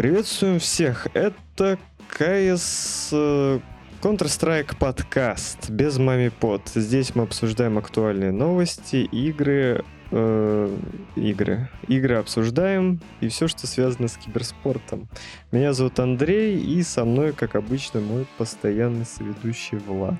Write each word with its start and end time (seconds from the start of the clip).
Приветствуем 0.00 0.60
всех. 0.60 1.08
Это 1.12 1.78
КС 2.08 3.10
э, 3.12 3.60
Counter-Strike 4.00 4.78
подкаст 4.78 5.68
без 5.68 5.98
мами 5.98 6.30
под. 6.30 6.62
Здесь 6.74 7.14
мы 7.14 7.24
обсуждаем 7.24 7.76
актуальные 7.76 8.32
новости, 8.32 8.96
игры, 8.96 9.84
э, 10.10 10.78
игры. 11.16 11.68
Игры 11.86 12.14
обсуждаем 12.14 13.02
и 13.20 13.28
все, 13.28 13.46
что 13.46 13.66
связано 13.66 14.08
с 14.08 14.16
киберспортом. 14.16 15.06
Меня 15.52 15.74
зовут 15.74 16.00
Андрей, 16.00 16.58
и 16.58 16.82
со 16.82 17.04
мной, 17.04 17.34
как 17.34 17.54
обычно, 17.54 18.00
мой 18.00 18.26
постоянный 18.38 19.04
соведущий 19.04 19.76
Влад. 19.76 20.14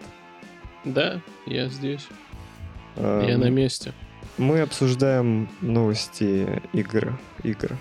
Да, 0.84 1.22
я 1.46 1.70
здесь. 1.70 2.06
Эм, 2.96 3.26
Я 3.26 3.38
на 3.38 3.48
месте. 3.48 3.94
Мы 4.36 4.60
обсуждаем 4.60 5.48
новости 5.62 6.60
игр. 6.74 7.18
Игр. 7.42 7.78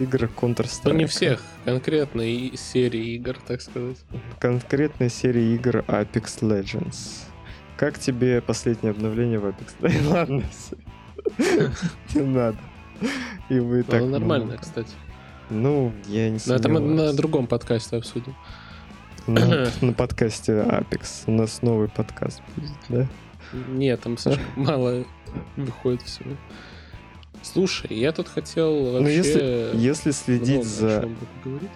Игр 0.00 0.24
Counter-Strike. 0.36 0.80
Ну, 0.84 0.92
не 0.94 1.06
всех, 1.06 1.42
конкретно 1.64 2.22
и 2.22 2.56
серии 2.56 3.14
игр, 3.16 3.36
так 3.46 3.60
сказать. 3.60 3.98
конкретной 4.38 5.10
серии 5.10 5.54
игр 5.54 5.84
Apex 5.88 6.40
Legends. 6.40 7.24
Как 7.76 7.98
тебе 7.98 8.40
последнее 8.40 8.90
обновление 8.92 9.38
в 9.38 9.46
Apex 9.46 9.72
Legends? 9.80 10.08
Ладно, 10.08 10.42
не 12.14 12.22
надо. 12.22 12.58
И 13.48 13.58
вы 13.58 13.82
так 13.82 14.00
Ну, 14.00 14.08
нормально, 14.08 14.46
много. 14.46 14.60
кстати. 14.60 14.90
Ну, 15.50 15.92
я 16.06 16.30
не 16.30 16.38
Но 16.46 16.54
это 16.54 16.68
мы 16.68 16.80
на 16.80 16.86
сомневаюсь. 16.86 17.16
другом 17.16 17.46
подкасте 17.46 17.96
обсудим. 17.96 18.34
На, 19.26 19.68
на 19.80 19.92
подкасте 19.92 20.52
Apex. 20.52 21.24
У 21.26 21.32
нас 21.32 21.60
новый 21.62 21.88
подкаст 21.88 22.40
будет, 22.56 22.70
да? 22.88 23.06
Нет, 23.68 24.00
там 24.00 24.16
слишком 24.16 24.44
мало 24.56 25.04
выходит 25.56 26.02
всего. 26.02 26.30
Слушай, 27.42 27.96
я 27.96 28.12
тут 28.12 28.28
хотел 28.28 28.92
вообще... 28.92 29.00
Ну, 29.02 29.08
если, 29.08 29.70
если 29.74 30.10
следить 30.10 30.64
за... 30.64 31.08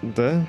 Да? 0.01 0.45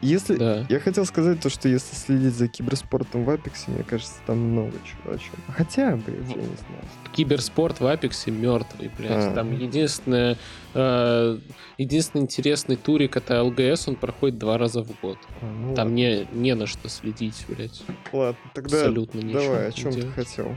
Если... 0.00 0.36
Да. 0.36 0.66
Я 0.68 0.80
хотел 0.80 1.04
сказать 1.06 1.40
то, 1.40 1.48
что 1.48 1.68
если 1.68 1.94
следить 1.94 2.34
за 2.34 2.48
киберспортом 2.48 3.24
в 3.24 3.30
Апексе, 3.30 3.70
мне 3.70 3.84
кажется, 3.84 4.14
там 4.26 4.38
много 4.38 4.72
чего 4.84 5.14
о 5.14 5.18
чем. 5.18 5.34
Хотя, 5.48 5.96
блин, 5.96 6.24
я 6.28 6.34
не 6.34 6.42
знаю. 6.42 6.84
Киберспорт 7.12 7.80
в 7.80 7.86
Апексе 7.86 8.30
мертвый, 8.30 8.90
блядь. 8.98 9.26
А. 9.26 9.34
Там 9.34 9.56
единственное, 9.56 10.36
э, 10.74 11.38
единственный 11.78 12.22
интересный 12.22 12.76
турик 12.76 13.16
это 13.16 13.42
ЛГС, 13.42 13.88
он 13.88 13.96
проходит 13.96 14.38
два 14.38 14.58
раза 14.58 14.82
в 14.82 14.88
год. 15.00 15.18
А, 15.40 15.44
ну 15.46 15.74
Там 15.74 15.88
ладно. 15.88 15.94
не, 15.94 16.26
не 16.32 16.54
на 16.54 16.66
что 16.66 16.88
следить, 16.88 17.44
блядь. 17.48 17.82
Ладно, 18.12 18.40
тогда 18.54 18.76
Абсолютно 18.78 19.22
давай, 19.32 19.68
о 19.68 19.72
чем 19.72 19.92
ты 19.92 20.00
делать. 20.00 20.14
хотел 20.14 20.54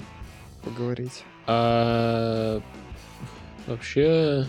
поговорить? 0.63 1.23
А 1.45 2.61
вообще 3.67 4.45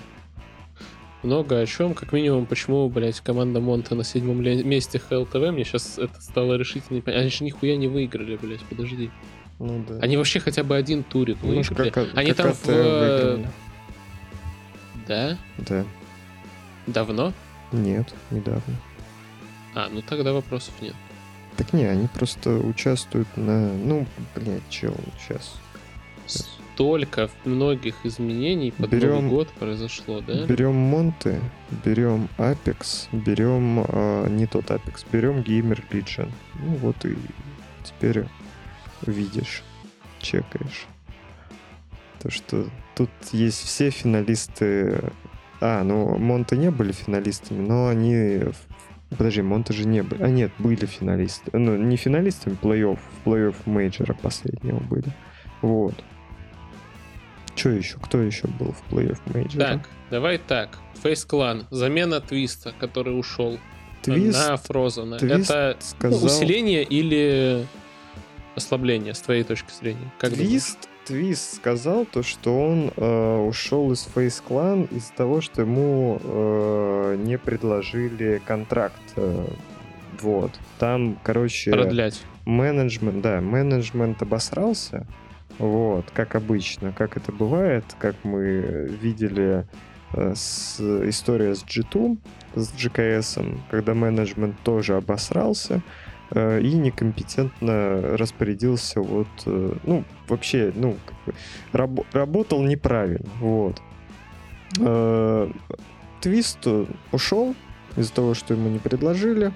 много 1.22 1.60
о 1.60 1.66
чем. 1.66 1.94
Как 1.94 2.12
минимум, 2.12 2.46
почему, 2.46 2.88
блядь, 2.88 3.20
команда 3.20 3.60
Монта 3.60 3.94
на 3.94 4.04
седьмом 4.04 4.42
месте 4.42 4.98
ХЛТВ, 4.98 5.34
мне 5.34 5.64
сейчас 5.64 5.98
это 5.98 6.20
стало 6.20 6.54
решительно 6.54 6.96
непонятно. 6.98 7.22
Они 7.22 7.30
же 7.30 7.44
нихуя 7.44 7.76
не 7.76 7.88
выиграли, 7.88 8.36
блядь, 8.36 8.62
подожди. 8.62 9.10
Ну 9.58 9.84
да. 9.88 9.98
Они 10.00 10.16
вообще 10.16 10.40
хотя 10.40 10.64
бы 10.64 10.76
один 10.76 11.02
турик 11.04 11.38
Ну, 11.42 11.48
выиграли. 11.50 11.90
как, 11.90 12.08
Они 12.14 12.32
как 12.32 12.36
там 12.36 12.52
в... 12.52 12.66
выиграли. 12.66 13.48
Да? 15.06 15.38
Да. 15.58 15.84
Давно? 16.86 17.32
Нет, 17.72 18.12
недавно. 18.30 18.74
А, 19.74 19.88
ну 19.90 20.02
тогда 20.02 20.32
вопросов 20.32 20.74
нет. 20.80 20.94
Так 21.56 21.72
не, 21.72 21.84
они 21.84 22.08
просто 22.08 22.50
участвуют 22.50 23.28
на... 23.36 23.72
Ну, 23.72 24.06
блядь, 24.34 24.68
чел, 24.70 24.94
сейчас. 25.18 25.58
Столько 26.74 27.30
многих 27.44 27.94
изменений 28.04 28.72
под 28.72 28.90
Берем- 28.90 29.14
Новый 29.14 29.30
год 29.30 29.48
произошло, 29.60 30.20
да? 30.20 30.44
Берем 30.44 30.74
Монты, 30.74 31.40
берем 31.84 32.28
Apex, 32.36 33.06
берем 33.12 33.84
а, 33.86 34.28
не 34.28 34.46
тот 34.46 34.72
Apex, 34.72 35.06
берем 35.12 35.38
Gamer 35.38 35.80
Legion. 35.92 36.28
Ну 36.54 36.74
вот 36.76 37.04
и 37.04 37.16
теперь 37.84 38.24
видишь, 39.06 39.62
чекаешь. 40.18 40.86
То, 42.20 42.30
что 42.32 42.66
тут 42.96 43.10
есть 43.30 43.62
все 43.62 43.90
финалисты... 43.90 45.12
А, 45.60 45.84
ну, 45.84 46.18
Монты 46.18 46.56
не 46.56 46.72
были 46.72 46.90
финалистами, 46.90 47.64
но 47.64 47.86
они... 47.86 48.40
Подожди, 49.10 49.42
Монты 49.42 49.74
же 49.74 49.86
не 49.86 50.02
были. 50.02 50.22
А 50.24 50.28
нет, 50.28 50.50
были 50.58 50.86
финалисты. 50.86 51.56
Ну, 51.56 51.76
не 51.76 51.96
финалистами, 51.96 52.56
плей-офф. 52.60 52.98
Плей-офф 53.24 53.54
мейджора 53.66 54.14
последнего 54.14 54.80
были. 54.80 55.06
Вот. 55.62 55.94
Что 57.54 57.70
еще? 57.70 57.98
Кто 57.98 58.18
еще 58.20 58.48
был 58.48 58.72
в 58.72 58.92
плей-офф 58.92 59.18
мейджора? 59.32 59.64
Так, 59.64 59.88
давай 60.10 60.38
так. 60.38 60.78
FaZe 61.02 61.24
Clan, 61.24 61.66
замена 61.70 62.20
Твиста, 62.20 62.72
который 62.78 63.18
ушел 63.18 63.58
Твист 64.02 64.48
на 64.48 64.56
Фрозена. 64.56 65.18
Твист 65.18 65.50
Это 65.50 65.76
ну, 65.78 65.86
сказал... 65.86 66.24
усиление 66.24 66.82
или 66.82 67.66
ослабление, 68.54 69.14
с 69.14 69.20
твоей 69.20 69.44
точки 69.44 69.72
зрения? 69.72 70.10
Как 70.18 70.30
думаешь? 70.30 70.48
Твист, 70.48 70.88
Твист 71.04 71.56
сказал 71.56 72.06
то, 72.06 72.22
что 72.22 72.58
он 72.58 72.90
э, 72.96 73.36
ушел 73.46 73.92
из 73.92 74.08
Face 74.14 74.42
Clan 74.46 74.88
из-за 74.94 75.12
того, 75.12 75.40
что 75.40 75.62
ему 75.62 76.20
э, 76.22 77.16
не 77.18 77.38
предложили 77.38 78.40
контракт. 78.44 79.00
э, 79.16 79.46
вот. 80.20 80.52
Там, 80.78 81.18
короче, 81.22 81.70
Продлять. 81.72 82.22
менеджмент, 82.46 83.20
да, 83.20 83.40
менеджмент 83.40 84.22
обосрался. 84.22 85.06
Вот, 85.58 86.10
как 86.12 86.34
обычно, 86.34 86.92
как 86.92 87.16
это 87.16 87.30
бывает, 87.30 87.84
как 87.98 88.16
мы 88.24 88.88
видели 89.00 89.66
э, 90.12 90.34
с 90.34 90.80
история 90.80 91.54
с 91.54 91.62
G2, 91.64 92.18
с 92.56 92.72
GKS, 92.72 93.58
когда 93.70 93.94
менеджмент 93.94 94.56
тоже 94.64 94.96
обосрался 94.96 95.80
э, 96.30 96.60
и 96.60 96.74
некомпетентно 96.74 98.16
распорядился 98.16 99.00
вот, 99.00 99.28
э, 99.46 99.74
ну, 99.84 100.04
вообще, 100.28 100.72
ну, 100.74 100.96
как 101.06 101.16
бы 101.24 101.34
рабо- 101.72 102.06
работал 102.12 102.62
неправильно, 102.62 103.30
вот. 103.38 103.80
Э, 104.80 105.50
Твист 106.20 106.66
ушел 107.12 107.54
из-за 107.96 108.12
того, 108.12 108.34
что 108.34 108.54
ему 108.54 108.70
не 108.70 108.78
предложили. 108.78 109.48
Э, 109.48 109.52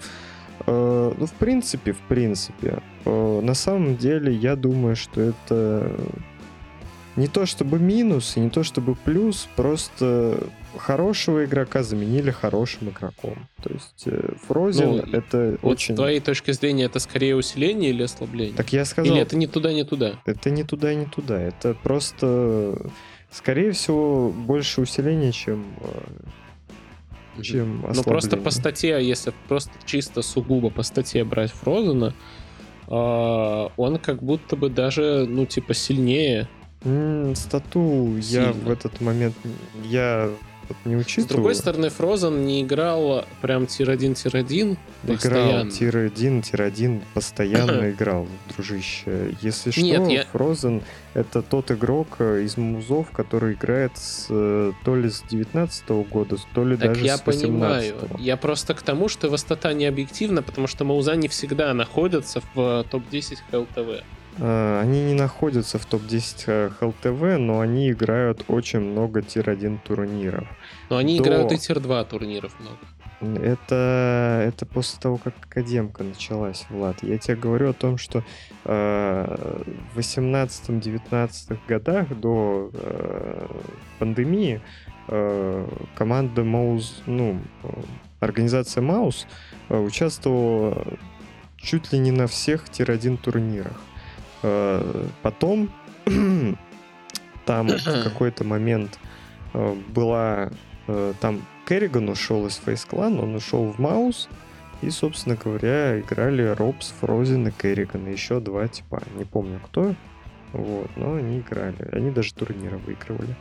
Ну, 0.66 1.26
в 1.26 1.32
принципе, 1.32 1.92
в 1.92 2.00
принципе, 2.00 2.82
э, 3.04 3.40
на 3.42 3.54
самом 3.54 3.96
деле, 3.96 4.32
я 4.32 4.56
думаю, 4.56 4.96
что 4.96 5.20
это 5.20 5.92
не 7.18 7.26
то 7.26 7.46
чтобы 7.46 7.78
минус 7.78 8.36
и 8.36 8.40
не 8.40 8.48
то 8.48 8.62
чтобы 8.62 8.94
плюс, 8.94 9.48
просто 9.56 10.40
хорошего 10.76 11.44
игрока 11.44 11.82
заменили 11.82 12.30
хорошим 12.30 12.90
игроком. 12.90 13.34
То 13.62 13.70
есть 13.72 14.02
э, 14.06 14.34
Фрозен 14.46 14.88
Ну, 14.88 14.96
это 15.12 15.58
Вот 15.62 15.72
очень... 15.72 15.94
с 15.94 15.96
твоей 15.96 16.20
точки 16.20 16.52
зрения 16.52 16.84
это 16.84 17.00
скорее 17.00 17.34
усиление 17.34 17.90
или 17.90 18.04
ослабление? 18.04 18.54
Так 18.54 18.72
я 18.72 18.84
сказал, 18.84 19.12
Или 19.12 19.22
это 19.22 19.36
не 19.36 19.48
туда, 19.48 19.72
не 19.72 19.84
туда? 19.84 20.20
это 20.26 20.50
не 20.50 20.62
туда, 20.62 20.94
не 20.94 21.06
туда. 21.06 21.40
Это 21.40 21.74
просто, 21.74 22.78
скорее 23.32 23.72
всего, 23.72 24.30
больше 24.30 24.80
усиления, 24.82 25.32
чем, 25.32 25.66
э, 25.80 25.86
чем 27.42 27.84
Ну 27.94 28.02
просто 28.02 28.36
по 28.36 28.50
статье, 28.50 29.06
если 29.06 29.32
просто 29.48 29.72
чисто 29.84 30.22
сугубо 30.22 30.70
по 30.70 30.82
статье 30.82 31.24
брать 31.24 31.52
Фрозена, 31.52 32.14
а, 32.88 33.70
он 33.76 33.98
как 33.98 34.22
будто 34.22 34.56
бы 34.56 34.70
даже, 34.70 35.26
ну, 35.28 35.46
типа, 35.46 35.74
сильнее. 35.74 36.48
Стату 37.34 38.14
я 38.16 38.22
Сильно. 38.22 38.52
в 38.52 38.70
этот 38.70 39.00
момент 39.00 39.34
я 39.84 40.30
не 40.84 40.96
С 40.96 41.00
учитываю. 41.00 41.28
другой 41.34 41.54
стороны, 41.54 41.88
Фрозен 41.90 42.44
не 42.44 42.62
играл 42.62 43.24
прям 43.42 43.66
tier-1, 43.66 44.14
tier-1 44.14 44.76
играл 45.04 45.16
постоянно. 45.16 45.70
tier-1, 45.70 46.42
tier-1 46.42 47.02
постоянно 47.14 47.90
играл, 47.90 48.26
дружище. 48.54 49.34
Если 49.40 49.70
что, 49.70 49.80
Нет, 49.82 50.08
я- 50.08 50.24
Фрозен 50.32 50.82
это 51.14 51.42
тот 51.42 51.70
игрок 51.70 52.16
э, 52.20 52.42
из 52.44 52.56
музов, 52.56 53.10
который 53.10 53.54
играет 53.54 53.92
с, 53.96 54.26
э, 54.30 54.72
то 54.84 54.94
ли 54.96 55.10
с 55.10 55.22
19 55.30 55.88
года, 56.10 56.36
то 56.54 56.64
ли 56.64 56.76
Так 56.76 56.88
даже 56.92 57.04
я 57.04 57.16
с 57.16 57.20
понимаю. 57.20 57.94
18 57.94 58.20
Я 58.20 58.36
просто 58.36 58.74
к 58.74 58.82
тому, 58.82 59.08
что 59.08 59.28
его 59.28 59.45
стата 59.45 59.72
не 59.74 59.86
объективно, 59.86 60.42
потому 60.42 60.66
что 60.66 60.84
Маузы 60.84 61.16
не 61.16 61.28
всегда 61.28 61.72
находятся 61.74 62.40
в 62.54 62.60
э, 62.60 62.84
топ-10 62.90 63.38
HLTV. 63.50 64.04
Э, 64.38 64.80
Они 64.80 65.02
не 65.04 65.14
находятся 65.14 65.78
в 65.78 65.86
топ-10 65.86 66.44
э, 66.46 66.70
HLTV, 66.78 67.38
но 67.38 67.60
они 67.60 67.90
играют 67.90 68.44
очень 68.48 68.80
много 68.80 69.22
tier-1 69.22 69.78
турниров. 69.84 70.46
Но 70.90 70.96
они 70.96 71.18
До- 71.18 71.24
играют 71.24 71.52
и 71.52 71.58
tier-2 71.58 72.08
турниров 72.08 72.52
много. 72.60 72.78
Это, 73.20 74.44
это 74.46 74.64
после 74.64 75.00
того, 75.00 75.16
как 75.16 75.34
академка 75.44 76.04
началась, 76.04 76.64
Влад. 76.70 77.02
Я 77.02 77.18
тебе 77.18 77.34
говорю 77.36 77.70
о 77.70 77.72
том, 77.72 77.98
что 77.98 78.22
э, 78.64 79.64
в 79.92 79.98
18-19 79.98 81.58
годах 81.66 82.08
до 82.16 82.70
э, 82.72 83.46
пандемии 83.98 84.60
э, 85.08 85.68
команда 85.96 86.44
mouz, 86.44 87.02
ну, 87.06 87.40
организация 88.20 88.82
Маус 88.82 89.26
э, 89.68 89.76
участвовала 89.76 90.86
чуть 91.56 91.92
ли 91.92 91.98
не 91.98 92.12
на 92.12 92.28
всех 92.28 92.68
тир-1 92.68 93.16
турнирах. 93.16 93.80
Э, 94.42 95.04
потом 95.22 95.70
там 97.44 97.68
в 97.68 98.04
какой-то 98.04 98.44
момент 98.44 98.98
э, 99.54 99.74
была 99.88 100.50
э, 100.86 101.12
там 101.20 101.42
Керриган 101.66 102.08
ушел 102.08 102.46
из 102.46 102.60
Clan, 102.64 103.20
он 103.20 103.34
ушел 103.34 103.72
в 103.72 103.78
Маус, 103.78 104.28
и, 104.80 104.90
собственно 104.90 105.36
говоря, 105.36 106.00
играли 106.00 106.42
Робс, 106.42 106.94
Фрозен 107.00 107.48
и 107.48 107.50
Керриган, 107.50 108.06
и 108.06 108.12
еще 108.12 108.40
два 108.40 108.68
типа, 108.68 109.02
не 109.16 109.24
помню 109.24 109.60
кто, 109.64 109.94
вот, 110.52 110.90
но 110.96 111.16
они 111.16 111.40
играли, 111.40 111.88
они 111.92 112.10
даже 112.10 112.32
турниры 112.32 112.78
выигрывали. 112.78 113.34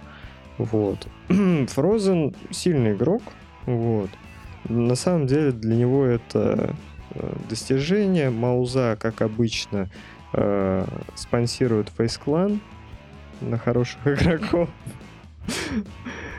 Вот. 0.58 1.08
Фрозен 1.70 2.36
сильный 2.50 2.94
игрок, 2.94 3.22
вот. 3.66 4.10
На 4.68 4.96
самом 4.96 5.28
деле 5.28 5.52
для 5.52 5.76
него 5.76 6.04
это 6.04 6.76
достижение. 7.50 8.30
Мауза, 8.30 8.98
как 9.00 9.22
обычно, 9.22 9.90
э, 10.38 10.86
спонсирует 11.16 11.92
Face 11.98 12.20
Clan 12.24 12.60
на 13.42 13.58
хороших 13.58 13.98
игроков. 14.08 14.70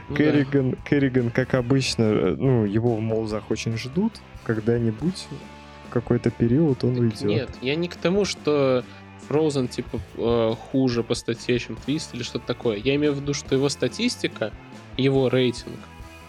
Ну 0.09 0.15
Керриган, 0.15 0.75
Керриган, 0.89 1.29
как 1.29 1.53
обычно, 1.53 2.03
э, 2.03 2.35
ну, 2.37 2.65
его 2.65 2.95
в 2.95 3.01
Маузах 3.01 3.51
очень 3.51 3.77
ждут. 3.77 4.13
Когда-нибудь, 4.43 5.27
в 5.87 5.91
какой-то 5.91 6.31
период 6.31 6.83
он 6.83 6.97
уйдет. 6.97 7.21
Нет, 7.21 7.49
я 7.61 7.75
не 7.75 7.87
к 7.87 7.95
тому, 7.95 8.25
что 8.25 8.83
Frozen, 9.29 9.67
типа, 9.67 9.99
э, 10.17 10.55
хуже 10.71 11.03
по 11.03 11.13
статье, 11.13 11.59
чем 11.59 11.77
Twist 11.85 12.09
или 12.13 12.23
что-то 12.23 12.47
такое. 12.47 12.77
Я 12.77 12.95
имею 12.95 13.13
в 13.13 13.17
виду, 13.17 13.33
что 13.35 13.53
его 13.53 13.69
статистика, 13.69 14.51
его 14.97 15.29
рейтинг, 15.29 15.77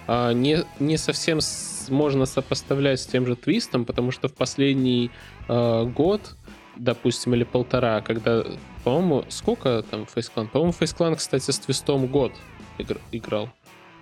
а, 0.07 0.33
не, 0.33 0.65
не 0.81 0.97
совсем 0.99 1.41
с- 1.41 1.89
можно 1.89 2.27
сопоставлять 2.27 3.01
с 3.01 3.07
тем 3.07 3.27
же 3.27 3.37
Твистом, 3.37 3.85
потому 3.85 4.11
что 4.11 4.29
в 4.29 4.35
последний 4.35 5.11
э, 5.49 5.85
год, 5.85 6.37
допустим, 6.81 7.35
или 7.35 7.45
полтора, 7.45 8.01
когда, 8.01 8.45
по-моему, 8.85 9.25
сколько 9.29 9.83
там 9.91 10.07
Фейсклан? 10.07 10.49
По-моему, 10.49 10.73
Фейсклан, 10.73 11.15
кстати, 11.17 11.51
с 11.51 11.59
Твистом 11.59 12.07
год 12.07 12.33
игр- 12.79 13.01
играл. 13.13 13.51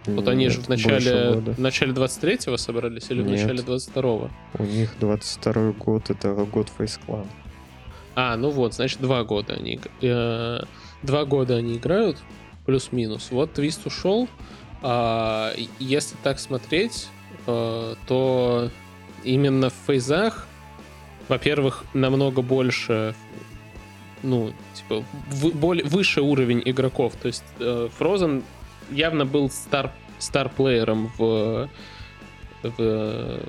Вот 0.07 0.27
они 0.29 0.49
же 0.49 0.59
Нет, 0.59 0.67
в 0.67 0.69
начале, 0.71 1.31
в 1.33 1.61
начале 1.61 1.93
23-го 1.93 2.57
собрались 2.57 3.11
или 3.11 3.21
в 3.21 3.27
Нет. 3.27 3.43
начале 3.43 3.59
22-го? 3.63 4.31
У 4.59 4.65
них 4.65 4.95
22 5.01 5.73
год, 5.73 6.09
это 6.11 6.33
год 6.35 6.69
Face 6.79 6.99
Clan. 7.07 7.27
А, 8.15 8.37
ну 8.37 8.51
вот, 8.51 8.75
значит, 8.75 9.01
два 9.01 9.23
года 9.25 9.55
они... 9.55 9.79
э, 10.01 10.61
два 11.03 11.25
года 11.25 11.57
они 11.57 11.77
играют, 11.77 12.17
плюс-минус. 12.65 13.29
Вот 13.31 13.53
Твист 13.53 13.87
ушел. 13.87 14.29
А, 14.83 15.53
если 15.79 16.17
так 16.23 16.39
смотреть, 16.39 17.09
э, 17.47 17.95
то 18.07 18.71
именно 19.25 19.69
в 19.71 19.75
фейзах, 19.87 20.48
во-первых, 21.29 21.85
намного 21.95 22.43
больше, 22.43 23.15
ну, 24.23 24.53
типа, 24.75 25.05
вы- 25.31 25.53
более, 25.53 25.85
выше 25.85 26.21
уровень 26.23 26.63
игроков. 26.65 27.15
То 27.21 27.27
есть 27.29 27.45
э, 27.61 27.89
Frozen 27.99 28.43
явно 28.91 29.27
был 29.27 29.51
стар, 29.51 29.93
стар-плеером 30.19 31.11
в, 31.19 31.69
в... 32.63 33.41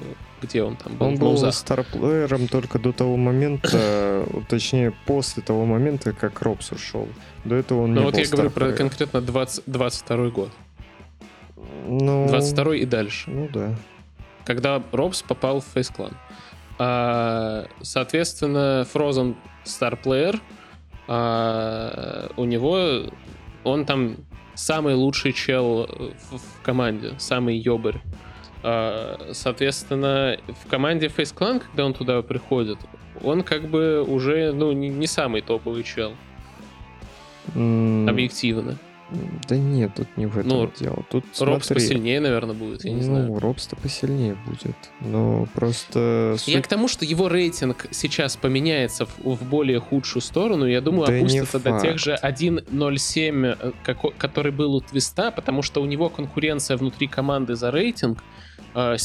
Где 0.41 0.63
он 0.63 0.77
там 0.77 0.95
был? 0.95 1.07
Он 1.07 1.15
В 1.15 1.19
был 1.19 1.51
старплеером 1.51 2.47
только 2.47 2.79
до 2.79 2.93
того 2.93 3.17
момента, 3.17 4.25
точнее, 4.47 4.93
после 5.05 5.43
того 5.43 5.65
момента, 5.65 6.13
как 6.13 6.41
Робс 6.41 6.71
ушел. 6.71 7.09
До 7.43 7.55
этого 7.55 7.83
он 7.83 7.93
Ну 7.93 7.99
не 7.99 8.05
вот 8.05 8.13
был 8.13 8.21
я 8.21 8.29
говорю 8.29 8.49
про 8.49 8.71
конкретно 8.71 9.21
20, 9.21 9.63
22 9.65 10.29
год. 10.29 10.49
Ну, 11.87 12.27
22 12.29 12.75
и 12.77 12.85
дальше. 12.85 13.29
Ну 13.31 13.49
да. 13.53 13.75
когда 14.45 14.81
Робс 14.91 15.21
попал 15.21 15.59
в 15.61 15.65
Face 15.75 15.93
Clan. 15.93 16.13
А, 16.79 17.67
соответственно, 17.81 18.87
Frozen 18.91 19.35
Star 19.65 20.01
Player, 20.01 20.39
а, 21.07 22.29
у 22.37 22.45
него 22.45 23.03
он 23.65 23.85
там 23.85 24.15
самый 24.55 24.95
лучший 24.95 25.33
чел 25.33 25.87
в, 26.31 26.37
в 26.37 26.61
команде, 26.63 27.13
самый 27.17 27.57
ёбарь. 27.57 28.01
А, 28.63 29.29
соответственно, 29.33 30.37
в 30.63 30.69
команде 30.69 31.07
Face 31.07 31.35
Clan, 31.35 31.59
когда 31.59 31.85
он 31.85 31.93
туда 31.93 32.21
приходит, 32.21 32.79
он 33.21 33.43
как 33.43 33.67
бы 33.67 34.01
уже 34.01 34.53
ну, 34.53 34.71
не, 34.71 34.87
не 34.87 35.07
самый 35.07 35.41
топовый 35.41 35.83
чел, 35.83 36.13
М, 37.55 38.07
объективно. 38.07 38.77
Да 39.47 39.57
нет, 39.57 39.91
тут 39.95 40.07
не 40.17 40.27
в 40.27 40.37
этом 40.37 40.49
Ну, 40.49 40.71
дело. 40.79 41.03
Тут 41.09 41.25
Робс 41.39 41.67
смотри, 41.67 41.85
посильнее, 41.85 42.19
наверное, 42.19 42.53
будет, 42.53 42.85
я 42.85 42.91
не 42.91 42.97
ну, 42.97 43.03
знаю. 43.03 43.39
Робс-то 43.39 43.75
посильнее 43.75 44.37
будет. 44.45 44.75
Но 45.01 45.47
просто... 45.53 46.35
Я 46.45 46.55
суть- 46.57 46.63
к 46.63 46.67
тому, 46.67 46.87
что 46.87 47.05
его 47.05 47.27
рейтинг 47.27 47.87
сейчас 47.91 48.37
поменяется 48.37 49.05
в, 49.05 49.35
в 49.35 49.43
более 49.43 49.79
худшую 49.79 50.21
сторону. 50.21 50.65
Я 50.65 50.81
думаю, 50.81 51.07
Да 51.07 51.15
опустится 51.15 51.59
до 51.59 51.79
тех 51.79 51.97
же 51.97 52.17
1.07, 52.21 53.73
э, 53.85 53.95
который 54.17 54.51
был 54.51 54.75
у 54.75 54.81
Твиста, 54.81 55.31
потому 55.31 55.61
что 55.61 55.81
у 55.81 55.85
него 55.85 56.09
конкуренция 56.09 56.77
внутри 56.77 57.07
команды 57.07 57.55
за 57.55 57.71
рейтинг 57.71 58.23
э, 58.75 58.95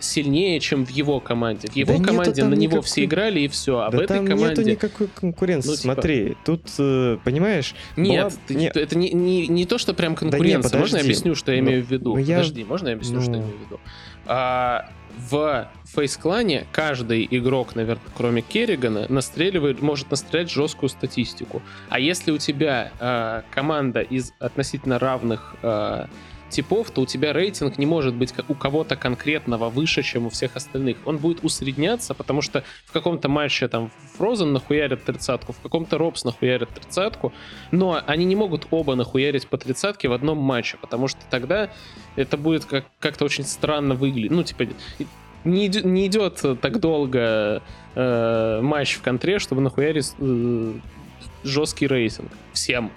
сильнее, 0.00 0.60
чем 0.60 0.84
в 0.84 0.90
его 0.90 1.18
команде. 1.20 1.68
В 1.68 1.76
его 1.76 1.92
нету 1.94 2.04
команде 2.04 2.44
на 2.44 2.54
него 2.54 2.62
никакой- 2.76 2.82
все 2.82 3.04
играли 3.04 3.40
и 3.40 3.48
все, 3.48 3.78
а 3.78 3.90
да 3.90 3.96
в 3.96 4.00
этой 4.00 4.16
там 4.18 4.24
нету 4.26 4.36
команде 4.36 4.64
никакой 4.64 5.08
конкуренции. 5.08 5.68
Ну, 5.70 5.74
типа- 5.76 5.82
Смотри, 5.94 6.36
тут, 6.44 6.62
э, 6.78 7.18
понимаешь... 7.24 7.74
нет, 7.96 8.26
была- 8.26 8.38
ты- 8.46 8.54
не- 8.54 8.66
это 8.68 8.98
не, 8.98 9.10
не, 9.12 9.46
не 9.48 9.64
то, 9.64 9.78
что 9.78 9.94
прям 9.94 10.14
конкуренция. 10.14 10.78
Можно 10.78 10.96
я 10.98 11.02
объясню, 11.02 11.34
что 11.34 11.52
я 11.52 11.62
Ну, 11.62 11.68
имею 11.68 11.84
в 11.84 11.90
виду? 11.90 12.14
ну, 12.14 12.18
я- 12.20 12.36
Подожди, 12.38 12.64
можно 12.64 12.88
я 12.88 12.94
объясню, 12.94 13.20
что 13.22 13.30
я 13.30 13.36
Ну. 13.38 13.42
имею 13.44 13.56
в 13.58 13.60
виду? 13.66 13.80
А, 14.26 14.90
в 15.30 15.70
фейс-клане 15.84 16.66
каждый 16.72 17.26
игрок, 17.30 17.76
наверное, 17.76 18.02
кроме 18.16 18.42
Керригана, 18.42 19.06
настреливает, 19.08 19.80
может 19.80 20.10
настрелять 20.10 20.50
жесткую 20.50 20.90
статистику. 20.90 21.62
А 21.88 22.00
если 22.00 22.30
у 22.32 22.38
тебя 22.38 22.90
а, 22.98 23.42
команда 23.52 24.00
из 24.00 24.32
относительно 24.40 24.98
равных 24.98 25.54
а, 25.62 26.08
типов, 26.54 26.90
то 26.90 27.00
у 27.00 27.06
тебя 27.06 27.32
рейтинг 27.32 27.78
не 27.78 27.86
может 27.86 28.14
быть 28.14 28.32
у 28.48 28.54
кого-то 28.54 28.96
конкретного 28.96 29.70
выше, 29.70 30.02
чем 30.02 30.26
у 30.26 30.30
всех 30.30 30.54
остальных. 30.56 30.96
Он 31.04 31.18
будет 31.18 31.44
усредняться, 31.44 32.14
потому 32.14 32.42
что 32.42 32.62
в 32.86 32.92
каком-то 32.92 33.28
матче 33.28 33.68
там 33.68 33.90
Фрозен 34.16 34.52
нахуярят 34.52 35.04
тридцатку, 35.04 35.52
в 35.52 35.60
каком-то 35.60 35.98
Робс 35.98 36.24
нахуярят 36.24 36.68
тридцатку, 36.70 37.32
но 37.72 38.00
они 38.06 38.24
не 38.24 38.36
могут 38.36 38.68
оба 38.70 38.94
нахуярить 38.94 39.48
по 39.48 39.58
тридцатке 39.58 40.08
в 40.08 40.12
одном 40.12 40.38
матче, 40.38 40.76
потому 40.80 41.08
что 41.08 41.20
тогда 41.28 41.70
это 42.16 42.36
будет 42.36 42.64
как- 42.64 42.86
как-то 43.00 43.24
очень 43.24 43.44
странно 43.44 43.94
выглядеть. 43.94 44.30
Ну, 44.30 44.44
типа, 44.44 44.66
не, 45.44 45.68
не 45.68 46.06
идет 46.06 46.42
так 46.60 46.80
долго 46.80 47.62
э, 47.94 48.60
матч 48.62 48.94
в 48.94 49.02
контре, 49.02 49.38
чтобы 49.38 49.60
нахуярить 49.60 50.14
э, 50.18 50.72
жесткий 51.42 51.86
рейтинг 51.86 52.30
всем. 52.52 52.90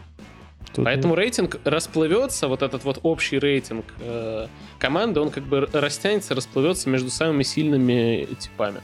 Тут 0.73 0.85
Поэтому 0.85 1.15
рейтинг 1.15 1.59
расплывется, 1.63 2.47
вот 2.47 2.61
этот 2.61 2.83
вот 2.83 2.99
общий 3.03 3.39
рейтинг 3.39 3.85
э, 3.99 4.47
команды, 4.79 5.19
он 5.19 5.29
как 5.29 5.43
бы 5.43 5.67
растянется, 5.71 6.35
расплывется 6.35 6.89
между 6.89 7.09
самыми 7.09 7.43
сильными 7.43 8.27
типами. 8.39 8.81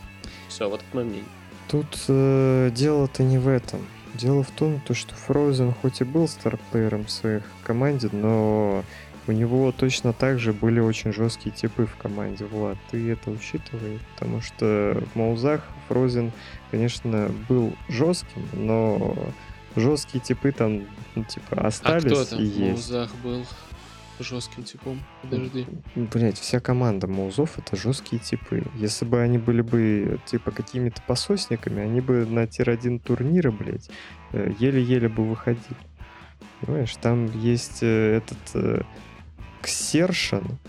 Все, 0.50 0.70
вот 0.70 0.82
это 0.82 0.96
мое 0.96 1.06
мнение. 1.06 1.25
Тут 1.70 1.88
э, 2.08 2.72
дело-то 2.74 3.24
не 3.24 3.38
в 3.38 3.48
этом. 3.48 3.80
Дело 4.13 4.44
в 4.44 4.52
том, 4.52 4.80
то, 4.86 4.94
что 4.94 5.16
Frozen 5.28 5.74
хоть 5.82 6.02
и 6.02 6.04
был 6.04 6.28
старплеером 6.28 7.06
в 7.06 7.12
своей 7.12 7.42
команде, 7.63 8.10
но 8.12 8.84
у 9.25 9.32
него 9.32 9.72
точно 9.72 10.13
так 10.13 10.38
же 10.40 10.54
были 10.54 10.80
очень 10.80 11.13
жесткие 11.13 11.56
типы 11.56 11.86
в 11.86 11.96
команде. 11.96 12.46
Влад, 12.46 12.78
ты 12.92 13.12
это 13.12 13.32
учитывай, 13.32 14.00
потому 14.13 14.42
что 14.42 15.02
в 15.13 15.18
Маузах 15.18 15.68
Frozen, 15.90 16.32
конечно, 16.72 17.32
был 17.48 17.74
жестким, 17.88 18.48
но 18.54 19.16
жесткие 19.75 20.24
типы 20.24 20.51
там, 20.51 20.84
ну, 21.15 21.24
типа, 21.24 21.62
А 21.62 21.68
остались 21.68 22.03
кто 22.03 22.25
там 22.25 22.39
и 22.39 22.46
в 22.46 22.46
есть. 22.46 22.92
Маузах 22.92 23.15
был 23.24 23.46
жестким 24.20 24.63
типом? 24.63 25.01
Подожди. 25.22 25.65
Блять, 25.96 26.38
вся 26.38 26.60
команда 26.60 27.08
Маузов 27.08 27.58
это 27.58 27.75
жесткие 27.75 28.22
типы. 28.22 28.63
Если 28.75 29.06
бы 29.06 29.22
они 29.22 29.38
были 29.38 29.62
бы 29.62 30.20
типа 30.25 30.51
какими-то 30.51 31.01
пососниками, 31.01 31.82
они 31.82 32.01
бы 32.01 32.25
на 32.25 32.48
тир-1 32.48 33.00
турнира, 33.00 33.51
блять, 33.51 33.89
еле-еле 34.32 35.10
бы 35.10 35.27
выходили. 35.27 35.77
Понимаешь, 36.62 36.96
там 37.01 37.25
есть 37.38 37.80
э, 37.82 38.18
этот 38.18 38.38
э, 38.53 38.82
Ксершин, 39.62 40.60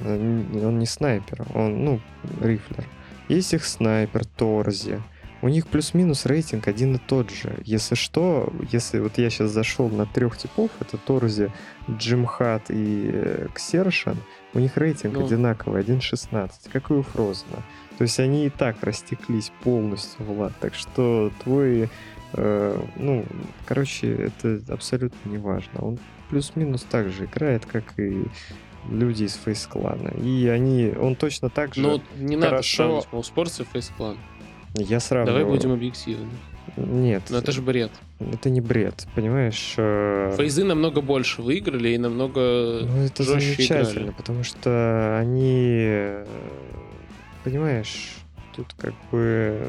Э, 0.00 0.66
он 0.66 0.78
не 0.78 0.86
снайпер, 0.86 1.46
он, 1.54 1.84
ну, 1.84 2.00
рифлер. 2.40 2.84
Есть 3.28 3.54
их 3.54 3.64
снайпер, 3.64 4.24
Торзи. 4.24 5.00
У 5.46 5.48
них 5.48 5.68
плюс-минус 5.68 6.26
рейтинг 6.26 6.66
один 6.66 6.96
и 6.96 6.98
тот 6.98 7.30
же. 7.30 7.56
Если 7.64 7.94
что, 7.94 8.52
если 8.72 8.98
вот 8.98 9.16
я 9.16 9.30
сейчас 9.30 9.52
зашел 9.52 9.88
на 9.88 10.04
трех 10.04 10.36
типов, 10.36 10.72
это 10.80 10.98
Торзи, 10.98 11.52
Джимхат 11.88 12.64
и 12.70 13.10
э, 13.12 13.46
Ксершин, 13.54 14.16
у 14.54 14.58
них 14.58 14.76
рейтинг 14.76 15.14
Ну. 15.14 15.24
одинаковый, 15.24 15.84
1.16, 15.84 16.50
как 16.72 16.90
и 16.90 16.94
у 16.94 17.02
Фрозена. 17.02 17.62
То 17.96 18.02
есть 18.02 18.18
они 18.18 18.46
и 18.46 18.50
так 18.50 18.82
растеклись 18.82 19.52
полностью, 19.62 20.26
Влад. 20.26 20.52
Так 20.58 20.74
что 20.74 21.30
твой, 21.44 21.90
э, 22.32 22.80
ну, 22.96 23.24
короче, 23.66 24.12
это 24.12 24.60
абсолютно 24.68 25.30
не 25.30 25.38
важно. 25.38 25.80
Он 25.80 25.98
плюс-минус 26.28 26.84
так 26.90 27.10
же 27.10 27.26
играет, 27.26 27.66
как 27.66 27.84
и 28.00 28.24
люди 28.90 29.22
из 29.22 29.34
Фейс 29.34 29.64
клана. 29.68 30.08
И 30.08 30.48
они, 30.48 30.92
он 31.00 31.14
точно 31.14 31.50
так 31.50 31.76
же. 31.76 31.82
Ну, 31.82 32.02
не 32.16 32.34
надо 32.34 32.48
хорошо. 32.48 32.76
сравнивать 32.76 33.12
Мауспортс 33.12 33.60
и 33.60 33.64
Фейсклан. 33.64 34.18
Я 34.78 35.00
сравниваю. 35.00 35.40
Давай 35.40 35.56
будем 35.56 35.72
объективны. 35.72 36.28
Нет. 36.76 37.22
Но 37.30 37.38
это 37.38 37.52
же 37.52 37.62
бред. 37.62 37.90
Это 38.18 38.50
не 38.50 38.60
бред, 38.60 39.06
понимаешь? 39.14 39.74
э, 39.76 40.34
Фейзы 40.36 40.64
намного 40.64 41.00
больше 41.00 41.42
выиграли 41.42 41.90
и 41.90 41.98
намного 41.98 42.80
Ну, 42.82 43.02
это 43.04 43.22
жестче 43.22 43.54
замечательно, 43.54 43.98
играли. 44.02 44.10
потому 44.16 44.42
что 44.44 45.18
они, 45.20 46.10
понимаешь, 47.44 48.16
тут 48.54 48.74
как 48.78 48.94
бы 49.10 49.68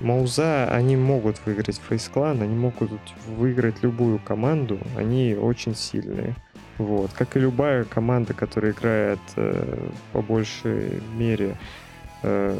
Мауза, 0.00 0.68
они 0.68 0.96
могут 0.96 1.36
выиграть 1.46 1.80
фейсклан, 1.88 2.42
они 2.42 2.54
могут 2.56 2.90
выиграть 3.28 3.82
любую 3.82 4.18
команду, 4.18 4.78
они 4.96 5.34
очень 5.34 5.74
сильные. 5.76 6.34
Вот. 6.78 7.12
Как 7.12 7.36
и 7.36 7.40
любая 7.40 7.84
команда, 7.84 8.34
которая 8.34 8.72
играет 8.72 9.20
э, 9.36 9.88
по 10.12 10.20
большей 10.22 11.00
мере 11.16 11.56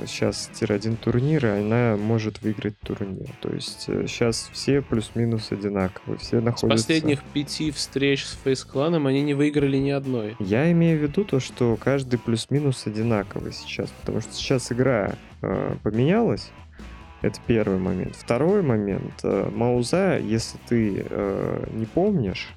сейчас 0.06 0.50
тир-1 0.52 0.96
турнира, 0.96 1.56
она 1.58 1.96
может 1.96 2.42
выиграть 2.42 2.78
турнир. 2.80 3.30
То 3.40 3.50
есть 3.50 3.84
сейчас 3.84 4.50
все 4.52 4.82
плюс-минус 4.82 5.52
одинаковые, 5.52 6.18
все 6.18 6.40
С 6.40 6.44
находятся... 6.44 6.66
последних 6.68 7.22
пяти 7.22 7.70
встреч 7.70 8.24
с 8.26 8.38
фейс-кланом 8.44 9.06
они 9.06 9.22
не 9.22 9.34
выиграли 9.34 9.78
ни 9.78 9.90
одной. 9.90 10.36
Я 10.38 10.70
имею 10.72 10.98
в 10.98 11.02
виду 11.02 11.24
то, 11.24 11.40
что 11.40 11.76
каждый 11.82 12.18
плюс-минус 12.18 12.86
одинаковый 12.86 13.52
сейчас, 13.52 13.88
потому 14.00 14.20
что 14.20 14.34
сейчас 14.34 14.70
игра 14.70 15.14
э, 15.42 15.76
поменялась. 15.82 16.50
Это 17.24 17.40
первый 17.46 17.78
момент. 17.78 18.16
Второй 18.16 18.60
момент. 18.60 19.20
Э, 19.22 19.48
Мауза, 19.50 20.18
если 20.18 20.58
ты 20.68 21.06
э, 21.08 21.66
не 21.72 21.86
помнишь, 21.86 22.52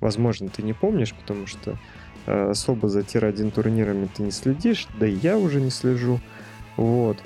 возможно, 0.00 0.48
ты 0.48 0.62
не 0.62 0.72
помнишь, 0.72 1.14
потому 1.14 1.46
что 1.46 1.78
э, 2.26 2.50
особо 2.50 2.88
за 2.88 3.04
тир-1 3.04 3.52
турнирами 3.52 4.08
ты 4.12 4.24
не 4.24 4.32
следишь, 4.32 4.88
да 4.98 5.06
и 5.06 5.12
я 5.12 5.38
уже 5.38 5.60
не 5.60 5.70
слежу. 5.70 6.18
Вот. 6.78 7.18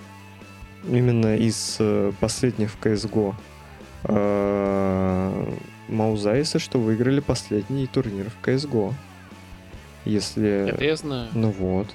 Именно 0.89 1.37
из 1.37 1.77
э, 1.79 2.11
последних 2.19 2.73
в 2.73 2.81
CSGO. 2.81 3.35
Э, 4.05 5.53
Мауза, 5.89 6.35
если 6.35 6.59
что, 6.59 6.81
выиграли 6.81 7.21
последний 7.21 7.87
турнир 7.87 8.31
в 8.31 8.45
CSGO. 8.45 8.95
Если... 10.05 10.71
Это 10.71 10.85
я 10.85 10.97
знаю. 10.97 11.29
Ну 11.35 11.51
вот. 11.51 11.87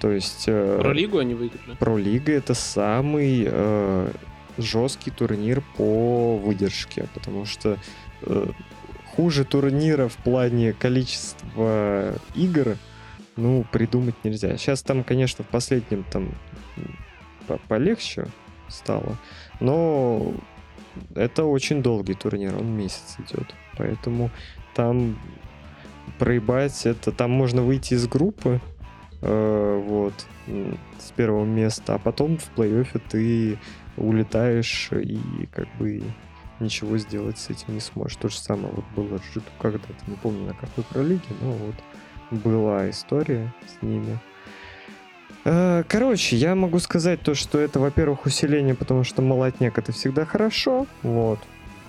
То 0.00 0.10
есть... 0.12 0.44
э, 0.46 0.78
Про 0.80 0.92
лигу 0.92 1.18
они 1.18 1.34
выиграли. 1.34 1.76
Про-лига 1.78 2.32
это 2.32 2.54
самый 2.54 3.44
э, 3.50 4.12
жесткий 4.58 5.10
турнир 5.10 5.62
по 5.76 6.36
выдержке, 6.36 7.08
потому 7.14 7.46
что 7.46 7.78
э, 8.22 8.46
хуже 9.16 9.44
турнира 9.44 10.08
в 10.08 10.16
плане 10.16 10.74
количества 10.74 12.14
игр, 12.36 12.76
ну, 13.38 13.64
придумать 13.70 14.16
нельзя. 14.24 14.56
Сейчас 14.56 14.82
там, 14.82 15.04
конечно, 15.04 15.44
в 15.44 15.48
последнем 15.48 16.04
там 16.04 16.28
по- 17.46 17.60
полегче 17.68 18.26
стало, 18.68 19.16
но 19.60 20.34
это 21.14 21.44
очень 21.44 21.82
долгий 21.82 22.14
турнир, 22.14 22.56
он 22.56 22.76
месяц 22.76 23.16
идет, 23.18 23.54
поэтому 23.76 24.30
там 24.74 25.16
проебать 26.18 26.84
это, 26.84 27.12
там 27.12 27.30
можно 27.30 27.62
выйти 27.62 27.94
из 27.94 28.08
группы, 28.08 28.60
э, 29.22 29.82
вот, 29.86 30.14
с 30.98 31.12
первого 31.12 31.44
места, 31.44 31.94
а 31.94 31.98
потом 31.98 32.38
в 32.38 32.50
плей-оффе 32.56 33.00
ты 33.08 33.58
улетаешь 33.96 34.90
и 34.92 35.48
как 35.52 35.68
бы 35.78 36.02
ничего 36.60 36.98
сделать 36.98 37.38
с 37.38 37.50
этим 37.50 37.74
не 37.74 37.80
сможешь. 37.80 38.16
То 38.16 38.28
же 38.28 38.38
самое 38.38 38.72
вот 38.72 38.84
было 38.96 39.18
с 39.18 39.42
когда-то, 39.60 39.94
не 40.06 40.16
помню 40.16 40.46
на 40.46 40.54
какой 40.54 40.84
пролиге, 40.84 41.22
но 41.40 41.52
вот 41.52 41.74
была 42.30 42.90
история 42.90 43.52
с 43.66 43.82
ними. 43.82 44.18
Э, 45.44 45.82
Короче, 45.88 46.36
я 46.36 46.54
могу 46.54 46.78
сказать 46.78 47.20
то, 47.22 47.34
что 47.34 47.58
это, 47.58 47.80
во-первых, 47.80 48.26
усиление, 48.26 48.74
потому 48.74 49.04
что 49.04 49.22
молотняк 49.22 49.78
это 49.78 49.92
всегда 49.92 50.24
хорошо, 50.24 50.86
вот. 51.02 51.38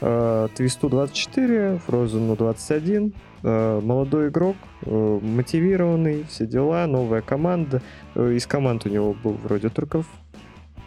Э, 0.01 0.47
Твисту 0.55 0.89
24, 0.89 1.79
Фрозену 1.85 2.35
21, 2.35 3.13
э, 3.43 3.81
молодой 3.83 4.29
игрок, 4.29 4.55
мотивированный, 4.85 6.25
все 6.29 6.45
дела, 6.45 6.87
новая 6.87 7.21
команда. 7.21 7.81
Из 8.15 8.45
команд 8.45 8.85
у 8.85 8.89
него 8.89 9.13
был 9.13 9.33
вроде 9.33 9.69
только 9.69 10.03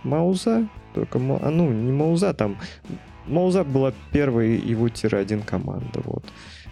Мауза, 0.03 0.67
только, 0.95 1.19
а, 1.19 1.51
ну, 1.51 1.71
не 1.71 1.93
Мауза, 1.93 2.33
там, 2.35 2.57
Мауза 3.27 3.65
была 3.65 3.93
первой 4.13 4.57
его 4.57 4.89
тир-1 4.89 5.45
команда, 5.45 6.01
вот. 6.05 6.25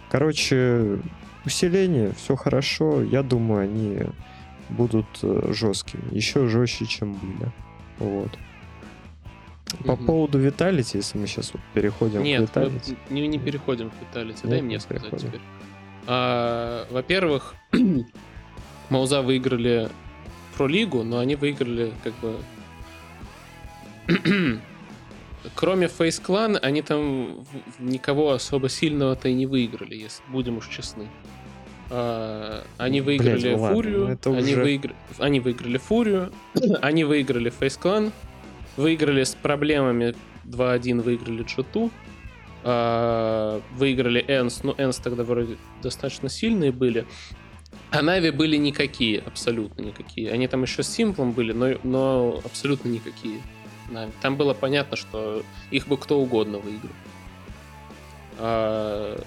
Короче, 0.09 0.99
усиление, 1.45 2.11
все 2.17 2.35
хорошо, 2.35 3.01
я 3.03 3.23
думаю, 3.23 3.63
они 3.63 3.99
будут 4.69 5.07
э, 5.23 5.51
жесткими, 5.53 6.03
еще 6.11 6.47
жестче, 6.47 6.85
чем 6.85 7.13
были, 7.13 7.51
вот. 7.99 8.31
По 9.85 9.95
Мгм. 9.95 10.05
поводу 10.05 10.37
Виталити, 10.37 10.97
если 10.97 11.17
мы 11.17 11.27
сейчас 11.27 11.53
вот 11.53 11.61
переходим 11.73 12.23
Нет, 12.23 12.39
к 12.39 12.55
Виталити. 12.57 12.91
вот 13.01 13.11
не, 13.11 13.25
не 13.27 13.39
переходим 13.39 13.89
к 13.89 13.93
Виталити. 14.01 14.39
Нет, 14.43 14.49
Дай 14.49 14.59
не 14.59 14.65
мне 14.65 14.79
сказать 14.81 15.03
переходим. 15.03 15.27
теперь. 15.29 15.41
А, 16.07 16.87
во-первых, 16.91 17.55
Мауза 18.89 19.21
выиграли 19.21 19.89
про 20.57 20.67
лигу, 20.67 21.03
но 21.03 21.19
они 21.19 21.35
выиграли 21.35 21.93
как 22.03 22.13
бы... 22.19 22.35
Кроме 25.55 25.87
Face 25.87 26.21
Clan, 26.23 26.57
они 26.57 26.81
там 26.81 27.45
никого 27.79 28.31
особо 28.31 28.69
сильного-то 28.69 29.29
и 29.29 29.33
не 29.33 29.45
выиграли, 29.45 29.95
если 29.95 30.23
будем 30.29 30.57
уж 30.57 30.67
честны. 30.67 31.07
А, 31.89 32.63
они 32.77 33.01
Блядь, 33.01 33.19
выиграли 33.21 33.51
ну 33.55 33.61
ладно, 33.61 33.75
Фурию, 33.75 33.99
ну 33.99 34.07
это 34.13 34.29
они, 34.29 34.53
уже- 34.53 34.63
выигр- 34.63 34.95
они 35.17 35.39
выиграли 35.39 35.77
Фурию, 35.77 36.31
они 36.81 37.03
выиграли 37.03 37.51
Face 37.51 37.79
Clan, 37.81 38.11
выиграли 38.77 39.23
с 39.23 39.35
проблемами 39.35 40.15
2-1, 40.45 41.01
выиграли 41.01 41.43
G2, 41.43 41.91
а, 42.63 43.61
выиграли 43.75 44.23
Энс, 44.27 44.63
ну 44.63 44.73
Энс 44.77 44.97
тогда 44.97 45.23
вроде 45.23 45.57
достаточно 45.81 46.29
сильные 46.29 46.71
были, 46.71 47.05
а 47.89 48.01
Нави 48.01 48.31
были 48.31 48.55
никакие, 48.57 49.19
абсолютно 49.19 49.81
никакие. 49.81 50.31
Они 50.31 50.47
там 50.47 50.61
еще 50.63 50.83
с 50.83 50.87
Симплом 50.87 51.31
были, 51.33 51.51
но, 51.51 51.73
но 51.83 52.39
абсолютно 52.45 52.87
никакие. 52.89 53.41
Нави. 53.91 54.11
Там 54.21 54.35
было 54.35 54.53
понятно, 54.53 54.97
что 54.97 55.43
их 55.69 55.87
бы 55.87 55.97
кто 55.97 56.19
угодно 56.19 56.57
выиграл. 56.59 56.93
А, 58.37 59.21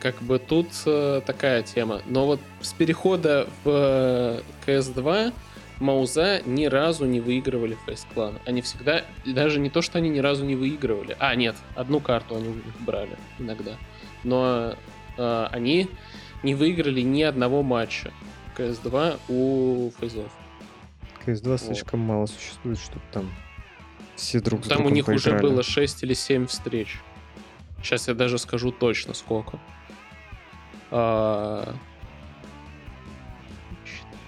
как 0.00 0.20
бы 0.22 0.38
тут 0.38 0.68
э, 0.86 1.22
такая 1.24 1.62
тема. 1.62 2.02
Но 2.06 2.26
вот 2.26 2.40
с 2.60 2.72
перехода 2.72 3.48
в 3.64 4.42
CS2 4.66 5.32
Мауза 5.80 6.40
ни 6.44 6.66
разу 6.66 7.04
не 7.04 7.20
выигрывали 7.20 7.76
Фейс 7.86 8.06
Клан. 8.14 8.38
Они 8.44 8.62
всегда, 8.62 9.04
даже 9.24 9.58
не 9.58 9.70
то, 9.70 9.82
что 9.82 9.98
они 9.98 10.08
ни 10.08 10.20
разу 10.20 10.44
не 10.44 10.54
выигрывали. 10.54 11.16
А, 11.18 11.34
нет, 11.34 11.56
одну 11.74 12.00
карту 12.00 12.36
они 12.36 12.48
у 12.48 12.54
них 12.54 12.80
брали 12.80 13.16
иногда. 13.38 13.72
Но 14.22 14.74
э, 15.16 15.48
они 15.50 15.88
не 16.42 16.54
выиграли 16.54 17.00
ни 17.00 17.22
одного 17.22 17.62
матча 17.62 18.12
CS2 18.56 19.18
у 19.28 19.90
Фейзов. 19.98 20.30
КС-2 21.26 21.58
слишком 21.58 22.00
мало 22.00 22.26
существует, 22.26 22.78
чтобы 22.78 23.02
там 23.12 23.30
все 24.16 24.40
друг 24.40 24.64
с 24.64 24.68
Там 24.68 24.78
у 24.78 24.80
другом 24.82 24.94
них 24.94 25.08
уже 25.08 25.30
поиграли. 25.30 25.42
было 25.42 25.62
6 25.62 26.02
или 26.04 26.14
7 26.14 26.46
встреч. 26.46 26.98
Сейчас 27.82 28.08
я 28.08 28.14
даже 28.14 28.38
скажу 28.38 28.72
точно 28.72 29.14
сколько. 29.14 29.58
А, 30.90 31.74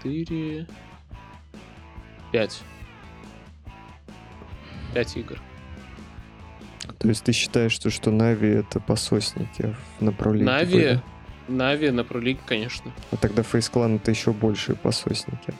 4... 0.02 0.66
5. 2.32 2.62
5 4.94 5.16
игр. 5.16 5.40
То 6.98 7.08
есть 7.08 7.24
ты 7.24 7.32
считаешь, 7.32 7.72
что, 7.72 7.90
что 7.90 8.10
Нави 8.10 8.48
это 8.48 8.80
пососники 8.80 9.74
в 9.98 10.02
направлении? 10.02 10.46
Нави... 10.46 11.00
Нави 11.48 11.90
на 11.90 12.02
пролиг, 12.02 12.40
конечно. 12.44 12.92
А 13.12 13.16
тогда 13.16 13.44
Фейс 13.44 13.68
Клан 13.68 13.96
это 13.96 14.10
еще 14.10 14.32
большие 14.32 14.74
пососники. 14.74 15.54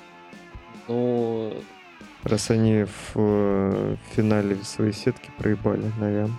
Ну, 0.89 1.53
Раз 2.25 2.51
они 2.51 2.85
в 2.85 3.13
э, 3.15 3.97
финале 4.15 4.57
своей 4.65 4.93
сетки 4.93 5.31
проебали 5.39 5.93
Навям. 6.01 6.39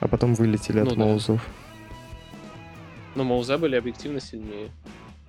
А 0.00 0.06
потом 0.08 0.34
вылетели 0.34 0.80
Ну 0.80 0.90
от 0.90 0.96
да. 0.96 1.04
Маузов. 1.04 1.46
но 3.16 3.24
Мауза 3.24 3.58
были 3.58 3.76
объективно 3.76 4.20
сильнее. 4.20 4.70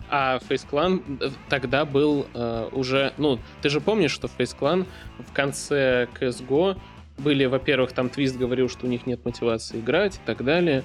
А 0.10 0.38
Face 0.38 0.67
Clan 0.70 1.01
э, 1.20 1.32
тогда 1.50 1.84
был 1.86 2.27
э, 2.34 2.70
уже... 2.74 3.13
Ну, 3.17 3.39
ты 3.62 3.70
же 3.70 3.82
помнишь, 3.82 4.12
что 4.12 4.27
Face 4.27 4.55
Clan 4.60 4.86
в 5.17 5.34
конце 5.34 6.08
CSGO 6.20 6.77
были, 7.17 7.46
во-первых, 7.46 7.91
там 7.94 8.10
Твист 8.10 8.38
говорил, 8.38 8.70
что 8.70 8.86
у 8.86 8.89
них 8.89 9.08
нет 9.08 9.25
мотивации 9.25 9.79
играть 9.79 10.17
и 10.17 10.20
так 10.25 10.44
далее. 10.44 10.84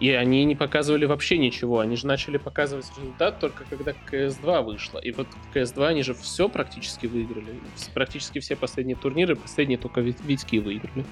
И 0.00 0.10
они 0.12 0.44
не 0.46 0.56
показывали 0.56 1.04
вообще 1.04 1.36
ничего. 1.36 1.80
Они 1.80 1.94
же 1.94 2.06
начали 2.06 2.38
показывать 2.38 2.86
результат 2.96 3.38
только 3.38 3.64
когда 3.64 3.92
CS2 4.10 4.62
вышла. 4.62 4.98
И 4.98 5.12
вот 5.12 5.28
в 5.52 5.54
CS2 5.56 5.86
они 5.86 6.02
же 6.02 6.14
все 6.14 6.48
практически 6.48 7.06
выиграли. 7.06 7.60
Практически 7.92 8.38
все 8.40 8.56
последние 8.56 8.96
турниры, 8.96 9.36
последние 9.36 9.76
только 9.78 10.00
Вит- 10.00 10.20
Витьки 10.24 10.56
выиграли. 10.58 11.04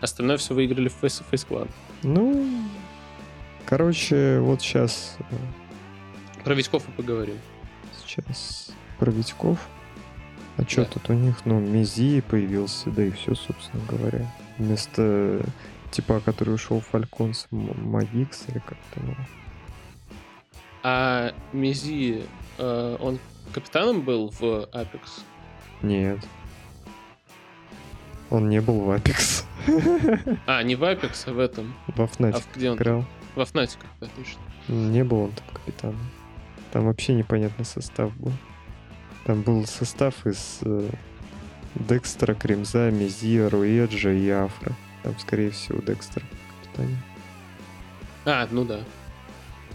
Остальное 0.00 0.38
все 0.38 0.54
выиграли 0.54 0.88
в 0.88 1.02
Face, 1.02 1.22
Face 1.30 1.46
Clan. 1.46 1.68
Ну, 2.02 2.46
короче, 3.66 4.40
вот 4.40 4.62
сейчас, 4.62 5.16
Про 6.42 6.54
Витьков 6.54 6.88
и 6.88 6.92
поговорим. 6.92 7.36
сейчас 8.06 8.70
про 8.98 9.10
Витьков. 9.10 9.58
А 10.56 10.62
что 10.64 10.82
Да. 10.82 10.90
тут 10.92 11.10
у 11.10 11.12
них? 11.12 11.36
Ну, 11.44 11.60
Мези 11.60 12.20
появился, 12.22 12.90
да 12.90 13.04
и 13.04 13.10
все, 13.10 13.34
собственно 13.34 13.82
говоря. 13.88 14.30
Вместо 14.58 15.40
типа, 15.92 16.20
который 16.20 16.54
ушел 16.54 16.80
в 16.80 16.86
Фальконс 16.86 17.46
Магикс 17.50 18.44
или 18.48 18.58
как 18.58 18.78
то 18.94 19.00
ну. 19.00 19.14
А 20.82 21.32
Мизи, 21.52 22.24
э, 22.58 22.96
он 22.98 23.18
капитаном 23.54 24.02
был 24.02 24.30
в 24.30 24.42
Apex? 24.72 25.22
Нет. 25.82 26.18
Он 28.30 28.48
не 28.48 28.60
был 28.60 28.80
в 28.80 28.90
Apex. 28.90 29.44
А, 30.46 30.62
не 30.62 30.74
в 30.74 30.82
Apex, 30.82 31.24
а 31.26 31.32
в 31.32 31.38
этом. 31.38 31.74
Во 31.88 32.06
Fnatic 32.06 32.42
а 32.52 32.56
где 32.56 32.70
он? 32.70 32.76
играл. 32.76 33.04
Во 33.36 33.44
Fnatic, 33.44 33.78
да, 34.00 34.08
точно. 34.16 34.40
Не 34.68 35.04
был 35.04 35.20
он 35.20 35.32
там 35.32 35.46
капитаном. 35.52 36.10
Там 36.72 36.86
вообще 36.86 37.14
непонятный 37.14 37.64
состав 37.64 38.16
был. 38.16 38.32
Там 39.24 39.42
был 39.42 39.64
состав 39.66 40.26
из 40.26 40.58
э, 40.62 40.90
Декстера, 41.74 42.34
Кремза, 42.34 42.90
Мизия, 42.90 43.48
Руэджа 43.48 44.10
и 44.10 44.28
Афра. 44.30 44.72
Там, 45.02 45.18
скорее 45.18 45.50
всего, 45.50 45.80
Декстер 45.80 46.24
капитане. 46.62 46.96
А, 48.24 48.46
ну 48.50 48.64
да. 48.64 48.80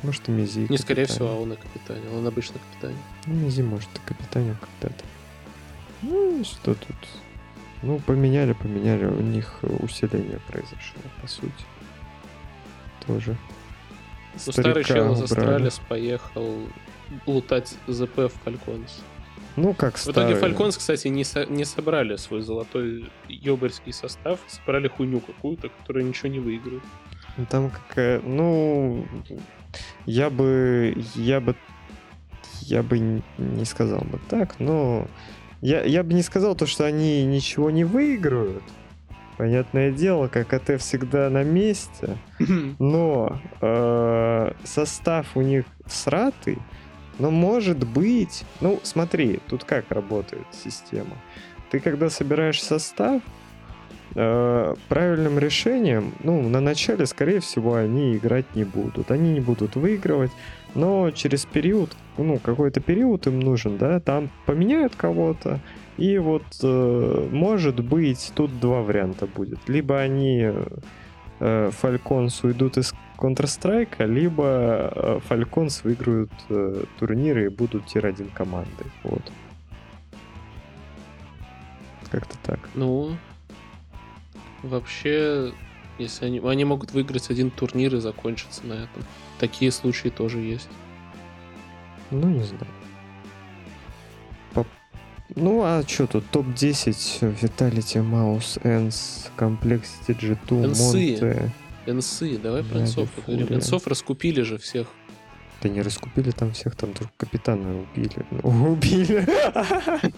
Может, 0.03 0.29
и 0.29 0.31
Мизи. 0.31 0.67
Не 0.69 0.77
скорее 0.77 1.05
всего, 1.05 1.29
а 1.29 1.35
он 1.35 1.53
и 1.53 1.55
капитане. 1.55 2.09
Он 2.15 2.25
обычно 2.25 2.59
капитане. 2.71 2.97
Ну, 3.25 3.33
Мизи, 3.33 3.61
может, 3.61 3.89
и 3.95 4.07
капитанил 4.07 4.55
когда-то. 4.55 5.03
Ну, 6.01 6.43
что 6.43 6.75
тут? 6.75 6.95
Ну, 7.81 7.99
поменяли, 7.99 8.53
поменяли. 8.53 9.05
У 9.05 9.21
них 9.21 9.59
усиление 9.61 10.39
произошло, 10.47 11.01
по 11.21 11.27
сути. 11.27 11.51
Тоже. 13.05 13.35
Ну, 14.33 14.51
старый 14.51 14.83
чел 14.83 15.13
из 15.13 15.23
Astralis 15.23 15.81
поехал 15.89 16.67
лутать 17.25 17.75
ЗП 17.87 18.17
в 18.17 18.31
Falcons. 18.43 19.01
Ну, 19.57 19.73
как 19.73 19.97
В 19.97 20.07
итоге 20.07 20.35
Falcons, 20.35 20.77
кстати, 20.77 21.07
не, 21.07 21.23
со- 21.23 21.47
не 21.47 21.65
собрали 21.65 22.15
свой 22.15 22.41
золотой 22.41 23.09
ёбарский 23.27 23.91
состав, 23.91 24.39
собрали 24.47 24.87
хуйню 24.87 25.19
какую-то, 25.19 25.69
которая 25.69 26.03
ничего 26.03 26.29
не 26.29 26.39
выиграет. 26.39 26.83
Ну, 27.37 27.45
там 27.49 27.71
какая... 27.71 28.21
Ну, 28.21 29.05
я 30.05 30.29
бы... 30.29 30.95
Я 31.15 31.41
бы... 31.41 31.55
Я 32.61 32.83
бы 32.83 32.99
не 32.99 33.65
сказал 33.65 34.01
бы 34.01 34.19
так, 34.29 34.59
но... 34.59 35.07
Я, 35.61 35.83
я 35.83 36.03
бы 36.03 36.13
не 36.13 36.21
сказал 36.21 36.55
то, 36.55 36.67
что 36.67 36.85
они 36.85 37.25
ничего 37.25 37.71
не 37.71 37.83
выиграют. 37.83 38.63
Понятное 39.37 39.91
дело, 39.91 40.27
как 40.27 40.47
ККТ 40.47 40.79
всегда 40.79 41.29
на 41.31 41.43
месте. 41.43 42.17
Но 42.79 43.39
э, 43.61 44.51
состав 44.63 45.35
у 45.35 45.41
них 45.41 45.65
сратый. 45.87 46.59
Но 47.19 47.31
может 47.31 47.87
быть... 47.87 48.43
Ну, 48.61 48.79
смотри, 48.83 49.39
тут 49.47 49.63
как 49.63 49.91
работает 49.91 50.45
система. 50.51 51.17
Ты 51.71 51.79
когда 51.79 52.09
собираешь 52.09 52.61
состав, 52.61 53.21
э, 54.15 54.75
правильным 54.87 55.39
решением, 55.39 56.13
ну, 56.23 56.47
на 56.47 56.59
начале, 56.59 57.05
скорее 57.05 57.39
всего, 57.39 57.75
они 57.75 58.15
играть 58.15 58.55
не 58.55 58.63
будут. 58.63 59.11
Они 59.11 59.33
не 59.33 59.39
будут 59.39 59.75
выигрывать, 59.75 60.31
но 60.75 61.11
через 61.11 61.45
период, 61.45 61.95
ну, 62.17 62.39
какой-то 62.39 62.79
период 62.79 63.27
им 63.27 63.39
нужен, 63.39 63.77
да, 63.77 63.99
там 63.99 64.29
поменяют 64.45 64.95
кого-то, 64.95 65.59
и 65.97 66.17
вот, 66.19 66.43
э, 66.61 67.29
может 67.31 67.83
быть, 67.83 68.31
тут 68.35 68.59
два 68.59 68.81
варианта 68.81 69.25
будет. 69.25 69.59
Либо 69.67 69.99
они 69.99 70.51
э, 71.39 71.71
Falcons 71.81 72.39
уйдут 72.43 72.77
из 72.77 72.93
Counter-Strike, 73.17 74.05
либо 74.05 74.91
э, 74.93 75.19
Falcons 75.27 75.81
выиграют 75.83 76.31
э, 76.49 76.83
турниры 76.99 77.45
и 77.45 77.49
будут 77.49 77.85
тир-1 77.87 78.31
командой. 78.33 78.85
Вот. 79.03 79.21
Как-то 82.09 82.37
так. 82.43 82.59
Ну, 82.75 83.17
вообще, 84.63 85.51
если 85.97 86.25
они, 86.25 86.39
они 86.39 86.65
могут 86.65 86.93
выиграть 86.93 87.29
один 87.29 87.51
турнир 87.51 87.95
и 87.95 87.99
закончиться 87.99 88.65
на 88.65 88.73
этом. 88.73 89.03
Такие 89.39 89.71
случаи 89.71 90.09
тоже 90.09 90.39
есть. 90.39 90.69
Ну, 92.11 92.27
не 92.29 92.43
знаю. 92.43 92.67
Ну, 95.35 95.61
а 95.63 95.83
что 95.85 96.07
тут? 96.07 96.25
Топ-10 96.31 97.37
Vitality, 97.41 98.01
Mouse, 98.01 98.59
Ens, 98.63 99.29
Complexity, 99.37 100.17
G2, 100.17 100.65
Энсы. 100.65 101.19
Monte. 101.19 101.51
Энсы, 101.87 102.37
давай 102.37 102.63
про 102.63 102.79
да, 102.79 102.87
поговорим. 103.15 103.47
Энсов 103.49 103.87
раскупили 103.87 104.41
же 104.41 104.57
всех. 104.57 104.87
Да 105.61 105.69
не 105.69 105.81
раскупили 105.81 106.29
там 106.31 106.51
всех, 106.51 106.75
там 106.75 106.93
только 106.93 107.11
капитана 107.17 107.81
убили. 107.81 108.25
Ну, 108.29 108.71
убили. 108.73 109.25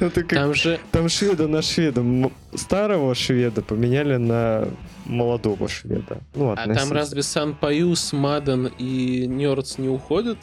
Ну, 0.00 0.10
Там 0.10 0.54
же, 0.54 0.78
Там 0.92 1.08
шведа 1.08 1.46
на 1.48 1.62
шведа. 1.62 2.02
Старого 2.54 3.14
шведа 3.14 3.62
поменяли 3.62 4.16
на 4.16 4.68
молодого 5.04 5.68
шведа. 5.68 6.20
Ну, 6.34 6.52
а 6.56 6.74
там 6.74 6.92
разве 6.92 7.22
Сан 7.22 7.54
Паюс, 7.54 8.12
Мадан 8.12 8.66
и 8.78 9.26
Нёрдс 9.26 9.78
не 9.78 9.88
уходят 9.88 10.38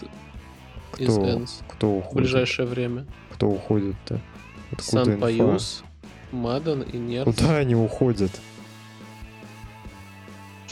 из 0.97 1.13
Кто, 1.13 1.29
Энс 1.29 1.59
кто 1.67 1.89
в 1.89 1.97
уходит? 1.97 2.15
ближайшее 2.15 2.67
время? 2.67 3.05
Кто 3.33 3.47
уходит-то? 3.47 4.21
Сан? 4.79 5.19
Паюс, 5.19 5.83
Мадан 6.31 6.81
и 6.81 6.97
Нёрдс. 6.97 7.35
Куда 7.35 7.57
они 7.57 7.75
уходят? 7.75 8.31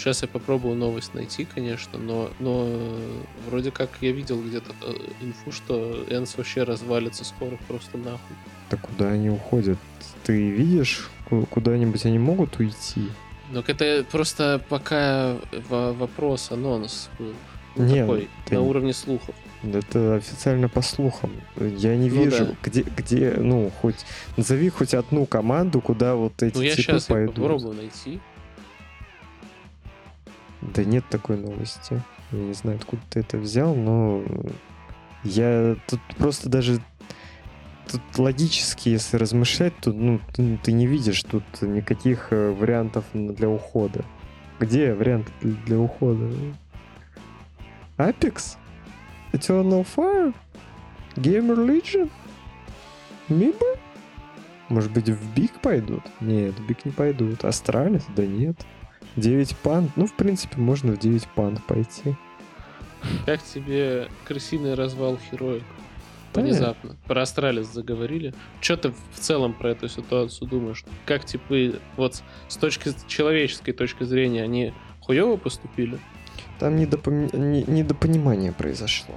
Сейчас 0.02 0.24
я 0.24 0.28
попробую 0.28 0.76
новость 0.76 1.14
найти, 1.14 1.46
конечно, 1.46 2.00
но, 2.00 2.32
но 2.40 2.64
э, 2.66 3.22
вроде 3.48 3.70
как 3.70 3.90
я 4.02 4.12
видел 4.12 4.42
где-то 4.42 4.74
э, 4.82 4.94
инфу, 5.22 5.52
что 5.52 6.04
Энс 6.10 6.36
вообще 6.38 6.64
развалится 6.64 7.24
скоро 7.24 7.56
просто 7.68 8.00
нахуй. 8.00 8.36
Да 8.72 8.78
куда 8.78 9.10
они 9.10 9.30
уходят? 9.30 9.78
Ты 10.24 10.50
видишь, 10.50 11.08
ку- 11.30 11.46
куда-нибудь 11.46 12.04
они 12.06 12.18
могут 12.18 12.58
уйти? 12.60 13.10
Но 13.52 13.60
это 13.68 14.04
просто 14.12 14.60
пока 14.70 15.38
во- 15.70 15.94
вопрос, 15.94 16.52
анонс 16.52 17.10
был. 17.20 17.34
Ну, 17.76 17.86
Не, 17.86 18.00
такой, 18.02 18.28
ты- 18.48 18.56
на 18.56 18.62
уровне 18.62 18.94
слухов. 18.94 19.36
Это 19.64 20.16
официально 20.16 20.68
по 20.68 20.82
слухам. 20.82 21.30
Я 21.60 21.96
не 21.96 22.10
Ну 22.10 22.24
вижу, 22.24 22.46
да. 22.48 22.56
где, 22.64 22.82
где, 22.82 23.36
ну, 23.38 23.72
хоть, 23.82 24.04
назови 24.36 24.70
хоть 24.70 24.96
одну 24.96 25.28
команду, 25.28 25.80
куда 25.80 26.16
вот 26.16 26.42
эти 26.42 26.56
Ну 26.58 26.64
я 26.64 26.72
типы 26.72 26.82
сейчас 26.82 27.06
пойдут. 27.06 27.36
попробую 27.36 27.76
найти. 27.76 28.20
Да 30.62 30.84
нет 30.84 31.04
такой 31.10 31.38
новости. 31.38 32.02
Я 32.32 32.40
не 32.40 32.54
знаю, 32.54 32.78
откуда 32.78 33.02
ты 33.10 33.20
это 33.22 33.38
взял, 33.38 33.76
но 33.76 34.24
я 35.24 35.76
тут 35.88 36.00
просто 36.18 36.50
даже 36.50 36.82
тут 37.92 38.02
логически, 38.18 38.90
если 38.90 39.18
размышлять, 39.18 39.74
то 39.82 39.92
ну, 39.92 40.20
ты, 40.34 40.58
ты 40.64 40.72
не 40.72 40.88
видишь 40.88 41.24
тут 41.24 41.44
никаких 41.62 42.28
э, 42.32 42.52
вариантов 42.52 43.06
для 43.14 43.50
ухода. 43.50 44.06
Где 44.60 44.94
варианты 44.94 45.32
для, 45.42 45.80
ухода? 45.80 46.30
Apex? 47.98 48.58
Eternal 49.34 49.86
Fire? 49.96 50.34
Gamer 51.16 51.58
Legion? 51.66 52.10
MIBR? 53.28 53.78
Может 54.70 54.92
быть, 54.92 55.10
в 55.10 55.34
BIG 55.36 55.60
пойдут? 55.62 56.04
Нет, 56.22 56.58
в 56.58 56.66
BIG 56.66 56.86
не 56.86 56.92
пойдут. 56.92 57.44
Astralis? 57.44 58.06
Да 58.16 58.26
нет. 58.26 58.56
9 59.16 59.56
панд? 59.58 59.92
Ну, 59.96 60.06
в 60.06 60.14
принципе, 60.14 60.58
можно 60.58 60.94
в 60.94 61.00
9 61.00 61.28
панд 61.36 61.64
пойти. 61.66 62.16
Как 63.26 63.44
тебе 63.44 64.08
крысиный 64.26 64.74
развал 64.76 65.18
Heroic? 65.30 65.64
Внезапно. 66.34 66.96
Про 67.08 67.24
Astralis 67.24 67.68
заговорили. 67.68 68.34
Что 68.62 68.78
ты 68.78 68.90
в 68.90 69.20
целом 69.20 69.54
про 69.54 69.72
эту 69.72 69.90
ситуацию 69.90 70.48
думаешь? 70.48 70.86
Как 71.06 71.26
типы, 71.26 71.80
вот 71.98 72.22
с 72.48 72.56
точки 72.56 72.94
человеческой 73.08 73.74
точки 73.74 74.06
зрения, 74.06 74.44
они 74.44 74.72
хуево 75.02 75.36
поступили? 75.36 76.00
Там 76.60 76.78
недопоми- 76.78 77.36
не- 77.36 77.64
недопонимание 77.64 78.54
произошло. 78.54 79.16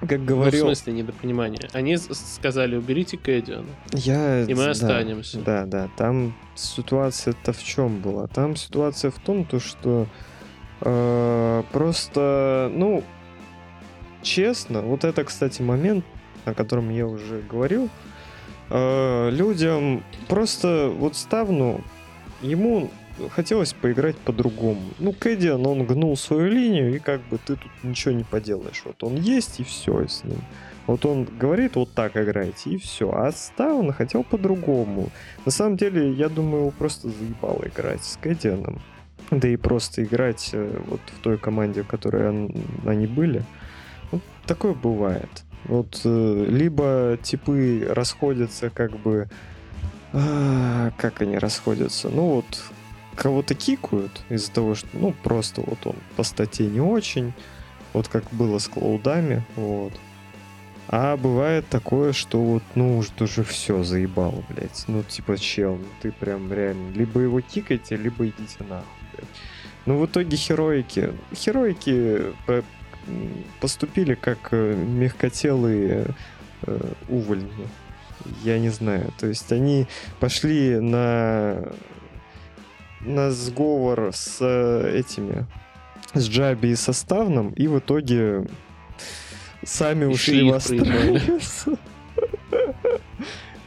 Как 0.00 0.20
Ну, 0.20 0.24
в 0.24 0.26
говорил, 0.26 0.66
смысле 0.66 0.92
недопонимания. 0.92 1.68
Они 1.72 1.96
сказали, 1.96 2.76
уберите 2.76 3.16
Кэдиана. 3.16 3.66
я... 3.92 4.42
И 4.42 4.54
мы 4.54 4.64
да, 4.64 4.70
останемся. 4.70 5.40
Да, 5.40 5.66
да. 5.66 5.88
Там 5.96 6.34
ситуация-то 6.54 7.52
в 7.52 7.62
чем 7.62 8.00
была? 8.00 8.28
Там 8.28 8.54
ситуация 8.54 9.10
в 9.10 9.18
том, 9.18 9.44
то, 9.44 9.58
что 9.58 10.06
э, 10.82 11.62
просто, 11.72 12.70
ну, 12.72 13.02
честно, 14.22 14.82
вот 14.82 15.04
это, 15.04 15.24
кстати, 15.24 15.62
момент, 15.62 16.04
о 16.44 16.54
котором 16.54 16.90
я 16.90 17.06
уже 17.06 17.42
говорил, 17.42 17.88
э, 18.70 19.30
людям 19.30 20.04
просто 20.28 20.92
вот 20.94 21.16
ставну, 21.16 21.82
ему 22.40 22.90
хотелось 23.30 23.72
поиграть 23.72 24.16
по-другому. 24.16 24.80
Ну, 24.98 25.12
Кэдиан, 25.12 25.66
он 25.66 25.84
гнул 25.86 26.16
свою 26.16 26.48
линию, 26.48 26.94
и 26.94 26.98
как 26.98 27.20
бы 27.28 27.38
ты 27.38 27.56
тут 27.56 27.70
ничего 27.82 28.14
не 28.14 28.24
поделаешь. 28.24 28.82
Вот 28.84 29.02
он 29.04 29.16
есть, 29.16 29.60
и 29.60 29.64
все 29.64 30.06
с 30.06 30.24
ним. 30.24 30.38
Вот 30.86 31.04
он 31.04 31.24
говорит, 31.24 31.76
вот 31.76 31.92
так 31.92 32.16
играйте, 32.16 32.70
и 32.70 32.78
все. 32.78 33.10
А 33.12 33.30
Ставн 33.32 33.92
хотел 33.92 34.24
по-другому. 34.24 35.10
На 35.44 35.50
самом 35.52 35.76
деле, 35.76 36.12
я 36.12 36.28
думаю, 36.28 36.60
его 36.60 36.70
просто 36.70 37.08
заебало 37.10 37.64
играть 37.66 38.02
с 38.04 38.16
Кэдианом. 38.16 38.80
Да 39.30 39.48
и 39.48 39.56
просто 39.56 40.02
играть 40.04 40.50
э, 40.54 40.80
вот 40.86 41.00
в 41.06 41.20
той 41.22 41.36
команде, 41.36 41.82
в 41.82 41.86
которой 41.86 42.28
он- 42.30 42.54
они 42.86 43.06
были. 43.06 43.42
Вот 44.10 44.22
такое 44.46 44.72
бывает. 44.72 45.28
Вот 45.64 46.00
э, 46.04 46.46
либо 46.48 47.18
типы 47.22 47.86
расходятся 47.90 48.70
как 48.70 48.96
бы 48.98 49.28
А, 50.14 50.90
как 50.96 51.20
они 51.20 51.36
расходятся? 51.36 52.08
Ну 52.08 52.36
вот, 52.36 52.62
кого-то 53.18 53.54
кикают 53.54 54.22
из-за 54.28 54.52
того, 54.52 54.74
что, 54.74 54.88
ну, 54.92 55.12
просто 55.12 55.60
вот 55.60 55.78
он 55.84 55.96
по 56.16 56.22
статье 56.22 56.66
не 56.66 56.80
очень, 56.80 57.32
вот 57.92 58.08
как 58.08 58.24
было 58.32 58.58
с 58.58 58.68
клоудами, 58.68 59.44
вот. 59.56 59.92
А 60.90 61.16
бывает 61.16 61.68
такое, 61.68 62.12
что 62.12 62.40
вот, 62.40 62.62
ну, 62.74 62.96
уж 62.96 63.08
уже 63.20 63.44
все 63.44 63.82
заебал, 63.82 64.42
блядь. 64.48 64.84
Ну, 64.86 65.02
типа, 65.02 65.36
чел, 65.36 65.76
ну 65.76 65.84
ты 66.00 66.12
прям 66.12 66.50
реально, 66.50 66.92
либо 66.92 67.20
его 67.20 67.40
кикайте, 67.40 67.96
либо 67.96 68.26
идите 68.26 68.64
нахуй, 68.68 68.86
блядь. 69.12 69.28
Ну, 69.84 69.98
в 69.98 70.06
итоге 70.06 70.36
хероики, 70.36 71.12
хероики 71.34 72.32
поступили 73.60 74.14
как 74.14 74.48
э, 74.52 74.74
мягкотелые 74.74 76.14
э, 76.62 76.92
увольни. 77.08 77.68
Я 78.44 78.58
не 78.58 78.68
знаю. 78.68 79.12
То 79.18 79.26
есть 79.26 79.50
они 79.52 79.86
пошли 80.20 80.78
на 80.78 81.72
на 83.00 83.30
сговор 83.30 84.10
с 84.12 84.38
э, 84.40 84.98
этими 84.98 85.46
с 86.14 86.28
Джаби 86.28 86.68
и 86.68 86.74
со 86.74 86.89
Ставном, 86.89 87.50
и 87.50 87.66
в 87.66 87.78
итоге 87.78 88.46
сами 89.64 90.04
Ещё 90.04 90.14
ушли 90.14 90.50
в 90.50 90.54
Astralis. 90.54 91.64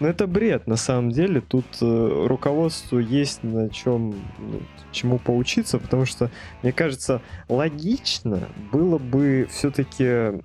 Ну 0.02 0.08
это 0.08 0.26
бред, 0.26 0.66
на 0.66 0.78
самом 0.78 1.12
деле. 1.12 1.42
Тут 1.42 1.66
э, 1.80 2.26
руководству 2.28 2.98
есть 2.98 3.44
на 3.44 3.70
чем 3.70 4.16
ну, 4.40 4.60
чему 4.92 5.20
поучиться, 5.20 5.78
потому 5.78 6.06
что, 6.06 6.32
мне 6.64 6.72
кажется, 6.72 7.22
логично 7.48 8.40
было 8.72 8.98
бы 8.98 9.48
все-таки 9.52 10.42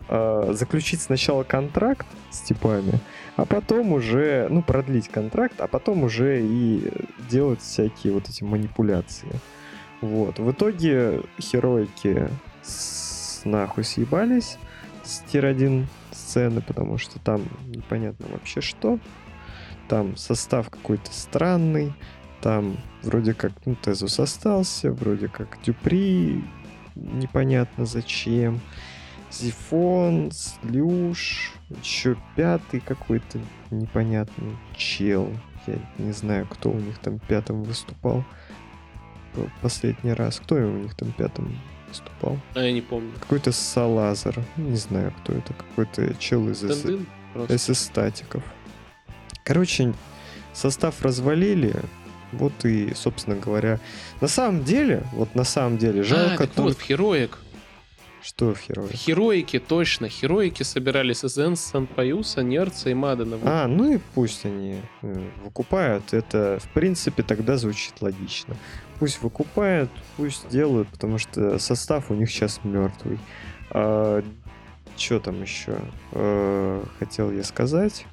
заключить 0.55 1.01
сначала 1.01 1.42
контракт 1.42 2.07
с 2.31 2.40
типами, 2.42 3.01
а 3.37 3.47
потом 3.47 3.92
уже, 3.95 4.47
ну, 4.51 4.62
продлить 4.62 5.09
контракт, 5.09 5.59
а 5.61 5.66
потом 5.66 6.05
уже 6.05 6.42
и 6.45 6.92
делать 7.31 7.61
всякие 7.62 8.12
вот 8.12 8.29
эти 8.29 8.45
манипуляции. 8.45 9.40
Вот. 10.03 10.38
В 10.38 10.51
итоге 10.53 11.23
хероики 11.40 12.29
с- 12.62 13.40
нахуй 13.47 13.85
съебались 13.85 14.59
с 15.03 15.21
тир-1 15.33 15.87
сцены, 16.12 16.61
потому 16.61 16.99
что 16.99 17.19
там 17.21 17.40
непонятно 17.66 18.27
вообще 18.31 18.61
что. 18.61 18.99
Там 19.88 20.16
состав 20.16 20.70
какой-то 20.70 21.12
странный. 21.12 21.92
Там 22.40 22.77
вроде 23.03 23.35
как 23.35 23.53
ну, 23.64 23.75
Тезус 23.77 24.20
остался, 24.20 24.92
вроде 24.92 25.29
как 25.29 25.59
Дюпри 25.64 26.44
непонятно 26.94 27.87
зачем. 27.87 28.61
Зифон, 29.31 30.31
Слюш, 30.33 31.53
еще 31.83 32.16
пятый 32.37 32.81
какой-то 32.81 33.38
непонятный 33.70 34.57
чел. 34.77 35.29
Я 35.66 35.79
не 35.99 36.12
знаю, 36.12 36.46
кто 36.46 36.70
у 36.70 36.79
них 36.79 36.99
там 36.99 37.18
пятым 37.18 37.64
выступал 37.64 38.25
последний 39.62 40.12
раз. 40.12 40.40
Кто 40.40 40.55
у 40.57 40.79
них 40.79 40.94
там 40.94 41.12
пятым 41.12 41.59
выступал? 41.88 42.38
А 42.55 42.61
я 42.61 42.72
не 42.72 42.81
помню. 42.81 43.12
Какой-то 43.20 43.53
Салазар. 43.53 44.37
Не 44.57 44.77
знаю, 44.77 45.12
кто 45.22 45.33
это. 45.33 45.53
Какой-то 45.53 46.14
чел 46.18 46.49
из 46.49 46.61
СС 46.61 47.90
Короче, 49.47 49.95
состав 50.53 51.03
развалили. 51.03 51.73
Вот 52.33 52.65
и, 52.65 52.93
собственно 52.95 53.37
говоря, 53.37 53.79
на 54.21 54.27
самом 54.27 54.65
деле, 54.65 55.05
вот 55.13 55.37
на 55.37 55.45
самом 55.45 55.79
деле, 55.79 56.01
а, 56.01 56.05
жалко 56.05 56.49
так 56.49 56.57
вот, 56.57 56.67
только... 56.67 56.81
в 56.81 56.83
Хероик. 56.83 57.39
Что 58.21 58.55
в 58.55 58.59
Херое? 58.59 58.89
В 58.89 58.93
Хероике, 58.93 59.61
точно. 59.61 60.09
Хероики 60.09 60.65
собирались 60.65 61.25
из 61.25 61.39
Энс, 61.39 61.61
Санпаюса, 61.61 62.43
Нерца 62.43 62.91
и 62.91 62.95
Мадена. 62.95 63.37
Вот. 63.37 63.49
А, 63.49 63.69
ну 63.69 63.95
и 63.95 64.01
пусть 64.15 64.45
они 64.45 64.81
э, 65.03 65.31
выкупают. 65.45 66.13
Это, 66.13 66.59
в 66.61 66.69
принципе, 66.71 67.23
тогда 67.23 67.57
звучит 67.57 67.95
логично. 68.01 68.57
Пусть 68.99 69.23
выкупают, 69.23 69.91
пусть 70.17 70.49
делают, 70.49 70.89
потому 70.89 71.19
что 71.19 71.61
состав 71.61 72.11
у 72.11 72.15
них 72.15 72.29
сейчас 72.29 72.59
мертвый. 72.65 73.21
что 73.71 75.21
там 75.23 75.41
еще 75.41 75.79
Э, 76.19 76.83
хотел 76.99 77.31
я 77.31 77.45
сказать? 77.45 78.07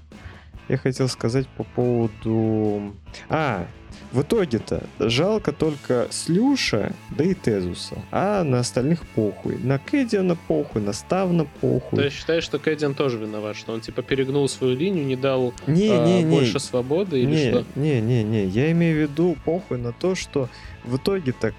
Я 0.69 0.77
хотел 0.77 1.07
сказать 1.07 1.47
по 1.47 1.63
поводу... 1.63 2.93
А, 3.29 3.67
в 4.11 4.21
итоге-то 4.21 4.83
жалко 4.99 5.51
только 5.51 6.07
Слюша, 6.11 6.93
да 7.09 7.23
и 7.23 7.33
Тезуса. 7.33 7.97
А 8.11 8.43
на 8.43 8.59
остальных 8.59 9.05
похуй. 9.07 9.57
На 9.57 9.79
Кэдиана 9.79 10.35
похуй, 10.35 10.81
на 10.81 10.93
Ставна 10.93 11.45
похуй. 11.61 12.03
Есть 12.03 12.17
считаешь, 12.17 12.43
что 12.43 12.59
Кэддин 12.59 12.93
тоже 12.93 13.17
виноват, 13.17 13.55
что 13.55 13.73
он 13.73 13.81
типа 13.81 14.01
перегнул 14.03 14.47
свою 14.47 14.75
линию, 14.75 15.05
не 15.05 15.15
дал 15.15 15.53
Не, 15.67 15.89
а, 15.89 16.05
не, 16.05 16.23
не. 16.23 16.29
больше 16.29 16.59
свободы 16.59 17.21
или 17.21 17.35
не, 17.35 17.49
что? 17.49 17.65
Не, 17.75 18.01
не, 18.01 18.23
не, 18.23 18.45
я 18.45 18.71
имею 18.71 18.97
в 18.97 19.09
виду 19.09 19.35
похуй 19.45 19.77
на 19.77 19.91
то, 19.91 20.15
что 20.15 20.49
в 20.83 20.97
итоге-то 20.97 21.53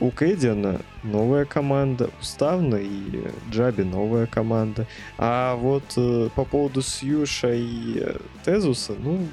у 0.00 0.10
Кэдиана 0.10 0.80
новая 1.02 1.44
команда, 1.44 2.10
у 2.20 2.22
Ставна 2.22 2.76
и 2.76 3.28
Джаби 3.50 3.82
новая 3.82 4.26
команда. 4.26 4.86
А 5.16 5.54
вот 5.56 5.84
э, 5.96 6.28
по 6.34 6.44
поводу 6.44 6.82
Сьюша 6.82 7.52
и 7.54 7.98
э, 8.00 8.16
Тезуса, 8.44 8.94
ну, 8.98 9.26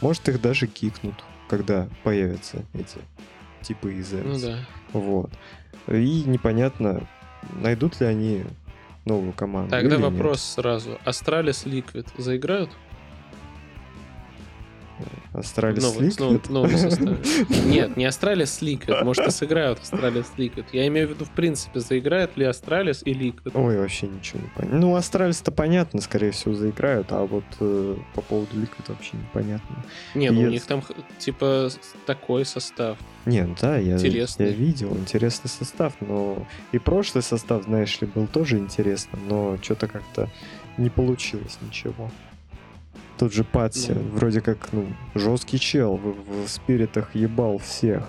может 0.00 0.28
их 0.28 0.40
даже 0.40 0.66
кикнут, 0.66 1.14
когда 1.48 1.88
появятся 2.02 2.64
эти 2.74 2.98
типы 3.62 3.94
из 3.94 4.12
Ну 4.12 4.18
Энс. 4.32 4.42
да. 4.42 4.58
Вот. 4.92 5.30
И 5.88 6.22
непонятно, 6.24 7.06
найдут 7.60 8.00
ли 8.00 8.06
они 8.06 8.44
новую 9.04 9.32
команду. 9.32 9.70
Тогда 9.70 9.96
или 9.96 10.02
нет. 10.02 10.12
вопрос 10.12 10.42
сразу. 10.42 10.98
Astralis, 11.04 11.66
Liquid 11.66 12.06
заиграют? 12.16 12.70
Astralis 15.32 15.82
Новый- 15.82 16.12
новым- 16.18 16.36
Liquid? 16.36 16.52
новым 16.52 16.76
составом. 16.78 17.18
Нет, 17.66 17.96
не 17.96 18.04
Astralis, 18.04 18.60
Liquid. 18.62 19.02
Может, 19.02 19.26
и 19.26 19.30
сыграют 19.30 19.78
Astralis, 19.80 20.26
Liquid. 20.36 20.66
Я 20.72 20.86
имею 20.88 21.08
в 21.08 21.10
виду, 21.10 21.24
в 21.24 21.30
принципе, 21.30 21.80
заиграют 21.80 22.36
ли 22.36 22.44
Astralis 22.44 23.02
и 23.04 23.12
Liquid. 23.12 23.54
Ой, 23.56 23.78
вообще 23.78 24.08
ничего 24.08 24.40
не 24.40 24.48
понятно. 24.54 24.78
Ну, 24.78 24.94
Astralis-то 24.96 25.50
понятно, 25.52 26.00
скорее 26.00 26.30
всего, 26.32 26.54
заиграют, 26.54 27.08
а 27.12 27.24
вот 27.24 27.44
э, 27.60 27.96
по 28.14 28.20
поводу 28.22 28.58
Liquid 28.58 28.88
вообще 28.88 29.16
непонятно. 29.16 29.84
Не, 30.14 30.30
ну 30.30 30.40
у 30.42 30.44
Yes. 30.44 30.50
них 30.50 30.64
там 30.66 30.82
типа 31.18 31.70
такой 32.06 32.44
состав. 32.44 32.98
Не, 33.24 33.42
ну 33.44 33.54
да, 33.60 33.76
я, 33.78 33.94
Интересный. 33.94 34.46
я 34.46 34.52
видел, 34.52 34.96
интересный 34.96 35.48
состав, 35.48 35.92
но 36.00 36.44
и 36.72 36.78
прошлый 36.78 37.22
состав, 37.22 37.62
знаешь 37.64 38.00
ли, 38.00 38.06
был 38.08 38.26
тоже 38.26 38.58
интересно, 38.58 39.18
но 39.28 39.56
что-то 39.62 39.86
как-то 39.86 40.28
не 40.76 40.90
получилось 40.90 41.58
ничего. 41.60 42.10
Тот 43.18 43.32
же 43.32 43.44
Патси, 43.44 43.92
Ну. 43.92 44.16
вроде 44.16 44.40
как, 44.40 44.72
ну, 44.72 44.86
жесткий 45.14 45.58
чел, 45.58 45.96
в, 45.96 46.44
в 46.44 46.48
спиритах 46.48 47.14
ебал 47.14 47.58
всех. 47.58 48.08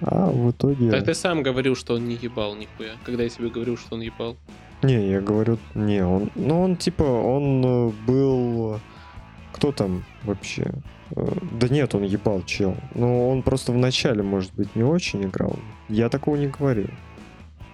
А 0.00 0.30
в 0.30 0.50
итоге... 0.50 0.90
Так 0.90 1.04
ты 1.04 1.14
сам 1.14 1.42
говорил, 1.42 1.76
что 1.76 1.94
он 1.94 2.08
не 2.08 2.14
ебал 2.14 2.54
нихуя. 2.56 2.92
Когда 3.04 3.22
я 3.22 3.28
тебе 3.28 3.48
говорил, 3.48 3.76
что 3.76 3.94
он 3.94 4.00
ебал. 4.02 4.36
Не, 4.82 5.10
я 5.10 5.20
говорю, 5.20 5.58
не, 5.74 6.04
он, 6.04 6.30
ну 6.34 6.60
он 6.60 6.76
типа, 6.76 7.04
он 7.04 7.64
э, 7.64 7.92
был, 8.04 8.80
кто 9.52 9.70
там 9.70 10.04
вообще? 10.24 10.72
Э, 11.14 11.28
Да 11.52 11.68
нет, 11.68 11.94
он 11.94 12.02
ебал 12.02 12.42
чел. 12.46 12.76
Ну 12.96 13.28
он 13.30 13.42
просто 13.42 13.70
в 13.70 13.76
начале, 13.76 14.24
может 14.24 14.52
быть, 14.54 14.74
не 14.74 14.82
очень 14.82 15.22
играл. 15.24 15.56
Я 15.88 16.08
такого 16.08 16.34
не 16.34 16.48
говорил. 16.48 16.88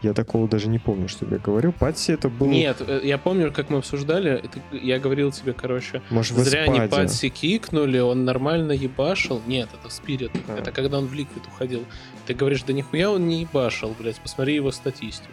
Я 0.03 0.15
такого 0.15 0.49
даже 0.49 0.69
не 0.69 0.79
помню, 0.79 1.09
что 1.09 1.27
я 1.27 1.39
говорил. 1.39 1.73
Патси 1.73 2.13
это 2.13 2.29
был, 2.29 2.47
Нет, 2.47 2.77
э, 2.87 3.01
я 3.03 3.19
помню, 3.19 3.53
как 3.53 3.69
мы 3.69 3.79
обсуждали, 3.79 4.31
это 4.33 4.61
я 4.71 4.99
говорил 5.01 5.33
тебе, 5.33 5.53
короче, 5.53 6.03
может, 6.11 6.37
зря 6.39 6.63
они 6.63 6.75
Эспаде. 6.79 6.91
Патси 6.91 7.29
кикнули, 7.31 7.99
он 7.99 8.25
нормально 8.25 8.73
ебашил. 8.73 9.43
Нет, 9.47 9.69
это 9.79 9.93
Спирит. 9.93 10.31
А. 10.47 10.59
Это 10.59 10.71
когда 10.71 10.99
он 10.99 11.07
в 11.07 11.15
Ликвид 11.15 11.45
уходил. 11.47 11.85
Ты 12.27 12.35
говоришь, 12.35 12.63
да 12.63 12.73
нихуя 12.73 13.11
он 13.11 13.27
не 13.27 13.41
ебашил, 13.41 13.95
блядь, 13.99 14.21
посмотри 14.21 14.55
его 14.55 14.71
статистику. 14.71 15.33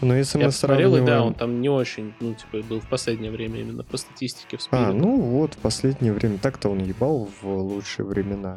Но 0.00 0.16
если 0.16 0.38
Я 0.38 0.46
мы 0.46 0.50
посмотрел, 0.50 0.96
и 0.96 1.00
да, 1.00 1.06
сравниваем... 1.06 1.26
он 1.26 1.34
там 1.34 1.60
не 1.60 1.68
очень, 1.68 2.14
ну, 2.20 2.34
типа, 2.34 2.66
был 2.66 2.80
в 2.80 2.88
последнее 2.88 3.30
время 3.30 3.60
именно 3.60 3.84
по 3.84 3.98
статистике 3.98 4.56
в 4.56 4.62
Спирит. 4.62 4.86
А, 4.86 4.92
ну 4.92 5.20
вот, 5.20 5.54
в 5.54 5.58
последнее 5.58 6.12
время. 6.12 6.38
Так-то 6.38 6.70
он 6.70 6.78
ебал 6.78 7.28
в 7.42 7.46
лучшие 7.46 8.06
времена. 8.06 8.56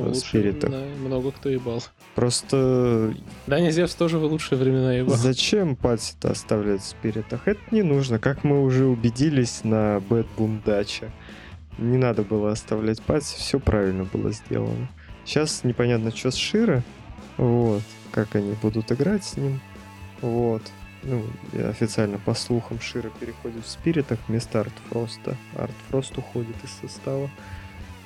Ну, 0.00 0.08
лучше, 0.08 0.20
Спиритах. 0.20 0.70
да, 0.70 0.84
много 0.98 1.32
кто 1.32 1.48
ебал. 1.48 1.82
Просто 2.14 3.14
Даня 3.46 3.70
Зевс 3.70 3.94
тоже 3.94 4.18
в 4.18 4.24
лучшие 4.24 4.58
времена 4.58 4.94
ебал. 4.94 5.16
Зачем 5.16 5.76
Патси-то 5.76 6.30
оставлять 6.30 6.82
в 6.82 6.86
спиритах? 6.86 7.46
Это 7.46 7.60
не 7.70 7.82
нужно. 7.82 8.18
Как 8.18 8.44
мы 8.44 8.62
уже 8.62 8.86
убедились 8.86 9.64
на 9.64 9.98
Bad 9.98 10.26
Boom 10.36 10.62
Даче. 10.64 11.10
Не 11.78 11.96
надо 11.96 12.22
было 12.22 12.52
оставлять 12.52 13.02
Патси, 13.02 13.36
все 13.38 13.58
правильно 13.58 14.04
было 14.04 14.30
сделано. 14.32 14.88
Сейчас 15.24 15.64
непонятно, 15.64 16.14
что 16.14 16.30
с 16.30 16.36
Широ. 16.36 16.82
Вот. 17.36 17.82
Как 18.10 18.34
они 18.34 18.54
будут 18.60 18.92
играть 18.92 19.24
с 19.24 19.36
ним. 19.36 19.60
Вот. 20.20 20.62
Ну, 21.02 21.24
официально 21.68 22.18
по 22.18 22.34
слухам 22.34 22.80
Широ 22.80 23.10
переходит 23.20 23.64
в 23.64 23.68
спиритах 23.68 24.18
вместо 24.28 24.60
Артфроста. 24.60 25.36
Артфрост 25.56 26.16
уходит 26.18 26.54
из 26.62 26.70
состава. 26.80 27.28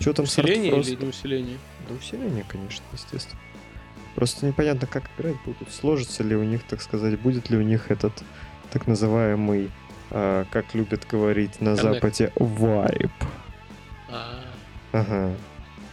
Что 0.01 0.13
там 0.13 0.25
Усиление 0.25 0.79
или 0.81 0.95
не 0.95 1.09
усиление? 1.09 1.59
Да 1.89 1.95
усиление, 1.95 2.45
конечно, 2.49 2.85
естественно. 2.93 3.41
Просто 4.15 4.47
непонятно, 4.47 4.87
как 4.87 5.05
играть 5.19 5.37
будут. 5.45 5.71
Сложится 5.71 6.23
ли 6.23 6.35
у 6.35 6.43
них, 6.43 6.63
так 6.65 6.81
сказать, 6.81 7.19
будет 7.21 7.51
ли 7.51 7.57
у 7.57 7.63
них 7.63 7.91
этот 7.91 8.13
так 8.71 8.87
называемый, 8.87 9.71
а, 10.11 10.45
как 10.51 10.75
любят 10.75 11.07
говорить 11.11 11.61
на. 11.61 11.77
Западе, 11.77 12.33
вайп. 12.37 13.13
А, 14.11 14.41
Ага. 14.93 15.33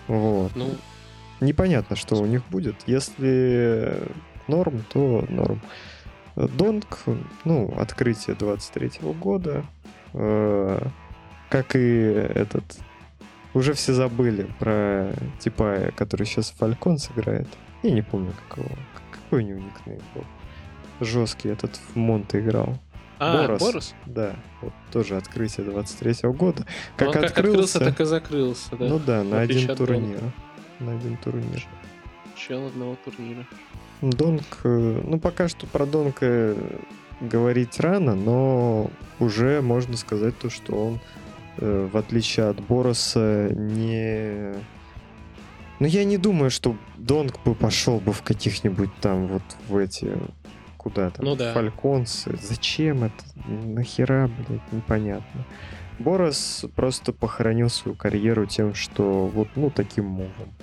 Вот. 0.08 0.56
Ну, 0.56 0.76
Непонятно, 1.42 1.96
что 1.96 2.16
у 2.16 2.26
них 2.26 2.42
будет. 2.50 2.76
Если 2.86 4.00
норм, 4.48 4.84
то 4.90 5.26
норм. 5.30 5.62
Донг, 6.36 7.00
ну, 7.44 7.74
открытие 7.78 8.36
23 8.36 8.92
года. 9.20 9.66
Э, 10.14 10.80
Как 11.50 11.76
и 11.76 11.80
этот... 11.80 12.64
Уже 13.54 13.74
все 13.74 13.94
забыли 13.94 14.48
про 14.60 15.14
Типая, 15.40 15.92
который 15.92 16.26
сейчас 16.26 16.52
Фалькон 16.58 16.98
сыграет. 16.98 17.48
Я 17.84 17.92
не 17.92 18.02
помню, 18.02 18.34
какого. 18.50 18.70
Какой 19.12 19.44
у 19.44 19.48
него 19.48 19.60
никнейм 19.60 20.02
был. 20.16 20.24
Жесткий 21.00 21.50
этот 21.50 21.76
в 21.76 21.96
Монте 21.96 22.40
играл. 22.40 22.80
а, 23.20 23.38
Борос. 23.38 23.62
Борос? 23.62 23.96
Да, 24.06 24.36
вот 24.62 24.74
тоже 24.92 25.18
открытие 25.18 25.66
23 25.66 26.30
года. 26.32 26.66
Как 26.98 27.10
Он 27.10 27.14
как 27.14 27.24
открылся, 27.26 27.78
открылся, 27.78 27.80
так 27.80 28.00
и 28.02 28.06
закрылся, 28.06 28.76
да. 28.76 28.86
ну 28.86 29.00
да, 29.00 29.24
на 29.24 29.42
один 29.42 29.76
турнир. 29.76 30.20
На 30.80 30.94
один 30.94 31.18
турнир. 31.18 31.66
Чел 32.36 32.68
одного 32.68 32.98
турнира. 33.06 33.46
Донг, 34.02 34.44
э, 34.64 35.02
ну 35.06 35.20
пока 35.20 35.48
что 35.48 35.66
про 35.68 35.86
Донга 35.86 36.56
говорить 37.22 37.80
рано, 37.80 38.16
но 38.16 38.90
уже 39.20 39.62
можно 39.62 39.96
сказать 39.96 40.38
то, 40.38 40.50
что 40.50 40.74
он, 40.88 41.00
в 41.64 41.98
отличие 41.98 42.48
от 42.48 42.60
Бороса, 42.60 43.50
не... 43.54 44.54
Ну 45.80 45.88
я 45.88 46.04
не 46.04 46.18
думаю, 46.18 46.50
что 46.52 46.76
Донг 46.98 47.40
бы 47.44 47.56
пошел 47.56 48.00
бы 48.00 48.12
в 48.14 48.22
каких-нибудь 48.22 48.90
там 49.02 49.28
вот 49.28 49.44
в 49.68 49.78
эти... 49.78 50.12
Куда 50.78 51.10
там? 51.12 51.26
Ну 51.26 51.36
да. 51.38 51.54
Фальконсы. 51.54 52.38
Зачем 52.42 53.06
это? 53.06 53.24
Нахера, 53.48 54.30
блядь, 54.48 54.72
непонятно. 54.74 55.46
Борос 56.00 56.66
просто 56.76 57.14
похоронил 57.14 57.70
свою 57.70 57.96
карьеру 57.96 58.46
тем, 58.46 58.74
что 58.74 59.28
вот, 59.28 59.48
ну, 59.56 59.70
таким 59.70 60.06
мувом. 60.06 60.54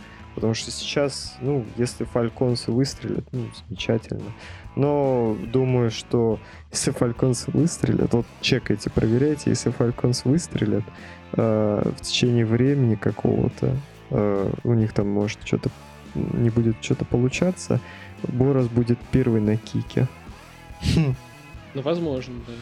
Потому 0.41 0.55
что 0.55 0.71
сейчас, 0.71 1.37
ну, 1.43 1.67
если 1.77 2.05
фальконсы 2.05 2.73
выстрелят, 2.73 3.25
ну, 3.31 3.47
замечательно. 3.67 4.33
Но 4.75 5.37
думаю, 5.53 5.91
что 5.91 6.41
если 6.73 6.93
фальконсы 6.93 7.51
выстрелят, 7.51 8.15
вот 8.15 8.25
чекайте, 8.41 8.89
проверяйте, 8.89 9.51
если 9.51 9.71
фальконс 9.71 10.25
выстрелят 10.25 10.85
э, 11.35 11.93
в 11.95 12.01
течение 12.01 12.47
времени 12.47 12.95
какого-то, 12.95 13.77
э, 14.09 14.53
у 14.65 14.73
них 14.73 14.95
там 14.95 15.09
может 15.11 15.41
что-то 15.45 15.69
не 16.15 16.49
будет 16.49 16.77
что-то 16.81 17.05
получаться, 17.05 17.79
Борос 18.23 18.69
будет 18.69 18.99
первый 19.13 19.43
на 19.43 19.59
кике. 19.59 20.09
Ну, 21.75 21.83
возможно, 21.83 22.35
да. 22.47 22.55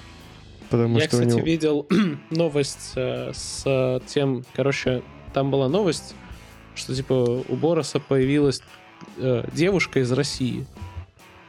Потому 0.71 0.99
Я, 0.99 1.05
что 1.05 1.11
кстати, 1.11 1.37
него... 1.37 1.47
видел 1.47 1.87
новость 2.31 2.93
э, 2.97 3.31
с 3.33 3.63
э, 3.65 4.01
тем, 4.07 4.45
короче, 4.53 5.03
там 5.33 5.51
была 5.51 5.69
новость, 5.69 6.15
что 6.79 6.95
типа 6.95 7.45
у 7.47 7.57
Бороса 7.57 8.01
появилась 8.01 8.63
э, 9.17 9.45
девушка 9.53 10.01
из 10.01 10.11
России. 10.13 10.67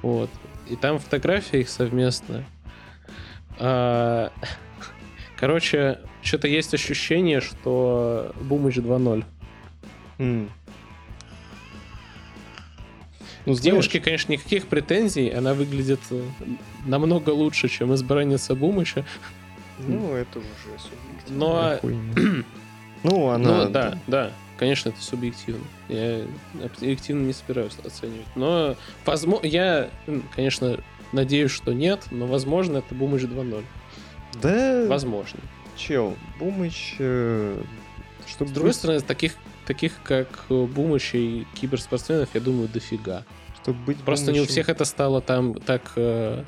Вот. 0.01 0.29
И 0.67 0.75
там 0.75 0.99
фотография 0.99 1.61
их 1.61 1.69
совместная. 1.69 2.45
А, 3.57 4.31
короче, 5.37 5.99
что-то 6.21 6.47
есть 6.47 6.73
ощущение, 6.73 7.41
что 7.41 8.33
Бумыч 8.41 8.77
2.0. 8.77 9.23
М. 10.19 10.49
Ну, 13.45 13.53
С 13.53 13.59
девушки, 13.59 13.99
конечно, 13.99 14.31
никаких 14.31 14.67
претензий. 14.67 15.29
Она 15.29 15.53
выглядит 15.53 16.01
э, 16.11 16.21
намного 16.85 17.31
лучше, 17.31 17.67
чем 17.67 17.93
избранница 17.95 18.53
Бумыча. 18.53 19.05
Ну, 19.79 20.13
это 20.13 20.39
уже 20.39 20.77
субъективная 20.77 21.79
Но-. 21.81 22.43
Ну, 23.03 23.29
она... 23.29 23.65
Ну, 23.65 23.69
да, 23.69 23.97
да. 24.07 24.31
Конечно, 24.59 24.89
это 24.89 25.01
субъективно. 25.01 25.63
Я 25.87 26.21
объективно 26.77 27.25
не 27.25 27.31
собираюсь 27.33 27.77
оценивать. 27.83 28.27
Но, 28.35 28.75
возможно, 29.05 29.45
я, 29.47 29.89
конечно, 30.35 30.77
надеюсь, 31.13 31.51
что 31.51 31.71
нет, 31.73 32.03
но, 32.11 32.27
возможно, 32.27 32.79
это 32.79 32.93
Бумыч 32.93 33.21
2.0. 33.23 33.63
Да, 34.41 34.85
Возможно. 34.87 35.39
чел, 35.77 36.15
Бумыч... 36.39 36.95
э, 36.99 37.61
Чтобы 38.27 38.51
С 38.51 38.53
другой 38.53 38.73
стороны, 38.73 38.99
таких, 38.99 39.33
таких 39.65 39.93
как 40.03 40.27
э, 40.49 40.65
Бумыч 40.65 41.11
и 41.15 41.47
киберспортсменов, 41.55 42.29
я 42.33 42.41
думаю, 42.41 42.67
дофига. 42.67 43.23
чтобы 43.63 43.79
быть 43.85 43.97
Просто 43.99 44.31
не 44.33 44.39
у 44.39 44.43
Бумычем- 44.43 44.49
всех 44.51 44.67
это 44.69 44.83
стало 44.85 45.21
там 45.21 45.53
так 45.53 45.93
э, 45.95 46.43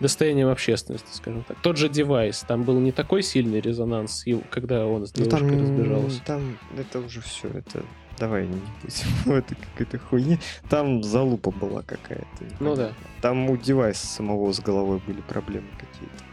достоянием 0.00 0.48
общественности, 0.48 1.08
скажем 1.12 1.44
так. 1.44 1.56
Тот 1.62 1.76
же 1.76 1.88
девайс, 1.88 2.44
там 2.46 2.62
был 2.64 2.78
не 2.80 2.92
такой 2.92 3.22
сильный 3.22 3.60
резонанс, 3.60 4.24
когда 4.50 4.86
он 4.86 5.06
с 5.06 5.14
Ну, 5.16 5.24
девушкой 5.24 5.48
там, 5.50 5.60
разбежался. 5.62 6.22
там 6.24 6.58
это 6.78 6.98
уже 7.00 7.20
все, 7.20 7.48
это... 7.48 7.82
Давай 8.18 8.46
не 8.46 8.54
будем 8.54 9.08
в 9.26 9.30
этой 9.30 9.56
какой-то 9.56 9.98
хуйне. 9.98 10.38
Там 10.70 11.02
залупа 11.02 11.50
была 11.50 11.82
какая-то. 11.82 12.44
Ну 12.60 12.74
да. 12.74 12.92
Там 13.20 13.50
у 13.50 13.56
девайса 13.58 14.06
самого 14.06 14.52
с 14.52 14.60
головой 14.60 15.02
были 15.06 15.20
проблемы 15.20 15.68
какие-то. 15.78 16.24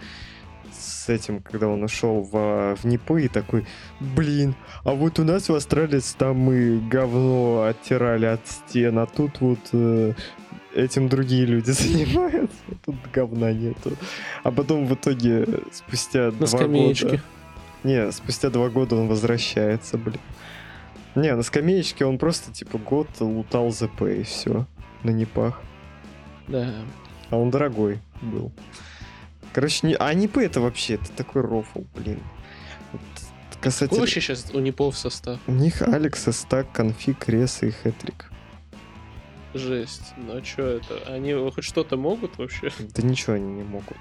С 0.71 1.09
этим, 1.09 1.41
когда 1.41 1.67
он 1.67 1.83
ушел 1.83 2.21
в, 2.21 2.75
в 2.77 2.85
НИПы 2.85 3.23
и 3.23 3.27
такой, 3.27 3.65
блин, 3.99 4.55
а 4.85 4.91
вот 4.93 5.19
у 5.19 5.25
нас 5.25 5.49
в 5.49 5.53
Австралии 5.55 5.99
там 6.17 6.37
мы 6.37 6.79
говно 6.89 7.63
оттирали 7.63 8.27
от 8.27 8.47
стен, 8.47 8.99
а 8.99 9.05
тут 9.05 9.41
вот 9.41 9.59
э, 9.73 10.13
этим 10.75 11.09
другие 11.09 11.45
люди 11.45 11.71
занимаются, 11.71 12.55
тут 12.85 12.95
говна 13.13 13.51
нету. 13.51 13.93
А 14.43 14.51
потом 14.51 14.85
в 14.85 14.93
итоге 14.93 15.47
спустя 15.71 16.25
На 16.25 16.31
два 16.31 16.47
скамеечке. 16.47 17.05
года... 17.05 17.23
Не, 17.83 18.11
спустя 18.11 18.49
два 18.49 18.69
года 18.69 18.95
он 18.95 19.07
возвращается, 19.07 19.97
блин. 19.97 20.19
Не, 21.15 21.35
на 21.35 21.43
скамеечке 21.43 22.05
он 22.05 22.17
просто 22.17 22.51
типа 22.51 22.77
год 22.77 23.07
лутал 23.19 23.71
ЗП 23.71 24.03
и 24.03 24.23
все. 24.23 24.65
На 25.03 25.11
НИПах. 25.11 25.61
Да. 26.47 26.73
А 27.29 27.37
он 27.37 27.51
дорогой 27.51 27.99
был. 28.21 28.51
Короче, 29.53 29.85
не... 29.87 29.95
а 29.95 30.13
НИПы 30.13 30.43
это 30.43 30.61
вообще, 30.61 30.95
это 30.95 31.11
такой 31.11 31.41
рофл, 31.41 31.83
блин. 31.93 32.19
Вот 32.91 33.01
Какой 33.49 33.61
касательно... 33.61 33.99
вообще 33.99 34.21
сейчас 34.21 34.49
у 34.53 34.59
Непов 34.59 34.97
состав? 34.97 35.39
У 35.45 35.51
них 35.51 35.81
Алекс, 35.81 36.25
Стак, 36.35 36.71
Конфиг, 36.71 37.27
Рес 37.29 37.61
и 37.63 37.69
Хэтрик. 37.71 38.31
Жесть. 39.53 40.13
Ну 40.17 40.37
а 40.37 40.43
что 40.43 40.63
это? 40.63 40.95
Они 41.07 41.33
хоть 41.33 41.63
что-то 41.63 41.97
могут 41.97 42.37
вообще? 42.37 42.71
Да 42.95 43.03
ничего 43.03 43.33
они 43.33 43.51
не 43.53 43.63
могут. 43.63 43.97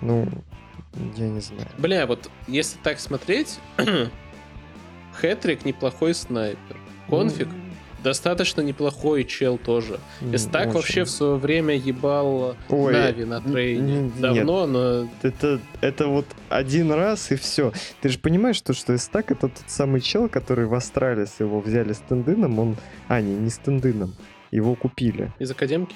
Ну, 0.00 0.26
я 1.16 1.28
не 1.28 1.40
знаю. 1.40 1.68
Бля, 1.78 2.06
вот 2.06 2.30
если 2.46 2.78
так 2.78 2.98
смотреть, 3.00 3.58
Хэтрик 5.14 5.64
неплохой 5.64 6.14
снайпер. 6.14 6.76
Конфиг 7.08 7.48
достаточно 8.02 8.60
неплохой 8.60 9.24
чел 9.24 9.58
тоже. 9.58 9.98
Эстак 10.32 10.68
очень. 10.68 10.72
вообще 10.74 11.04
в 11.04 11.10
свое 11.10 11.34
время 11.36 11.74
ебал 11.74 12.54
Ой, 12.68 12.92
Нави 12.92 13.24
на 13.24 13.40
трейне. 13.40 13.98
н- 13.98 14.12
Давно, 14.20 14.66
но 14.66 15.08
Это, 15.22 15.60
это 15.80 16.06
вот 16.06 16.26
один 16.48 16.92
раз 16.92 17.32
и 17.32 17.36
все. 17.36 17.72
Ты 18.00 18.10
же 18.10 18.18
понимаешь, 18.20 18.56
что, 18.56 18.72
что 18.72 18.94
Эстак 18.94 19.32
это 19.32 19.48
тот 19.48 19.64
самый 19.66 20.00
чел, 20.00 20.28
который 20.28 20.66
в 20.66 20.74
Астралис 20.74 21.34
его 21.40 21.60
взяли 21.60 21.92
с 21.92 21.98
тендыном, 21.98 22.58
он... 22.60 22.76
А, 23.08 23.20
не, 23.20 23.34
не 23.34 23.50
с 23.50 23.58
тендыном. 23.58 24.14
Его 24.50 24.74
купили. 24.74 25.32
из 25.38 25.50
академки. 25.50 25.94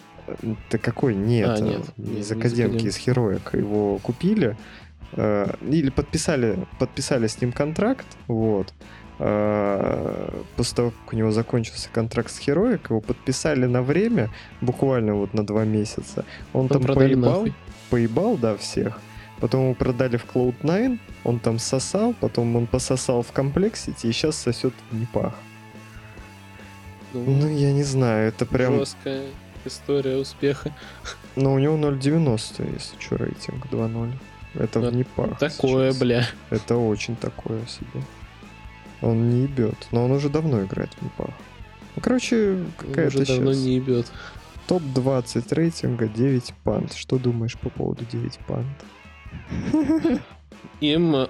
Да 0.71 0.79
какой? 0.79 1.15
Нет, 1.15 1.49
А, 1.49 1.61
нет, 1.61 1.81
э, 1.99 2.03
нет, 2.03 2.09
из 2.09 2.09
не 2.15 2.21
из 2.21 2.31
Академки, 2.33 2.61
Академки. 2.77 2.87
из 2.87 2.97
Хероек. 2.97 3.55
Его 3.55 3.99
купили. 3.99 4.57
э, 5.13 5.47
Или 5.69 5.91
подписали, 5.91 6.59
подписали 6.79 7.27
с 7.27 7.41
ним 7.41 7.53
контракт, 7.53 8.07
вот. 8.29 8.73
Э, 9.19 10.41
После 10.57 10.77
того, 10.77 10.91
как 10.91 11.13
у 11.13 11.17
него 11.17 11.31
закончился 11.33 11.89
контракт 11.93 12.31
с 12.31 12.39
Хероик, 12.39 12.91
его 12.91 13.01
подписали 13.01 13.67
на 13.67 13.83
время, 13.83 14.31
буквально 14.61 15.15
вот 15.15 15.35
на 15.35 15.45
два 15.47 15.65
месяца. 15.65 16.25
Он 16.53 16.69
Потом 16.69 16.85
там 16.85 16.97
поебал, 16.97 17.33
нахуй. 17.33 17.55
поебал, 17.91 18.37
да, 18.37 18.57
всех. 18.57 19.01
Потом 19.41 19.65
его 19.65 19.75
продали 19.75 20.17
в 20.19 20.27
Cloud9, 20.33 20.99
он 21.25 21.39
там 21.41 21.59
сосал, 21.59 22.15
потом 22.21 22.55
он 22.57 22.67
пососал 22.67 23.23
в 23.23 23.33
комплексити 23.33 24.07
и 24.07 24.13
сейчас 24.13 24.37
сосет 24.37 24.73
в 24.91 24.97
Непах. 24.99 25.35
Ну, 27.13 27.25
Ну, 27.25 27.49
я 27.49 27.73
не 27.73 27.83
знаю, 27.83 28.29
это 28.29 28.47
прям... 28.47 28.79
Жесткая 28.79 29.25
история 29.65 30.17
успеха. 30.17 30.75
Но 31.37 31.55
у 31.55 31.59
него 31.59 31.77
0.90, 31.77 32.73
если 32.75 33.01
что, 33.01 33.17
рейтинг 33.17 33.67
2.0. 33.67 34.13
Это 34.55 34.81
Вот 34.81 34.93
в 34.93 34.97
Непах. 34.97 35.39
Такое, 35.39 35.91
сейчас. 35.93 36.01
бля. 36.03 36.27
Это 36.51 36.77
очень 36.77 37.17
такое 37.17 37.65
себе. 37.67 38.05
Он 39.01 39.31
не 39.31 39.43
ебет, 39.43 39.77
но 39.93 40.05
он 40.05 40.13
уже 40.13 40.29
давно 40.29 40.63
играет 40.63 40.93
в 40.95 41.03
Непах. 41.03 41.31
Ну, 41.97 42.03
короче, 42.03 42.65
какая-то 42.77 43.19
Уже 43.19 43.27
давно 43.27 43.53
сейчас 43.53 43.65
не 43.65 43.75
ебет. 43.77 44.13
топ-20 44.69 45.55
рейтинга 45.55 46.09
9 46.09 46.55
пант. 46.65 46.93
Что 46.95 47.19
думаешь 47.19 47.57
по 47.59 47.71
поводу 47.71 48.05
9 48.05 48.39
пант? 48.47 48.67
Им 50.81 51.29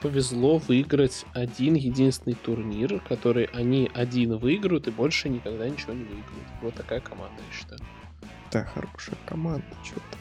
повезло 0.00 0.58
выиграть 0.58 1.24
один 1.32 1.74
единственный 1.74 2.34
турнир, 2.34 3.00
который 3.08 3.44
они 3.44 3.90
один 3.94 4.36
выиграют 4.36 4.88
и 4.88 4.90
больше 4.90 5.28
никогда 5.28 5.68
ничего 5.68 5.92
не 5.92 6.04
выиграют. 6.04 6.48
Вот 6.62 6.74
такая 6.74 7.00
команда, 7.00 7.40
я 7.48 7.56
считаю. 7.56 7.80
Да, 8.52 8.64
хорошая 8.64 9.16
команда, 9.26 9.64
что-то. 9.84 10.18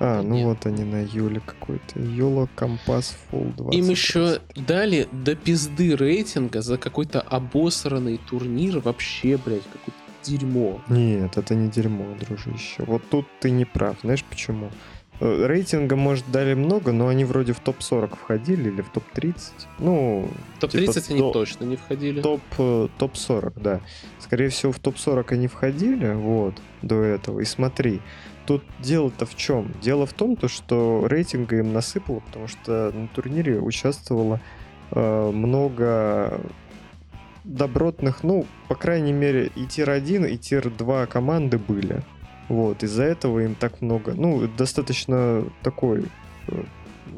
А, 0.00 0.22
ну 0.22 0.34
Нет. 0.34 0.46
вот 0.46 0.66
они 0.66 0.82
на 0.82 1.04
Юле 1.04 1.40
какой-то. 1.40 2.00
Юла 2.00 2.48
Компас 2.56 3.16
Full 3.30 3.54
20. 3.54 3.78
Им 3.78 3.90
еще 3.90 4.40
дали 4.56 5.06
до 5.12 5.36
пизды 5.36 5.94
рейтинга 5.94 6.60
за 6.60 6.76
какой-то 6.76 7.20
обосранный 7.20 8.18
турнир. 8.18 8.80
Вообще, 8.80 9.36
блядь, 9.36 9.62
какое-то 9.62 10.00
дерьмо. 10.24 10.80
Нет, 10.88 11.36
это 11.36 11.54
не 11.54 11.70
дерьмо, 11.70 12.16
дружище. 12.18 12.82
Вот 12.84 13.08
тут 13.10 13.26
ты 13.40 13.50
не 13.50 13.64
прав. 13.64 13.96
Знаешь 14.02 14.24
почему? 14.24 14.70
Э, 15.24 15.46
Рейтинга, 15.46 15.94
может, 15.94 16.24
дали 16.32 16.54
много, 16.54 16.90
но 16.90 17.06
они 17.06 17.24
вроде 17.24 17.52
в 17.52 17.60
топ-40 17.60 18.16
входили 18.16 18.70
или 18.70 18.82
в 18.82 18.88
топ-30. 18.88 19.36
Ну, 19.78 20.28
Топ-30 20.58 20.92
Типа 20.94 21.00
они 21.10 21.20
до- 21.20 21.32
точно 21.32 21.64
не 21.64 21.76
входили. 21.76 22.20
топ, 22.20 22.40
э, 22.58 22.88
топ-40, 22.98 23.52
да. 23.54 23.80
Скорее 24.18 24.48
всего, 24.48 24.72
в 24.72 24.80
топ-40 24.80 25.32
они 25.34 25.46
входили, 25.46 26.12
вот, 26.12 26.54
до 26.82 27.00
этого. 27.02 27.38
И 27.38 27.44
смотри, 27.44 28.00
тут 28.46 28.64
дело-то 28.80 29.24
в 29.24 29.36
чем? 29.36 29.72
Дело 29.80 30.06
в 30.06 30.12
том, 30.12 30.34
то, 30.34 30.48
что 30.48 31.06
рейтинга 31.06 31.58
им 31.58 31.72
насыпало, 31.72 32.18
потому 32.18 32.48
что 32.48 32.90
на 32.92 33.06
турнире 33.06 33.60
участвовало 33.60 34.40
э, 34.90 35.30
много 35.32 36.40
добротных, 37.44 38.24
ну, 38.24 38.44
по 38.66 38.74
крайней 38.74 39.12
мере, 39.12 39.52
и 39.54 39.66
tier-1, 39.66 40.28
и 40.28 40.36
tier-2 40.36 41.06
команды 41.06 41.58
были. 41.58 42.02
Вот, 42.52 42.82
из-за 42.82 43.04
этого 43.04 43.40
им 43.40 43.54
так 43.54 43.80
много, 43.80 44.12
ну, 44.12 44.46
достаточно 44.46 45.42
такой, 45.62 46.04
э, 46.48 46.64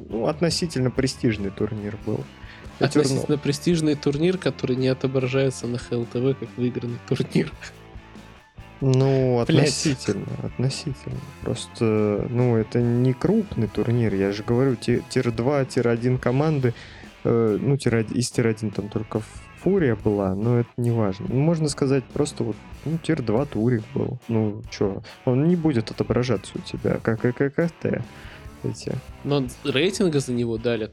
ну, 0.09 0.29
относительно 0.29 0.93
престижный 0.93 1.51
турнир 1.51 1.97
был. 2.07 2.21
Я. 2.79 2.87
Относительно 2.87 3.37
престижный 3.37 3.97
турнир, 3.97 4.39
который 4.39 4.77
не 4.77 4.87
отображается 4.87 5.67
на 5.67 5.79
HLTV 5.79 6.39
как 6.39 6.49
выигранный 6.57 7.01
турнир. 7.09 7.51
Ну, 8.81 9.41
относительно, 9.41 10.29
относительно. 10.45 11.19
Просто, 11.43 12.29
ну, 12.31 12.55
это 12.55 12.81
не 12.81 13.13
крупный 13.13 13.67
турнир. 13.67 14.15
Я 14.15 14.31
же 14.31 14.45
говорю, 14.45 14.77
ти- 14.77 15.03
tier-2, 15.09 15.67
tier-1 15.67 16.19
команды, 16.19 16.75
э, 17.25 17.59
ну, 17.61 17.77
tier 17.77 17.97
из 17.97 18.31
tier-1 18.31 18.71
там 18.71 18.89
только 18.89 19.21
FURIA 19.65 19.97
была, 19.97 20.35
но 20.35 20.59
это 20.61 20.69
не 20.77 20.91
важно. 20.91 21.27
Ну, 21.29 21.41
можно 21.41 21.69
сказать, 21.69 22.05
просто 22.05 22.45
вот, 22.45 22.57
ну, 22.85 22.99
tier-2 22.99 23.49
турик 23.51 23.83
был. 23.95 24.19
Ну, 24.29 24.63
чё, 24.71 25.03
он 25.25 25.49
не 25.49 25.57
будет 25.57 25.91
отображаться 25.91 26.53
у 26.55 26.61
тебя, 26.61 26.99
как 27.03 27.25
и 27.25 27.33
CCT. 27.33 28.03
Эти. 28.63 28.93
Но 29.25 29.47
рейтинга 29.65 30.21
за 30.21 30.33
него 30.33 30.59
дали 30.59 30.91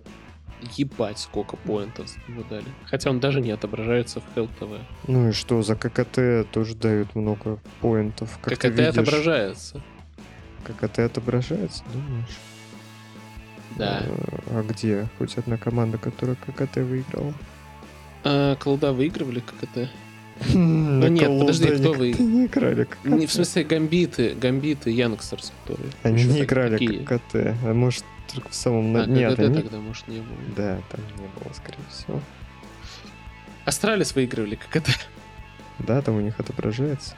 ебать 0.78 1.20
сколько 1.20 1.58
поинтов 1.58 2.08
за 2.08 2.32
него 2.32 2.44
дали. 2.50 2.66
Хотя 2.86 3.10
он 3.10 3.20
даже 3.20 3.42
не 3.42 3.52
отображается 3.52 4.22
в 4.22 4.24
ХЛТВ. 4.36 4.80
Ну 5.08 5.30
и 5.30 5.32
что, 5.34 5.62
за 5.64 5.76
ККТ 5.76 6.50
тоже 6.52 6.76
дают 6.76 7.14
много 7.14 7.60
поинтов. 7.82 8.40
Как 8.42 8.54
это 8.54 8.70
видишь, 8.70 8.88
отображается. 8.90 9.82
ККТ 10.64 11.00
отображается, 11.00 11.84
думаешь? 11.92 12.38
Да. 13.78 14.02
Э, 14.06 14.38
А 14.52 14.64
где? 14.64 15.08
Хоть 15.18 15.38
одна 15.38 15.58
команда, 15.58 15.98
которая 15.98 16.36
ККТ 16.36 16.78
выиграла. 16.78 17.34
А, 18.24 18.56
колда 18.56 18.94
выигрывали 18.94 19.40
ККТ? 19.42 19.90
Ну 20.54 21.08
нет, 21.08 21.28
подожди, 21.40 21.68
кто 21.68 21.94
вы- 21.94 22.14
Не 22.14 22.46
играли 22.48 22.86
ККТ. 22.86 23.06
Не, 23.06 23.28
в 23.28 23.32
смысле, 23.34 23.64
гамбиты, 23.64 24.34
гамбиты, 24.34 24.90
Янгстерс, 24.92 25.52
которые. 25.66 25.92
Они 26.04 26.24
не 26.24 26.42
играли 26.42 26.78
такие. 26.78 27.00
ККТ. 27.06 27.36
А 27.64 27.74
может, 27.74 28.04
только 28.34 28.50
в 28.50 28.56
самом... 28.56 28.96
А, 28.96 29.06
Нет, 29.06 29.38
они... 29.40 29.62
тогда, 29.62 29.78
может, 29.78 30.08
не 30.08 30.18
было. 30.18 30.38
Да, 30.56 30.80
там 30.90 31.02
не 31.18 31.28
было, 31.28 31.54
скорее 31.54 31.84
всего. 31.92 32.20
Astralis 33.66 34.16
выигрывали 34.16 34.56
ККТ. 34.56 34.90
Да, 35.80 36.02
там 36.02 36.16
у 36.16 36.22
них 36.22 36.40
отображается. 36.40 37.16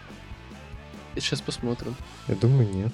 Сейчас 1.15 1.41
посмотрим. 1.41 1.95
Я 2.27 2.35
думаю, 2.35 2.67
нет. 2.73 2.93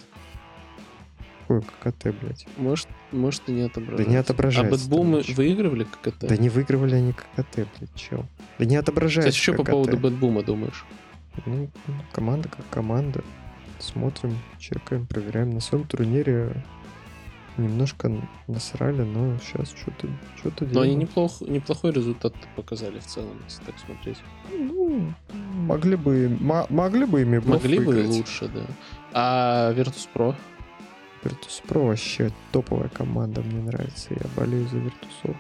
Какой 1.49 1.63
ККТ, 1.91 2.15
блядь? 2.21 2.45
Может, 2.57 2.87
может 3.11 3.41
и 3.49 3.51
не 3.51 3.63
отображается. 3.63 4.05
Да 4.05 4.11
не 4.11 4.17
отображается. 4.17 4.75
А 4.75 4.77
BetBoom 4.77 5.11
там 5.11 5.19
ничего. 5.19 5.37
выигрывали 5.37 5.83
ККТ? 5.83 6.27
Да 6.27 6.37
не 6.37 6.49
выигрывали 6.49 6.93
они 6.93 7.13
ККТ, 7.13 7.55
блядь, 7.55 7.95
чел. 7.95 8.25
Да 8.59 8.65
не 8.65 8.75
отображается 8.75 9.31
Кстати, 9.31 9.43
что 9.43 9.53
по 9.53 9.63
поводу 9.63 9.97
BetBoom 9.97 10.38
а 10.38 10.43
думаешь? 10.43 10.85
Ну, 11.47 11.67
команда 12.11 12.49
как 12.49 12.69
команда. 12.69 13.23
Смотрим, 13.79 14.37
чекаем, 14.59 15.07
проверяем. 15.07 15.49
На 15.49 15.59
своем 15.59 15.87
турнире 15.87 16.63
немножко 17.57 18.11
насрали, 18.47 19.01
но 19.01 19.39
сейчас 19.39 19.69
что-то 19.69 20.07
что-то 20.37 20.65
Но 20.65 20.81
они 20.81 20.93
неплох, 20.93 21.41
неплохой 21.41 21.93
результат 21.93 22.33
показали 22.55 22.99
в 22.99 23.05
целом, 23.07 23.37
если 23.45 23.63
так 23.63 23.75
смотреть. 23.79 24.17
Ну, 24.51 25.13
могли 25.65 25.95
бы, 25.95 26.37
могли 26.69 27.05
бы 27.05 27.23
ими 27.23 27.39
Могли 27.39 27.79
бы 27.79 27.83
и 27.85 27.87
выиграть. 27.87 28.17
лучше, 28.17 28.47
да. 28.49 28.65
А 29.13 29.73
Virtus.pro? 29.73 30.35
Virtus.pro 31.23 31.87
вообще 31.87 32.31
топовая 32.51 32.89
команда, 32.89 33.41
мне 33.41 33.61
нравится. 33.61 34.09
Я 34.11 34.21
болею 34.35 34.67
за 34.67 34.77
Virtus.ов. 34.77 35.35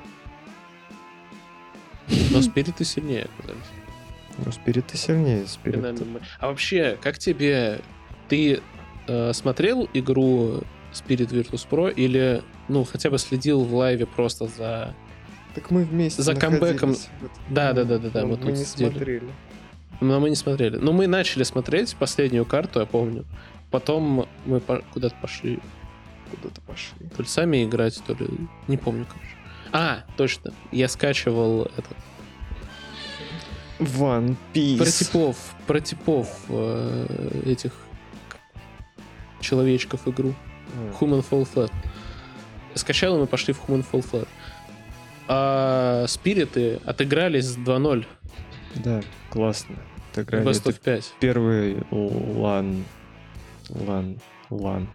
Но 2.31 2.41
спириты 2.41 2.83
сильнее 2.83 3.27
оказались. 3.37 3.65
Ну, 4.45 4.51
Спириты 4.51 4.97
сильнее, 4.97 5.45
Спирит. 5.47 5.77
Финальный 5.79 6.05
матч. 6.05 6.23
А 6.39 6.47
вообще, 6.47 6.97
как 7.01 7.17
тебе... 7.17 7.81
Ты 8.29 8.61
э, 9.07 9.33
смотрел 9.33 9.89
игру 9.93 10.61
Spirit 10.93 11.29
Virtus 11.29 11.67
Pro 11.69 11.91
или, 11.93 12.41
ну, 12.67 12.83
хотя 12.83 13.09
бы 13.09 13.17
следил 13.17 13.63
в 13.63 13.73
лайве 13.73 14.05
просто 14.05 14.47
за... 14.47 14.93
Так 15.55 15.71
мы 15.71 15.83
вместе 15.83 16.21
За 16.21 16.35
камбэком-. 16.35 16.95
Да, 17.49 17.73
да, 17.73 17.83
да, 17.83 17.97
да, 17.97 18.09
да, 18.09 18.21
Но 18.21 18.27
мы 18.27 18.31
мы 18.33 18.37
тут 18.37 18.51
не 18.51 18.63
сидели. 18.65 18.89
смотрели. 18.89 19.29
Но 19.99 20.19
мы 20.19 20.29
не 20.29 20.35
смотрели. 20.35 20.77
Ну, 20.77 20.93
мы 20.93 21.07
начали 21.07 21.43
смотреть 21.43 21.95
последнюю 21.95 22.45
карту, 22.45 22.79
я 22.79 22.85
помню. 22.85 23.25
Потом 23.71 24.27
мы 24.45 24.59
по- 24.59 24.81
куда-то 24.93 25.15
пошли 25.21 25.59
Куда-то 26.31 26.61
пошли. 26.61 27.07
то 27.15 27.21
ли 27.23 27.27
сами 27.27 27.63
играть, 27.65 28.01
то 28.05 28.13
ли... 28.13 28.27
Не 28.67 28.77
помню, 28.77 29.05
короче. 29.07 29.35
А, 29.71 30.03
точно. 30.17 30.53
Я 30.71 30.87
скачивал 30.87 31.63
этот, 31.77 31.97
One 33.79 34.35
Piece. 34.53 34.77
про 34.77 34.85
типов, 34.85 35.37
про 35.67 35.79
типов 35.79 36.27
э, 36.49 37.41
этих 37.45 37.71
человечков 39.39 40.07
игру. 40.07 40.33
А, 40.75 40.91
Human 41.03 41.25
Fall 41.27 41.47
Flat. 41.51 41.71
Скачал, 42.75 43.15
и 43.15 43.19
мы 43.19 43.27
пошли 43.27 43.53
в 43.53 43.63
Human 43.67 43.85
Fall 43.89 44.05
Flat. 44.11 44.27
А 45.27 46.05
спириты 46.07 46.79
отыгрались 46.85 47.55
2-0 47.55 48.05
Да, 48.75 49.01
классно. 49.29 49.75
Отыграли. 50.11 50.45
Best 50.45 50.65
of 50.65 50.79
5. 50.79 51.13
первый 51.19 51.83
лан... 51.91 52.83
Лан... 53.69 54.19
Лан. 54.49 54.87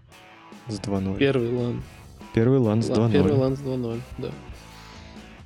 С 0.68 0.78
2-0. 0.80 1.18
Первый 1.18 1.52
лан. 1.52 1.82
Первый 2.32 2.58
лан 2.58 2.82
с 2.82 2.88
Лан- 2.88 3.12
Первый 3.12 3.32
2-0. 3.32 3.37
лан 3.38 3.56
с 3.56 3.60
2-0, 3.60 4.00
да. 4.18 4.30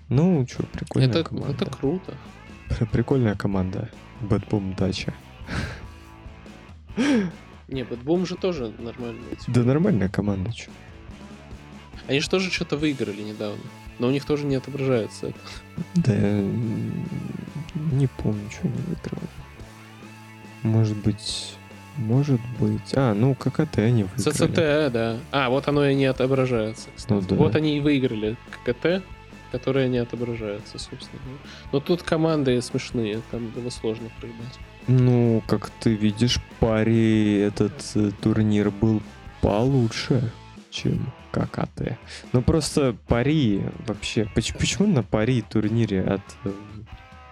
Ну, 0.09 0.47
что, 0.49 0.63
прикольная 0.65 1.11
Это, 1.11 1.25
команда. 1.25 1.53
это 1.53 1.67
круто. 1.71 2.15
Прикольная 2.93 3.35
команда. 3.35 3.91
BetBoom 4.21 4.75
Dacha. 4.75 5.13
Не, 7.69 7.85
BetBoom 7.85 8.27
же 8.27 8.37
тоже 8.37 8.73
нормально. 8.79 9.23
типа. 9.31 9.53
Да 9.53 9.63
нормальная 9.65 10.09
команда, 10.09 10.53
чё. 10.53 10.71
Они 12.07 12.21
же 12.21 12.31
тоже 12.31 12.51
что-то 12.51 12.77
выиграли 12.79 13.21
недавно. 13.23 13.61
Но 13.99 14.07
у 14.09 14.11
них 14.11 14.25
тоже 14.25 14.47
не 14.47 14.55
отображается 14.57 15.27
это. 15.29 15.39
Да, 15.97 16.15
я 16.15 16.41
не 17.93 18.07
помню, 18.07 18.49
что 18.51 18.63
они 18.69 18.77
выиграли. 18.77 19.29
Может 20.63 20.97
быть... 20.97 21.55
Может 21.99 22.41
быть... 22.61 22.93
А, 22.95 23.13
ну, 23.13 23.35
ККТ 23.35 23.79
они 23.79 24.05
выиграли. 24.05 24.31
ЦЦТ, 24.33 24.93
да. 24.93 25.17
А, 25.33 25.51
вот 25.51 25.67
оно 25.69 25.85
и 25.87 25.95
не 25.95 26.07
отображается, 26.07 26.89
кстати. 26.97 27.13
Ну 27.13 27.29
да. 27.29 27.35
Вот 27.37 27.57
они 27.57 27.77
и 27.77 27.81
выиграли 27.81 28.37
ККТ, 28.65 29.03
которое 29.51 29.89
не 29.89 29.99
отображается, 29.99 30.79
собственно. 30.79 31.21
Но 31.73 31.81
тут 31.81 32.03
команды 32.03 32.63
смешные, 32.63 33.21
там 33.31 33.49
было 33.49 33.69
сложно 33.71 34.09
проиграть. 34.21 34.59
Ну, 34.87 35.43
как 35.49 35.71
ты 35.81 35.95
видишь, 35.95 36.39
пари 36.61 37.39
этот 37.41 37.75
э, 37.97 38.11
турнир 38.23 38.71
был 38.71 39.03
получше, 39.41 40.31
чем 40.71 41.13
ККТ. 41.33 41.99
Ну, 42.33 42.43
просто 42.43 42.97
пари 43.09 43.63
вообще... 43.87 44.25
поч- 44.35 44.55
Почему 44.57 44.87
на 44.87 45.03
пари 45.03 45.43
турнире 45.43 46.03
от 46.03 46.23
э, 46.45 46.53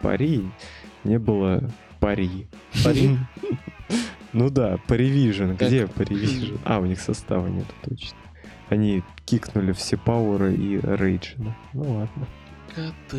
пари 0.02 0.42
не 1.04 1.18
было 1.18 1.62
пари? 2.00 2.46
Пари? 2.84 3.16
Ну 4.36 4.50
да, 4.50 4.78
Паривижн. 4.86 5.52
Где 5.52 5.86
Паривижн? 5.86 6.56
А, 6.66 6.78
у 6.78 6.84
них 6.84 7.00
состава 7.00 7.46
нету 7.46 7.72
точно. 7.88 8.18
Они 8.68 9.02
кикнули 9.24 9.72
все 9.72 9.96
пауэры 9.96 10.54
и 10.54 10.78
рейджина. 10.78 11.56
Ну 11.72 11.94
ладно. 11.94 12.26
КТ. 12.74 13.16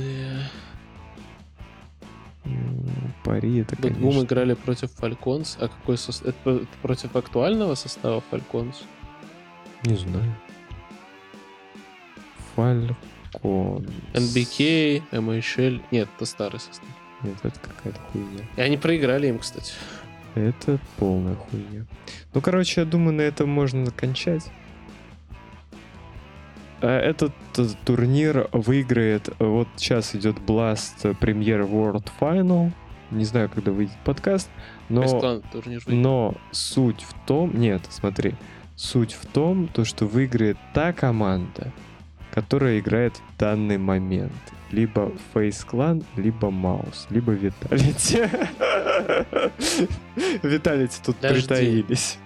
Пари 3.24 3.62
это, 3.62 3.76
Бэтбум 3.76 4.12
конечно... 4.12 4.26
играли 4.26 4.54
против 4.54 4.92
Фальконс. 4.92 5.58
А 5.60 5.70
какой 5.70 5.98
состав? 5.98 6.36
Это 6.46 6.68
против 6.84 7.16
актуального 7.16 7.74
состава 7.74 8.22
Фальконс? 8.30 8.84
Не 9.86 9.96
знаю. 9.96 10.36
Фалькон. 12.56 13.88
NBK, 14.14 15.02
MHL. 15.12 15.82
Нет, 15.90 16.10
это 16.16 16.26
старый 16.28 16.60
состав. 16.60 16.88
Нет, 17.24 17.38
это 17.42 17.60
какая-то 17.60 18.00
хуйня. 18.12 18.46
И 18.56 18.62
они 18.62 18.78
проиграли 18.78 19.30
им, 19.30 19.40
кстати. 19.40 19.74
Это 20.36 20.80
полная 20.98 21.36
хуйня. 21.36 21.86
Ну, 22.34 22.42
короче, 22.42 22.82
я 22.82 22.88
думаю, 22.88 23.14
на 23.14 23.22
этом 23.22 23.50
можно 23.50 23.90
кончать. 23.92 24.52
э, 26.82 26.88
этот 26.88 27.34
э, 27.58 27.66
турнир 27.86 28.50
выиграет, 28.52 29.30
э, 29.30 29.46
вот 29.46 29.68
сейчас 29.78 30.16
идет 30.16 30.38
Blast 30.38 31.18
Premier 31.20 31.68
World 31.68 32.10
Final, 32.20 32.72
не 33.12 33.26
знаю, 33.26 33.50
когда 33.50 33.72
выйдет 33.72 33.98
подкаст, 34.04 34.50
но, 34.90 35.42
но 35.88 36.36
суть 36.52 37.02
в 37.02 37.14
том, 37.26 37.58
нет, 37.60 37.82
смотри, 37.90 38.36
суть 38.76 39.14
в 39.14 39.26
том, 39.26 39.68
то, 39.68 39.86
что 39.86 40.06
выиграет 40.06 40.58
та 40.74 40.94
команда, 40.94 41.72
которая 42.32 42.80
играет 42.80 43.16
в 43.16 43.40
данный 43.40 43.78
момент. 43.78 44.34
Либо 44.72 45.12
Face 45.34 45.66
Clan, 45.66 46.04
либо 46.18 46.52
Маус, 46.52 47.08
либо 47.10 47.34
Виталити. 47.34 48.30
Виталити 50.44 51.00
тут 51.06 51.16
притаились. 51.16 52.18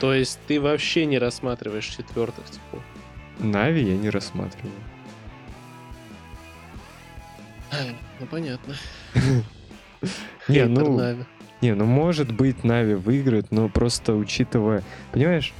То 0.00 0.12
есть 0.12 0.38
ты 0.46 0.60
вообще 0.60 1.06
не 1.06 1.18
рассматриваешь 1.18 1.86
четвертых 1.86 2.44
типов? 2.46 2.82
Нави 3.38 3.82
я 3.82 3.96
не 3.96 4.10
рассматриваю. 4.10 4.72
Ну 8.20 8.26
понятно. 8.30 8.74
Не, 10.48 10.66
ну, 10.66 11.00
не, 11.60 11.74
ну 11.74 11.84
может 11.84 12.32
быть 12.32 12.62
NAVI 12.62 12.94
выиграет, 12.94 13.50
но 13.50 13.68
просто 13.68 14.14
учитывая... 14.14 14.84
Понимаешь, 15.10 15.52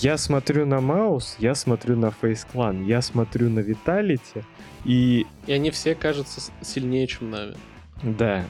я 0.00 0.16
смотрю 0.18 0.66
на 0.66 0.80
MOUZ, 0.80 1.36
я 1.38 1.54
смотрю 1.54 1.96
на 1.96 2.06
FaZe 2.06 2.46
Clan, 2.52 2.84
я 2.84 3.02
смотрю 3.02 3.50
на 3.50 3.60
Vitality, 3.60 4.44
и 4.84 5.26
И 5.46 5.52
они 5.52 5.70
все 5.70 5.94
кажутся 5.94 6.40
сильнее, 6.62 7.06
чем 7.06 7.30
NAVI. 7.30 7.54
да, 8.02 8.44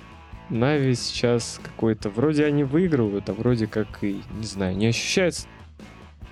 NAVI 0.51 0.95
сейчас 0.95 1.61
какой-то... 1.63 2.11
Вроде 2.11 2.45
они 2.45 2.65
выигрывают, 2.65 3.29
а 3.31 3.33
вроде 3.33 3.67
как 3.67 3.87
и, 4.03 4.21
не 4.39 4.45
знаю, 4.45 4.77
не 4.77 4.87
ощущается 4.89 5.47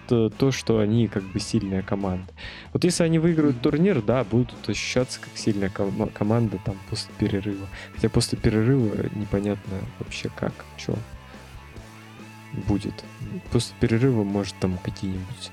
то, 0.08 0.28
то, 0.28 0.50
что 0.50 0.80
они 0.80 1.08
как 1.08 1.22
бы 1.22 1.38
сильная 1.40 1.82
команда. 1.82 2.26
Вот 2.72 2.84
если 2.84 3.04
они 3.04 3.18
выиграют 3.18 3.60
турнир, 3.62 4.02
да, 4.02 4.24
будут 4.24 4.68
ощущаться 4.68 5.20
как 5.20 5.30
сильная 5.36 5.70
кома- 5.70 6.10
команда 6.12 6.58
там 6.64 6.76
после 6.90 7.10
перерыва. 7.18 7.66
Хотя 7.94 8.08
после 8.10 8.36
перерыва 8.36 8.96
непонятно 9.14 9.78
вообще 10.00 10.28
как, 10.34 10.52
что 10.76 10.98
будет. 12.52 13.04
После 13.50 13.74
перерыва 13.80 14.24
может 14.24 14.54
там 14.60 14.78
какие-нибудь 14.78 15.50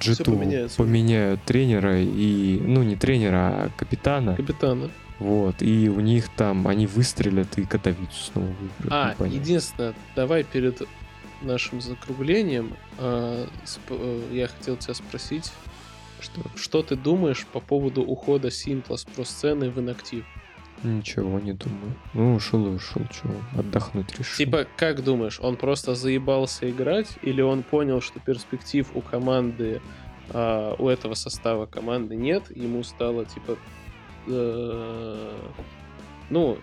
джиту 0.00 0.32
поменяют 0.76 1.42
тренера 1.44 2.00
и, 2.00 2.58
ну 2.60 2.82
не 2.82 2.96
тренера, 2.96 3.36
а 3.64 3.70
капитана. 3.76 4.36
Капитана. 4.36 4.90
Вот, 5.20 5.62
и 5.62 5.88
у 5.88 6.00
них 6.00 6.28
там, 6.30 6.66
они 6.66 6.86
выстрелят 6.86 7.56
и 7.56 7.64
Катовицу 7.64 8.32
снова 8.32 8.46
выиграют. 8.48 9.16
А, 9.20 9.26
единственное, 9.26 9.94
давай 10.16 10.42
перед 10.42 10.82
нашим 11.40 11.80
закруглением 11.80 12.74
сп- 12.98 13.90
э, 13.90 14.22
я 14.32 14.48
хотел 14.48 14.76
тебя 14.76 14.94
спросить, 14.94 15.52
Что? 16.20 16.40
что 16.56 16.82
ты 16.82 16.96
думаешь 16.96 17.46
по 17.46 17.60
поводу 17.60 18.02
ухода 18.02 18.50
Симпла 18.50 18.96
с 18.96 19.04
про-сцены 19.04 19.70
в 19.70 19.78
инактив? 19.78 20.24
Ничего 20.82 21.38
не 21.38 21.52
думаю. 21.52 21.94
Ну, 22.12 22.34
ушел 22.34 22.66
и 22.66 22.70
ушел, 22.70 23.02
чего, 23.10 23.34
отдохнуть 23.58 24.18
решил. 24.18 24.36
Типа, 24.36 24.66
как 24.76 25.02
думаешь, 25.02 25.40
он 25.40 25.56
просто 25.56 25.94
заебался 25.94 26.70
играть, 26.70 27.16
или 27.22 27.40
он 27.40 27.62
понял, 27.62 28.00
что 28.02 28.20
перспектив 28.20 28.86
у 28.94 29.00
команды, 29.00 29.80
а, 30.30 30.74
у 30.78 30.88
этого 30.88 31.14
состава 31.14 31.66
команды 31.66 32.16
нет, 32.16 32.54
ему 32.54 32.82
стало 32.82 33.24
типа, 33.24 33.56
э, 34.26 35.30
ну, 36.28 36.58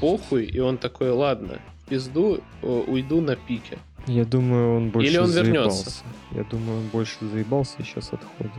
похуй, 0.00 0.44
и 0.44 0.60
он 0.60 0.78
такой, 0.78 1.10
ладно, 1.10 1.60
в 1.82 1.88
пизду, 1.88 2.40
э, 2.62 2.66
уйду 2.86 3.20
на 3.20 3.36
пике. 3.36 3.78
Я 4.06 4.24
думаю, 4.24 4.76
он 4.76 4.90
больше 4.90 5.10
Или 5.10 5.18
он 5.18 5.28
заебался. 5.28 5.52
вернется? 5.52 6.04
Я 6.32 6.44
думаю, 6.44 6.78
он 6.80 6.88
больше 6.88 7.26
заебался 7.26 7.76
и 7.78 7.82
сейчас 7.82 8.12
отходит. 8.12 8.52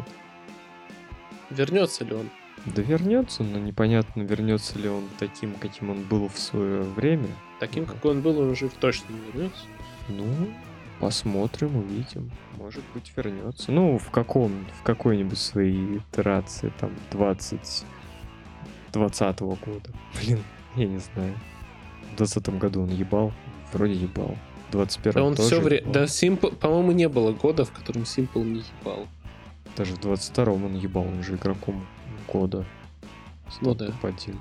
Вернется 1.50 2.04
ли 2.04 2.14
он? 2.14 2.30
Да 2.66 2.82
вернется, 2.82 3.44
но 3.44 3.60
непонятно, 3.60 4.22
вернется 4.22 4.80
ли 4.80 4.90
он 4.90 5.04
таким, 5.20 5.54
каким 5.54 5.92
он 5.92 6.02
был 6.04 6.28
в 6.28 6.40
свое 6.40 6.82
время. 6.82 7.28
Таким, 7.60 7.86
какой 7.86 8.12
он 8.12 8.22
был, 8.22 8.40
он 8.40 8.50
уже 8.50 8.70
точно 8.70 9.14
не 9.14 9.20
вернется. 9.32 9.66
Ну, 10.10 10.26
посмотрим, 11.00 11.76
увидим. 11.78 12.32
Может 12.58 12.84
быть, 12.94 13.12
вернется. 13.16 13.72
Ну, 13.72 14.00
в 14.00 14.10
каком, 14.10 14.66
в 14.80 14.84
какой-нибудь 14.84 15.38
своей 15.38 15.98
итерации, 15.98 16.72
там, 16.80 16.92
20... 17.12 17.86
20 18.92 19.40
года. 19.42 19.90
Блин, 20.20 20.40
я 20.76 20.88
не 20.88 21.00
знаю. 21.00 21.38
В 22.14 22.18
20 22.18 22.50
году 22.58 22.84
он 22.84 22.90
ебал. 22.90 23.32
Вроде 23.74 23.94
ебал. 23.94 24.36
В 24.70 24.72
21 24.72 25.14
Да 25.14 25.24
он 25.24 25.36
тоже 25.36 25.50
все 25.50 25.62
время... 25.62 25.92
Да, 25.92 26.08
Симпл, 26.08 26.48
по-моему, 26.48 26.94
не 26.94 27.10
было 27.10 27.32
года, 27.32 27.66
в 27.66 27.72
котором 27.72 28.06
Симпл 28.06 28.42
не 28.42 28.64
ебал. 28.82 29.08
Даже 29.78 29.94
в 29.96 30.00
22-м 30.00 30.64
он 30.64 30.76
ебал, 30.76 31.04
он 31.04 31.22
же 31.22 31.36
игроком 31.36 31.86
года. 32.28 32.66
Ну 33.62 33.74
да. 33.76 33.88
топ-1. 33.88 34.36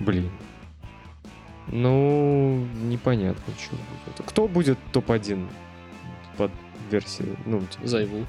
Блин. 0.00 0.30
Ну, 1.70 2.66
непонятно, 2.84 3.52
что 3.58 3.76
будет. 3.76 4.26
Кто 4.26 4.48
будет 4.48 4.78
топ-1 4.92 5.46
под 6.36 6.50
версией? 6.90 7.36
Ну, 7.44 7.60
типа, 7.60 7.86
Зайву. 7.86 8.26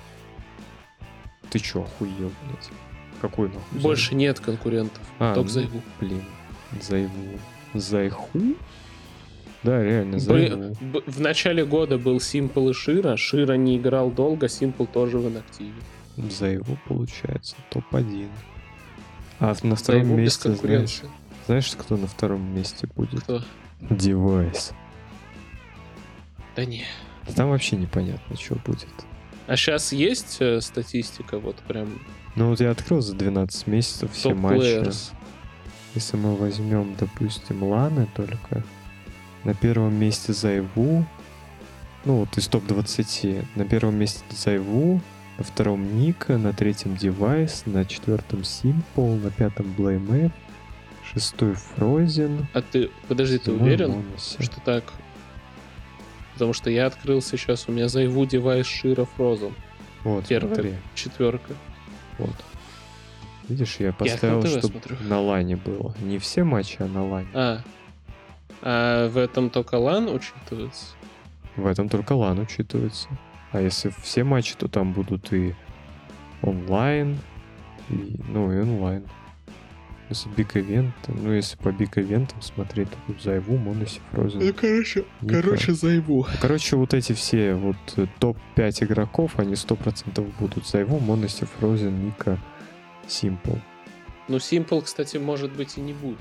ты 1.49 1.59
чё, 1.59 1.83
охуел, 1.83 2.31
блядь? 2.45 2.69
Какой 3.21 3.47
нахуй? 3.47 3.79
Больше 3.81 4.15
нет 4.15 4.39
конкурентов. 4.39 5.01
А, 5.19 5.33
только 5.35 5.47
ну, 5.47 5.53
Зайву. 5.53 5.81
Блин, 5.99 6.23
Зайву. 6.81 7.39
Зайху? 7.73 8.39
Да, 9.63 9.83
реально, 9.83 10.19
Зайву. 10.19 10.75
б- 10.81 11.03
в 11.05 11.19
начале 11.21 11.65
года 11.65 11.97
был 11.97 12.19
Симпл 12.19 12.69
и 12.69 12.73
Шира. 12.73 13.15
Шира 13.17 13.53
не 13.53 13.77
играл 13.77 14.09
долго, 14.11 14.47
Симпл 14.49 14.85
тоже 14.85 15.17
в 15.17 15.29
инактиве. 15.29 15.73
ZywOo, 16.17 16.77
получается, 16.87 17.55
топ-1. 17.69 18.27
А 19.39 19.55
на 19.63 19.75
втором 19.75 20.01
без 20.01 20.09
месте, 20.09 20.53
знаешь, 20.53 21.01
знаешь, 21.47 21.71
кто 21.77 21.95
на 21.97 22.07
втором 22.07 22.53
месте 22.53 22.87
будет? 22.95 23.23
Кто? 23.23 23.41
device. 23.89 24.71
Да 26.55 26.65
не. 26.65 26.85
Там 27.35 27.49
вообще 27.49 27.77
непонятно, 27.77 28.35
что 28.35 28.55
будет. 28.55 28.89
А 29.47 29.55
сейчас 29.55 29.93
есть 29.93 30.37
э, 30.41 30.61
статистика, 30.61 31.39
вот 31.39 31.55
прям 31.67 31.99
Ну 32.35 32.49
вот 32.49 32.59
я 32.59 32.71
открыл 32.71 33.01
за 33.01 33.15
12 33.15 33.67
месяцев 33.67 34.11
все 34.13 34.33
матчи. 34.33 34.91
Если 35.95 36.17
мы 36.17 36.35
возьмем, 36.35 36.95
допустим, 36.99 37.63
Ланы 37.63 38.07
только, 38.15 38.63
на 39.43 39.53
первом 39.55 39.95
месте 39.95 40.33
ZywOo, 40.33 41.05
ну 42.05 42.19
вот 42.19 42.37
из 42.37 42.47
топ-20, 42.47 43.43
на 43.55 43.65
первом 43.65 43.95
месте 43.95 44.21
ZywOo, 44.35 45.01
на 45.39 45.45
втором 45.45 45.97
NiKo, 45.97 46.37
на 46.37 46.51
третьем 46.51 46.97
device, 46.97 47.63
на 47.65 47.85
четвертом 47.85 48.43
s1mple, 48.43 49.15
на 49.15 49.31
пятом 49.31 49.71
blameF, 49.71 50.31
шестой 51.11 51.53
frozen. 51.53 52.45
А 52.53 52.61
ты, 52.61 52.91
подожди, 53.07 53.37
ты 53.37 53.53
уверен, 53.53 53.91
m0NESY. 53.91 54.43
что 54.43 54.59
так? 54.59 54.83
Потому 56.33 56.51
что 56.51 56.69
я 56.69 56.87
открыл 56.87 57.21
сейчас, 57.21 57.69
у 57.69 57.71
меня 57.71 57.87
ZywOo, 57.87 58.25
device, 58.25 58.65
sh1ro, 58.65 59.05
frozen. 59.05 59.55
Вот, 60.03 60.27
смотри, 60.27 60.73
Четверка. 60.93 61.53
вот. 62.17 62.35
Видишь, 63.47 63.77
я 63.79 63.87
Я 63.87 63.93
поставил, 63.93 64.41
HLTV 64.41 64.59
чтобы 64.59 64.79
на 65.01 65.21
лане 65.21 65.55
было. 65.55 65.95
Не 66.01 66.19
все 66.19 66.43
матчи, 66.43 66.77
а 66.79 66.85
на 66.85 67.07
лане. 67.07 67.29
А. 67.33 67.61
А 68.61 69.09
в 69.09 69.17
этом 69.17 69.49
только 69.49 69.75
лан 69.75 70.07
учитывается? 70.09 70.85
В 71.55 71.65
этом 71.65 71.87
только 71.87 72.13
лан 72.13 72.39
учитывается. 72.39 73.07
А 73.51 73.61
если 73.61 73.91
все 74.01 74.23
матчи, 74.23 74.55
то 74.55 74.67
там 74.67 74.93
будут 74.93 75.33
и 75.33 75.55
онлайн, 76.41 77.17
и, 77.89 78.15
ну 78.27 78.51
и 78.51 78.59
онлайн. 78.59 79.03
Если 80.09 80.27
big 80.29 80.57
event, 80.57 80.93
ну 81.07 81.31
если 81.31 81.55
по 81.57 81.71
big 81.71 81.97
event 81.99 82.29
ам 82.29 82.41
смотреть, 82.41 82.89
то 82.89 82.97
тут 83.05 83.21
ZywOo, 83.21 83.57
m0NESY, 83.57 84.01
frozen. 84.11 84.41
короче, 85.27 85.71
NiKo. 85.71 85.73
ZywOo. 85.73 86.27
Короче, 86.41 86.75
вот 86.77 86.95
эти 86.95 87.13
все 87.13 87.53
вот 87.53 87.75
э, 87.97 88.07
топ-5 88.19 88.85
игроков, 88.85 89.37
они 89.37 89.53
100% 89.53 90.33
будут 90.39 90.67
ZywOo, 90.67 90.99
m0NESY, 90.99 91.45
frozen, 91.45 92.05
NiKo, 92.05 92.39
Симпл. 93.07 93.53
Ну, 94.27 94.39
Симпл, 94.39 94.79
кстати, 94.81 95.17
может 95.17 95.51
быть 95.51 95.77
и 95.77 95.81
не 95.81 95.93
будет. 95.93 96.17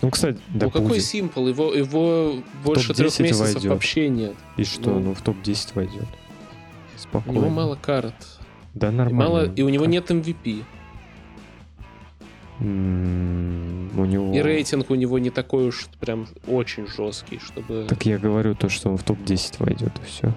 Ну, 0.00 0.10
кстати, 0.10 0.38
да 0.48 0.66
ну, 0.66 0.70
какой. 0.70 1.00
Симпл? 1.00 1.46
Его, 1.46 1.74
его 1.74 2.42
больше 2.64 2.94
трех 2.94 3.12
топ-10 3.12 3.22
месяцев 3.22 3.54
войдет. 3.54 3.64
вообще 3.70 4.08
нет. 4.08 4.34
И 4.56 4.64
что, 4.64 4.90
ну. 4.90 5.00
ну, 5.00 5.14
в 5.14 5.20
топ-10 5.20 5.72
войдет. 5.74 6.08
У 7.00 7.08
Спокойно. 7.08 7.38
него 7.38 7.48
мало 7.50 7.76
карт. 7.80 8.14
Да, 8.74 8.88
И, 8.88 8.92
нормально. 8.92 9.18
мало, 9.30 9.46
и 9.52 9.62
у 9.62 9.68
него 9.68 9.86
нет 9.86 10.10
MVP. 10.10 10.64
М, 12.60 13.90
У 13.98 14.04
него... 14.04 14.32
И 14.34 14.40
рейтинг 14.42 14.90
у 14.90 14.94
него 14.94 15.18
не 15.18 15.30
такой 15.30 15.68
уж 15.68 15.86
прям 15.98 16.26
очень 16.46 16.86
жесткий, 16.86 17.38
чтобы... 17.38 17.86
Так 17.88 18.04
я 18.06 18.18
говорю 18.18 18.54
то, 18.54 18.68
что 18.68 18.90
он 18.90 18.96
в 18.98 19.02
топ-10 19.02 19.56
войдет, 19.64 19.92
и 19.98 20.06
все. 20.06 20.34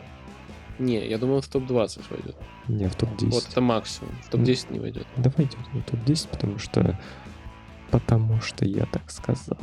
Не, 0.79 1.05
я 1.07 1.17
думаю, 1.17 1.37
он 1.37 1.41
в 1.41 1.47
топ-20 1.49 2.01
войдет. 2.09 2.35
Не, 2.67 2.87
в 2.87 2.95
топ-10. 2.95 3.29
Вот 3.29 3.47
это 3.51 3.61
максимум. 3.61 4.11
В 4.23 4.29
топ-10 4.29 4.73
не 4.73 4.79
войдет. 4.79 5.05
Да 5.17 5.31
войдет 5.37 5.57
в 5.73 5.81
топ-10, 5.91 6.29
потому 6.29 6.59
что... 6.59 6.99
Потому 7.91 8.41
что 8.41 8.65
я 8.65 8.85
так 8.85 9.11
сказал. 9.11 9.57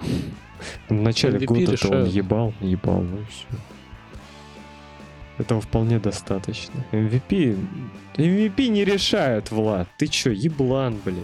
В 0.88 0.92
начале 0.94 1.38
MVP 1.38 1.46
года-то 1.46 1.70
он 1.88 1.92
решают. 1.94 2.08
ебал, 2.10 2.54
ебал, 2.60 3.00
ну 3.00 3.18
и 3.22 3.24
все. 3.24 3.46
Этого 5.38 5.60
вполне 5.60 5.98
достаточно. 5.98 6.84
MVP... 6.92 7.58
MVP 8.16 8.68
не 8.68 8.84
решает, 8.84 9.50
Влад. 9.50 9.88
Ты 9.96 10.06
чё, 10.06 10.30
еблан, 10.30 10.98
блядь. 11.02 11.16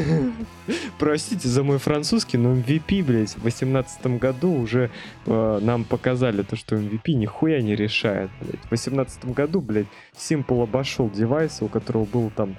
Простите 0.98 1.48
за 1.48 1.62
мой 1.62 1.78
французский, 1.78 2.38
но 2.38 2.54
MVP, 2.54 3.04
блядь, 3.04 3.30
в 3.30 3.42
2018 3.42 4.06
году 4.18 4.52
уже 4.52 4.90
э, 5.26 5.58
нам 5.62 5.84
показали 5.84 6.42
то, 6.42 6.56
что 6.56 6.76
MVP 6.76 7.12
нихуя 7.12 7.60
не 7.60 7.74
решает, 7.74 8.30
блядь. 8.40 8.60
В 8.60 8.68
2018 8.68 9.24
году, 9.26 9.60
блядь, 9.60 9.86
Simple 10.16 10.62
обошел 10.62 11.10
девайс, 11.10 11.58
у 11.60 11.68
которого 11.68 12.04
был 12.04 12.30
там 12.34 12.56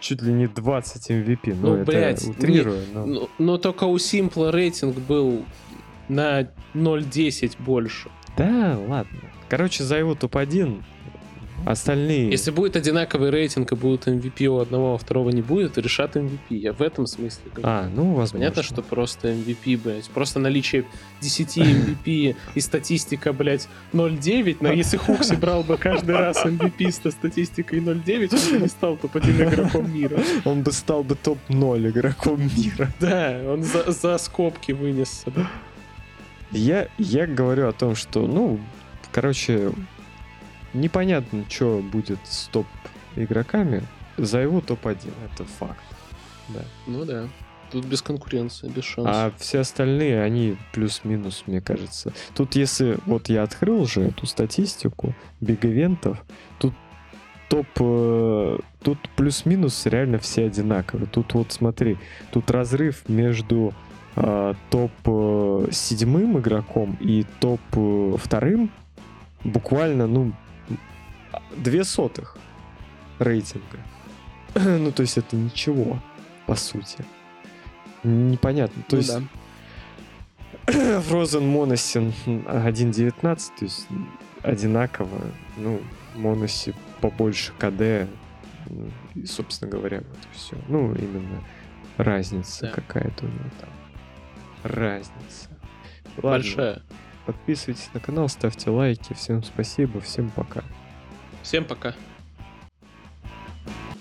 чуть 0.00 0.22
ли 0.22 0.32
не 0.32 0.46
20 0.46 1.10
MVP. 1.10 1.56
Ну, 1.60 1.68
Ну, 1.68 1.74
это 1.76 1.84
блядь, 1.84 2.24
утрирую, 2.24 2.82
но... 2.92 3.06
Ну, 3.06 3.28
но 3.38 3.58
только 3.58 3.84
у 3.84 3.96
Simple 3.96 4.50
рейтинг 4.50 4.96
был 4.98 5.44
на 6.08 6.42
0.10 6.74 7.54
больше. 7.58 8.10
Да, 8.36 8.78
ладно. 8.88 9.20
Короче, 9.48 9.84
зовут 9.84 10.20
топ-1, 10.20 10.82
остальные... 11.64 12.30
Если 12.30 12.50
будет 12.50 12.76
одинаковый 12.76 13.30
рейтинг 13.30 13.72
и 13.72 13.74
будут 13.74 14.06
MVP 14.06 14.46
у 14.46 14.58
одного, 14.58 14.92
а 14.92 14.94
у 14.94 14.98
второго 14.98 15.30
не 15.30 15.42
будет, 15.42 15.78
решат 15.78 16.16
MVP. 16.16 16.38
Я 16.50 16.72
в 16.72 16.82
этом 16.82 17.06
смысле 17.06 17.50
говорю. 17.52 17.68
А, 17.68 17.88
ну, 17.94 18.14
возможно. 18.14 18.38
Понятно, 18.38 18.62
что 18.62 18.82
просто 18.82 19.32
MVP, 19.32 19.80
блядь. 19.82 20.08
Просто 20.10 20.38
наличие 20.38 20.84
10 21.20 21.58
MVP 21.58 22.36
и 22.54 22.60
статистика, 22.60 23.32
блядь, 23.32 23.68
0.9. 23.92 24.58
Но 24.60 24.72
если 24.72 24.96
Хукси 24.96 25.34
брал 25.34 25.62
бы 25.62 25.76
каждый 25.76 26.16
раз 26.16 26.44
MVP 26.44 26.90
с 26.90 27.10
статистикой 27.10 27.80
0.9, 27.80 28.34
он 28.34 28.52
бы 28.52 28.62
не 28.62 28.68
стал 28.68 28.96
топ-1 28.96 29.48
игроком 29.48 29.92
мира. 29.92 30.18
Он 30.44 30.62
бы 30.62 30.72
стал 30.72 31.02
бы 31.02 31.14
топ-0 31.14 31.90
игроком 31.90 32.40
мира. 32.56 32.90
Да, 33.00 33.40
он 33.46 33.62
за, 33.62 33.90
за 33.90 34.18
скобки 34.18 34.72
вынесся. 34.72 35.30
бы. 35.30 35.46
Я, 36.50 36.88
я 36.98 37.26
говорю 37.26 37.68
о 37.68 37.72
том, 37.72 37.94
что, 37.94 38.26
ну, 38.26 38.60
короче, 39.12 39.72
непонятно, 40.72 41.44
что 41.48 41.82
будет 41.82 42.18
с 42.24 42.46
топ-игроками. 42.48 43.82
За 44.16 44.38
его 44.38 44.60
топ-1, 44.60 45.12
это 45.32 45.44
факт. 45.44 45.82
Да. 46.48 46.60
Ну 46.86 47.04
да. 47.04 47.28
Тут 47.72 47.86
без 47.86 48.02
конкуренции, 48.02 48.68
без 48.68 48.84
шансов. 48.84 49.12
А 49.12 49.32
все 49.38 49.60
остальные, 49.60 50.22
они 50.22 50.56
плюс-минус, 50.72 51.44
мне 51.46 51.60
кажется. 51.60 52.12
Тут 52.34 52.54
если, 52.54 52.98
вот 53.06 53.28
я 53.28 53.42
открыл 53.42 53.86
же 53.86 54.02
эту 54.02 54.26
статистику 54.26 55.14
биг-ивентов, 55.40 56.22
тут 56.60 56.74
топ, 57.48 57.66
э, 57.80 58.58
тут 58.82 58.98
плюс-минус 59.16 59.86
реально 59.86 60.18
все 60.18 60.46
одинаковые. 60.46 61.08
Тут 61.08 61.34
вот 61.34 61.52
смотри, 61.52 61.98
тут 62.30 62.50
разрыв 62.50 63.08
между 63.08 63.74
топ 64.70 64.92
э, 65.06 65.68
седьмым 65.72 66.38
игроком 66.38 66.96
и 67.00 67.24
топ 67.40 67.60
э, 67.72 68.16
вторым 68.18 68.70
буквально, 69.42 70.06
ну, 70.06 70.32
две 71.56 71.84
сотых 71.84 72.36
рейтинга. 73.18 73.78
ну, 74.54 74.92
то 74.92 75.02
есть 75.02 75.18
это 75.18 75.36
ничего, 75.36 75.98
по 76.46 76.54
сути. 76.54 77.04
Непонятно. 78.02 78.82
То 78.88 78.96
Ну 78.96 78.98
есть 79.02 79.14
да. 79.18 79.22
Frozen 81.00 81.42
Monosin 81.52 82.12
1.19, 82.26 83.20
то 83.20 83.64
есть 83.64 83.86
одинаково. 84.42 85.20
Ну, 85.56 85.80
Monosi 86.14 86.74
побольше 87.00 87.52
КД. 87.58 88.08
ну, 88.70 88.90
И, 89.14 89.26
собственно 89.26 89.70
говоря, 89.70 89.98
вот 90.08 90.18
все. 90.32 90.56
Ну, 90.68 90.94
именно 90.94 91.42
разница 91.96 92.66
Да. 92.66 92.72
какая-то 92.72 93.24
у 93.24 93.28
него 93.28 93.50
там. 93.60 93.70
Разница. 94.64 95.50
Ладно, 96.16 96.30
Большая. 96.30 96.82
подписывайтесь 97.26 97.90
на 97.92 98.00
канал, 98.00 98.28
ставьте 98.30 98.70
лайки. 98.70 99.12
Всем 99.12 99.42
спасибо, 99.42 100.00
всем 100.00 100.30
пока. 100.30 100.64
Всем 101.42 101.64
пока. 101.64 101.94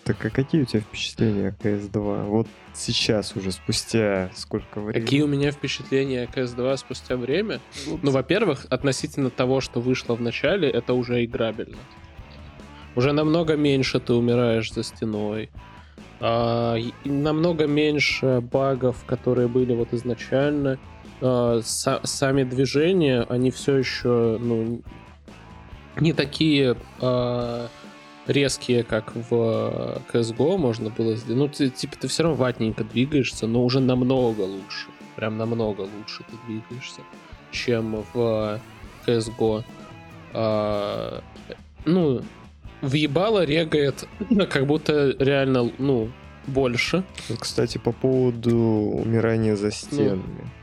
Так 0.06 0.26
а 0.26 0.30
какие 0.30 0.62
у 0.62 0.66
тебя 0.66 0.80
впечатления 0.82 1.50
о 1.50 1.52
CS2? 1.52 2.26
Вот 2.28 2.48
сейчас 2.74 3.36
уже, 3.36 3.52
спустя 3.52 4.32
сколько 4.36 4.80
времени? 4.80 5.04
Какие 5.04 5.22
у 5.22 5.28
меня 5.28 5.52
впечатления 5.52 6.24
о 6.24 6.26
CS2 6.26 6.78
спустя 6.78 7.18
время? 7.18 7.60
Ну, 8.02 8.12
во-первых, 8.12 8.66
относительно 8.70 9.30
того, 9.30 9.60
что 9.60 9.82
вышло 9.82 10.16
в 10.16 10.22
начале, 10.22 10.70
это 10.70 10.94
уже 10.94 11.24
играбельно. 11.24 11.78
Уже 12.96 13.12
намного 13.12 13.56
меньше 13.56 14.00
ты 14.00 14.14
умираешь 14.14 14.72
за 14.74 14.84
стеной. 14.84 15.50
А, 16.26 16.78
намного 17.04 17.68
меньше 17.68 18.40
багов, 18.40 19.04
которые 19.06 19.50
были 19.50 19.76
вот 19.76 19.94
изначально. 19.94 20.80
А, 21.20 21.58
са- 21.60 22.00
сами 22.06 22.44
движения, 22.44 23.26
они 23.28 23.52
все 23.52 23.76
еще, 23.76 24.38
ну, 24.40 24.82
не 26.00 26.14
такие 26.14 26.78
а, 27.02 27.68
резкие, 28.26 28.84
как 28.84 29.14
в 29.14 30.02
CSGO 30.14 30.58
можно 30.58 30.90
было 30.90 31.18
сделать. 31.18 31.40
Ну, 31.40 31.50
ты, 31.50 31.70
типа, 31.70 31.98
ты 32.00 32.08
все 32.08 32.24
равно 32.24 32.38
ватненько 32.38 32.86
двигаешься, 32.86 33.46
но 33.46 33.62
уже 33.62 33.82
намного 33.82 34.44
лучше. 34.44 34.88
Прям 35.18 35.38
намного 35.38 35.82
лучше 35.82 36.24
ты 36.24 36.38
двигаешься, 36.48 37.02
чем 37.52 38.02
в 38.14 38.62
CSGO. 39.06 39.66
А, 40.32 41.22
ну, 41.84 42.22
въебало 42.84 43.44
регает, 43.46 44.08
как 44.52 44.68
будто 44.68 45.16
реально, 45.18 45.72
ну, 45.80 46.10
больше. 46.46 47.04
Кстати, 47.40 47.78
по 47.80 47.92
поводу 47.92 48.56
умирания 48.58 49.56
за 49.56 49.72
стенами. 49.72 50.22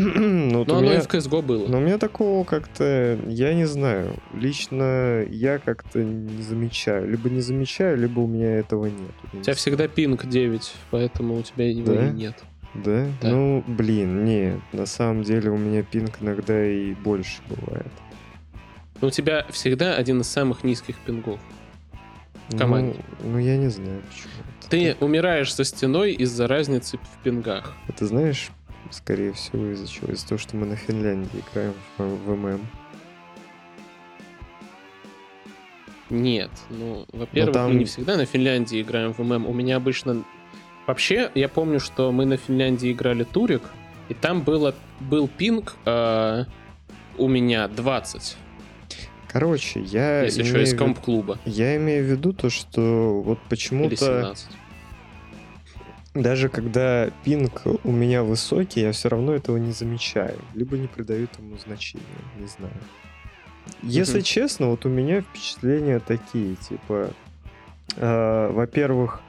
Ну, 0.00 0.58
вот 0.60 0.68
Но 0.68 0.74
у 0.74 0.78
оно 0.78 0.86
и 0.86 0.90
меня- 0.90 1.00
в 1.00 1.08
CSGO 1.08 1.42
было. 1.42 1.66
Но 1.66 1.78
у 1.78 1.80
меня 1.80 1.98
такого 1.98 2.44
как-то, 2.44 3.18
я 3.26 3.52
не 3.52 3.64
знаю, 3.64 4.14
лично 4.32 5.24
я 5.28 5.58
как-то 5.58 6.04
не 6.04 6.40
замечаю. 6.42 7.10
Либо 7.10 7.28
не 7.28 7.40
замечаю, 7.40 7.98
либо 7.98 8.20
у 8.20 8.28
меня 8.28 8.58
этого 8.60 8.86
нет. 8.86 9.10
У 9.32 9.40
тебя 9.40 9.54
всегда 9.54 9.88
пинг 9.88 10.24
9, 10.24 10.72
поэтому 10.92 11.34
у 11.38 11.42
тебя 11.42 11.68
его 11.68 11.92
Да? 11.94 12.06
и 12.06 12.12
нет. 12.12 12.36
Да? 12.74 13.06
Да. 13.20 13.28
Ну, 13.28 13.64
блин, 13.66 14.24
нет. 14.24 14.60
На 14.72 14.86
самом 14.86 15.24
деле 15.24 15.50
у 15.50 15.56
меня 15.56 15.82
пинг 15.82 16.18
иногда 16.20 16.64
и 16.64 16.94
больше 16.94 17.40
бывает. 17.48 17.90
Но 19.00 19.08
у 19.08 19.10
тебя 19.10 19.46
всегда 19.50 19.94
один 19.94 20.20
из 20.20 20.28
самых 20.28 20.64
низких 20.64 20.96
пингов. 20.98 21.40
В 22.48 22.56
команде. 22.56 22.98
Ну, 23.22 23.32
ну, 23.32 23.38
я 23.38 23.56
не 23.56 23.68
знаю, 23.68 24.02
почему. 24.08 24.32
Ты 24.70 24.94
так. 24.94 25.02
умираешь 25.02 25.52
со 25.54 25.64
стеной 25.64 26.12
из-за 26.12 26.46
разницы 26.46 26.98
в 26.98 27.22
пингах. 27.22 27.74
Это 27.88 28.06
знаешь, 28.06 28.50
скорее 28.90 29.32
всего, 29.32 29.66
из-за 29.72 29.88
чего? 29.88 30.12
Из-за 30.12 30.28
того, 30.28 30.38
что 30.38 30.56
мы 30.56 30.66
на 30.66 30.76
Финляндии 30.76 31.42
играем 31.50 31.74
в, 31.96 32.02
в 32.02 32.36
ММ. 32.36 32.60
Нет, 36.10 36.50
ну, 36.70 37.06
во-первых, 37.12 37.54
там- 37.54 37.72
мы 37.72 37.80
не 37.80 37.84
всегда 37.84 38.16
на 38.16 38.24
Финляндии 38.24 38.80
играем 38.80 39.12
в 39.12 39.18
ММ. 39.18 39.46
У 39.46 39.52
меня 39.52 39.76
обычно... 39.76 40.24
Вообще, 40.86 41.30
я 41.34 41.50
помню, 41.50 41.80
что 41.80 42.10
мы 42.12 42.24
на 42.24 42.38
Финляндии 42.38 42.92
играли 42.92 43.24
турик, 43.24 43.62
и 44.08 44.14
там 44.14 44.40
было, 44.40 44.74
был 45.00 45.28
пинг 45.28 45.76
э, 45.84 46.44
у 47.18 47.28
меня 47.28 47.68
20, 47.68 48.36
Короче, 49.38 49.80
я 49.82 50.22
если 50.22 50.42
имею 50.42 50.62
из 50.62 50.74
комп-клуба. 50.74 51.38
Я 51.44 51.76
имею 51.76 52.04
в 52.04 52.08
виду 52.10 52.32
то, 52.32 52.50
что 52.50 53.22
вот 53.24 53.38
почему-то 53.48 53.96
17. 53.96 54.46
даже 56.14 56.48
когда 56.48 57.10
пинг 57.22 57.62
у 57.84 57.92
меня 57.92 58.24
высокий, 58.24 58.80
я 58.80 58.90
все 58.90 59.08
равно 59.08 59.32
этого 59.34 59.56
не 59.56 59.70
замечаю. 59.70 60.40
Либо 60.54 60.76
не 60.76 60.88
придаю 60.88 61.28
ему 61.38 61.56
значения, 61.56 62.02
не 62.40 62.48
знаю. 62.48 62.72
Если 63.82 64.18
Мгм. 64.18 64.24
честно, 64.24 64.66
вот 64.70 64.84
у 64.86 64.88
меня 64.88 65.20
впечатления 65.20 66.00
такие, 66.00 66.56
типа, 66.56 67.10
э, 67.94 68.50
во-первых, 68.52 69.20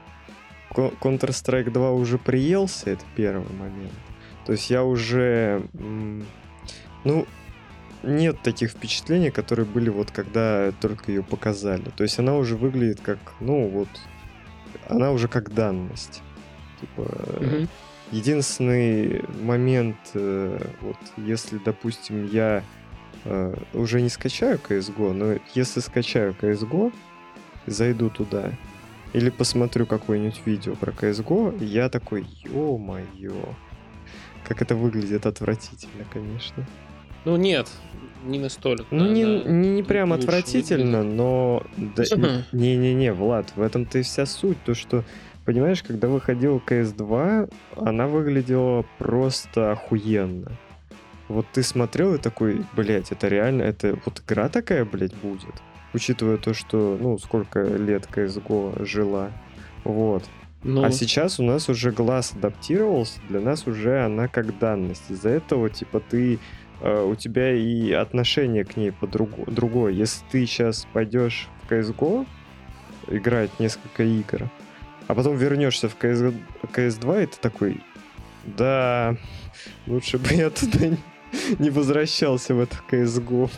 Counter-Strike 0.74 1.70
2 1.70 1.92
уже 1.92 2.18
приелся, 2.18 2.90
это 2.90 3.04
первый 3.14 3.52
момент. 3.56 3.92
То 4.44 4.52
есть 4.52 4.70
я 4.70 4.82
уже, 4.82 5.62
ну, 7.04 7.26
нет 8.02 8.40
таких 8.42 8.70
впечатлений, 8.70 9.30
которые 9.30 9.66
были 9.66 9.88
вот 9.90 10.10
когда 10.10 10.72
только 10.80 11.10
ее 11.12 11.22
показали. 11.22 11.84
То 11.96 12.02
есть 12.02 12.18
она 12.18 12.36
уже 12.36 12.56
выглядит 12.56 13.00
как, 13.00 13.18
ну 13.40 13.68
вот, 13.68 13.88
она 14.88 15.12
уже 15.12 15.28
как 15.28 15.52
данность. 15.54 16.22
Типа, 16.80 17.02
Мгм. 17.40 17.68
единственный 18.10 19.24
момент, 19.42 19.96
э, 20.14 20.58
вот 20.80 20.96
если, 21.16 21.58
допустим, 21.58 22.26
я 22.26 22.62
э, 23.26 23.54
уже 23.74 24.00
не 24.00 24.08
скачаю 24.08 24.58
CSGO, 24.58 25.12
но 25.12 25.34
если 25.54 25.80
скачаю 25.80 26.34
CSGO, 26.40 26.90
зайду 27.66 28.08
туда, 28.08 28.50
или 29.12 29.28
посмотрю 29.28 29.84
какое-нибудь 29.86 30.40
видео 30.46 30.74
про 30.74 30.92
CSGO, 30.92 31.62
я 31.62 31.90
такой, 31.90 32.24
ё-моё, 32.44 33.34
как 34.48 34.62
это 34.62 34.74
выглядит 34.74 35.26
отвратительно, 35.26 36.06
конечно. 36.10 36.66
Ну 37.24 37.36
нет, 37.36 37.68
не 38.24 38.38
настолько. 38.38 38.84
Ну, 38.90 39.10
не, 39.10 39.22
не, 39.44 39.70
не 39.70 39.82
прям 39.82 40.10
лучше 40.10 40.24
отвратительно, 40.24 41.02
но... 41.02 41.62
да-. 41.76 42.04
Не-не-не, 42.52 43.12
Влад, 43.12 43.52
в 43.56 43.62
этом-то 43.62 43.98
и 43.98 44.02
вся 44.02 44.26
суть, 44.26 44.62
то 44.64 44.74
что, 44.74 45.04
понимаешь, 45.44 45.82
когда 45.82 46.08
выходил 46.08 46.62
CS2, 46.66 47.52
она 47.76 48.06
выглядела 48.06 48.84
просто 48.98 49.72
охуенно. 49.72 50.52
вот 51.28 51.46
ты 51.52 51.62
смотрел 51.62 52.14
и 52.14 52.18
такой, 52.18 52.64
блядь, 52.74 53.12
это 53.12 53.28
реально, 53.28 53.62
это 53.62 53.98
вот 54.04 54.22
игра 54.26 54.48
такая, 54.48 54.84
блядь, 54.84 55.14
будет? 55.14 55.54
Учитывая 55.92 56.36
то, 56.36 56.54
что, 56.54 56.96
ну, 57.00 57.18
сколько 57.18 57.62
лет 57.62 58.06
CSGO 58.12 58.84
жила. 58.84 59.30
Вот. 59.82 60.24
Ну, 60.62 60.84
А 60.84 60.90
сейчас 60.90 61.40
у 61.40 61.42
нас 61.42 61.68
уже 61.68 61.90
глаз 61.90 62.32
адаптировался, 62.36 63.18
для 63.28 63.40
нас 63.40 63.66
уже 63.66 64.04
она 64.04 64.28
как 64.28 64.58
данность. 64.58 65.02
Из-за 65.08 65.30
этого, 65.30 65.70
типа, 65.70 66.00
ты 66.00 66.38
у 66.82 67.14
тебя 67.14 67.52
и 67.54 67.92
отношение 67.92 68.64
к 68.64 68.76
ней 68.76 68.92
по 68.92 69.06
другое. 69.06 69.92
Если 69.92 70.24
ты 70.30 70.46
сейчас 70.46 70.86
пойдешь 70.92 71.48
в 71.62 71.72
CSGO 71.72 72.26
играть 73.08 73.50
несколько 73.58 74.02
игр, 74.02 74.48
а 75.06 75.14
потом 75.14 75.36
вернешься 75.36 75.88
в 75.88 75.96
CS, 75.98 76.34
CS2, 76.62 77.24
и 77.24 77.26
ты 77.26 77.36
такой, 77.40 77.80
да, 78.44 79.16
лучше 79.86 80.18
бы 80.18 80.28
я 80.32 80.50
туда 80.50 80.96
не, 81.58 81.70
возвращался 81.70 82.54
в 82.54 82.60
это 82.60 82.76
CSGO. 82.90 83.50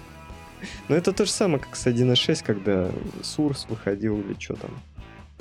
Но 0.89 0.97
это 0.97 1.13
то 1.13 1.25
же 1.25 1.31
самое, 1.31 1.63
как 1.63 1.77
с 1.77 1.87
1.6, 1.87 2.45
когда 2.45 2.91
Сурс 3.23 3.67
выходил 3.69 4.21
или 4.21 4.37
что 4.39 4.55
там. 4.55 4.71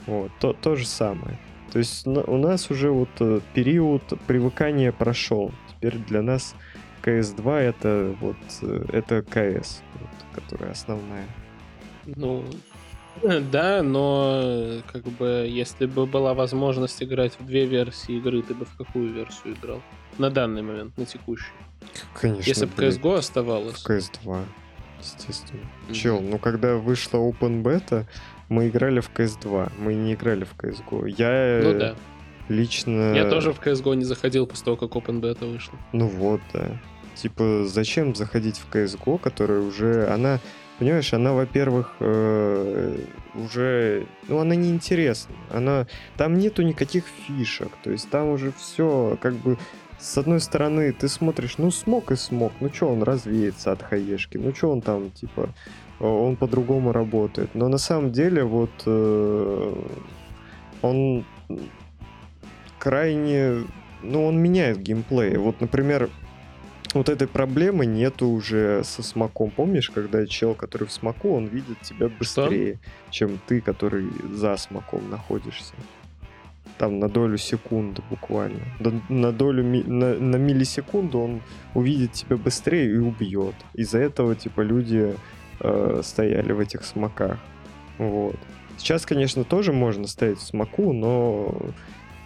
Вот, 0.07 0.31
то, 0.39 0.53
то 0.53 0.75
же 0.75 0.85
самое. 0.85 1.37
То 1.71 1.79
есть 1.79 2.05
у 2.05 2.37
нас 2.37 2.69
уже 2.69 2.89
вот 2.89 3.09
э, 3.19 3.39
период 3.53 4.03
привыкания 4.27 4.91
прошел. 4.91 5.53
Теперь 5.69 5.97
для 5.97 6.21
нас 6.21 6.55
CS2 7.03 7.57
это 7.57 8.15
вот 8.19 8.37
э, 8.61 8.85
это 8.93 9.19
CS, 9.19 9.81
вот, 9.99 10.09
которая 10.33 10.71
основная. 10.71 11.27
Ну, 12.05 12.43
да, 13.51 13.83
но 13.83 14.81
как 14.91 15.03
бы 15.03 15.45
если 15.47 15.85
бы 15.85 16.05
была 16.05 16.33
возможность 16.33 17.01
играть 17.03 17.33
в 17.39 17.45
две 17.45 17.65
версии 17.65 18.17
игры, 18.17 18.41
ты 18.41 18.53
бы 18.53 18.65
в 18.65 18.75
какую 18.77 19.13
версию 19.13 19.55
играл? 19.55 19.81
На 20.17 20.29
данный 20.29 20.61
момент, 20.61 20.97
на 20.97 21.05
текущий. 21.05 21.51
Конечно. 22.13 22.47
Если 22.47 22.65
бы 22.65 22.73
CSGO 22.73 23.17
оставалось. 23.17 23.81
В 23.83 23.89
CS2, 23.89 24.45
естественно. 24.99 25.61
Mm-hmm. 25.61 25.93
Чел, 25.93 26.21
ну 26.21 26.37
когда 26.37 26.75
вышла 26.75 27.17
Open 27.17 27.63
Beta, 27.63 28.05
мы 28.49 28.69
играли 28.69 28.99
в 28.99 29.11
CS2, 29.13 29.71
мы 29.79 29.93
не 29.93 30.13
играли 30.13 30.43
в 30.43 30.55
CSGO. 30.55 31.07
Я 31.17 31.61
ну, 31.63 31.79
да. 31.79 31.95
Лично... 32.51 33.13
Я 33.15 33.29
тоже 33.29 33.53
в 33.53 33.59
CSGO 33.59 33.95
не 33.95 34.05
заходил 34.05 34.45
после 34.45 34.65
того, 34.65 34.77
как 34.77 34.91
Open 34.91 35.19
Beta 35.21 35.51
вышла. 35.51 35.77
Ну 35.93 36.07
вот, 36.07 36.41
да. 36.53 36.79
Типа, 37.15 37.65
зачем 37.65 38.15
заходить 38.15 38.57
в 38.57 38.73
CSGO, 38.73 39.19
которая 39.19 39.61
уже... 39.61 40.07
Она, 40.07 40.39
понимаешь, 40.79 41.13
она, 41.13 41.33
во-первых, 41.33 41.95
э, 41.99 42.97
уже... 43.35 44.07
Ну, 44.27 44.39
она 44.39 44.55
неинтересна. 44.55 45.35
Она... 45.49 45.87
Там 46.17 46.37
нету 46.37 46.61
никаких 46.61 47.05
фишек. 47.05 47.71
То 47.83 47.91
есть 47.91 48.09
там 48.09 48.29
уже 48.29 48.51
все 48.57 49.17
как 49.21 49.33
бы... 49.35 49.57
С 49.99 50.17
одной 50.17 50.39
стороны, 50.39 50.91
ты 50.93 51.07
смотришь, 51.07 51.59
ну, 51.59 51.69
смог 51.69 52.11
и 52.11 52.15
смог. 52.15 52.53
Ну, 52.59 52.73
что 52.73 52.87
он 52.87 53.03
развеется 53.03 53.71
от 53.71 53.83
хаешки? 53.83 54.37
Ну, 54.37 54.53
что 54.55 54.71
он 54.71 54.81
там, 54.81 55.11
типа, 55.11 55.53
он 55.99 56.35
по-другому 56.37 56.91
работает. 56.91 57.53
Но 57.53 57.67
на 57.67 57.77
самом 57.77 58.11
деле 58.11 58.43
вот 58.43 58.71
э, 58.87 59.73
он 60.81 61.25
крайне... 62.81 63.63
Ну, 64.01 64.25
он 64.25 64.39
меняет 64.39 64.79
геймплей. 64.81 65.37
Вот, 65.37 65.61
например, 65.61 66.09
вот 66.95 67.07
этой 67.07 67.27
проблемы 67.27 67.85
нету 67.85 68.27
уже 68.27 68.83
со 68.83 69.03
смоком. 69.03 69.51
Помнишь, 69.51 69.91
когда 69.91 70.25
чел, 70.25 70.55
который 70.55 70.87
в 70.87 70.91
смоку, 70.91 71.35
он 71.35 71.45
видит 71.45 71.79
тебя 71.81 72.09
быстрее, 72.09 72.79
Что? 72.81 73.11
чем 73.11 73.39
ты, 73.47 73.61
который 73.61 74.07
за 74.33 74.57
смоком 74.57 75.07
находишься. 75.11 75.75
Там 76.79 76.97
на 76.97 77.07
долю 77.07 77.37
секунды 77.37 78.01
буквально. 78.09 78.61
На 79.09 79.31
долю 79.31 79.63
на, 79.63 80.15
на 80.15 80.35
миллисекунду 80.37 81.19
он 81.19 81.41
увидит 81.75 82.13
тебя 82.13 82.37
быстрее 82.37 82.95
и 82.95 82.97
убьет. 82.97 83.53
Из-за 83.75 83.99
этого, 83.99 84.35
типа, 84.35 84.61
люди 84.61 85.15
э, 85.59 86.01
стояли 86.03 86.51
в 86.51 86.59
этих 86.59 86.83
смоках. 86.83 87.37
Вот. 87.99 88.37
Сейчас, 88.77 89.05
конечно, 89.05 89.43
тоже 89.43 89.71
можно 89.71 90.07
стоять 90.07 90.39
в 90.39 90.43
смоку, 90.43 90.91
но 90.91 91.55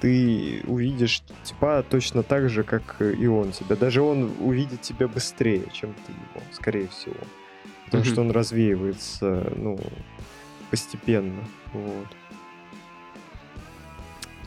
ты 0.02 0.62
увидишь 0.68 1.22
типа 1.44 1.84
точно 1.90 2.24
так 2.24 2.50
же, 2.50 2.64
как 2.64 3.02
и 3.02 3.28
он 3.28 3.52
тебя. 3.52 3.76
Даже 3.76 4.02
он 4.02 4.32
увидит 4.40 4.82
тебя 4.82 5.08
быстрее, 5.08 5.64
чем 5.74 5.94
ты 6.06 6.12
его, 6.12 6.46
скорее 6.52 6.88
всего. 6.88 7.16
Потому 7.86 8.04
mm-hmm. 8.04 8.12
что 8.12 8.22
он 8.22 8.32
развеивается, 8.32 9.54
ну, 9.56 9.80
постепенно. 10.72 11.44
Вот. 11.74 12.08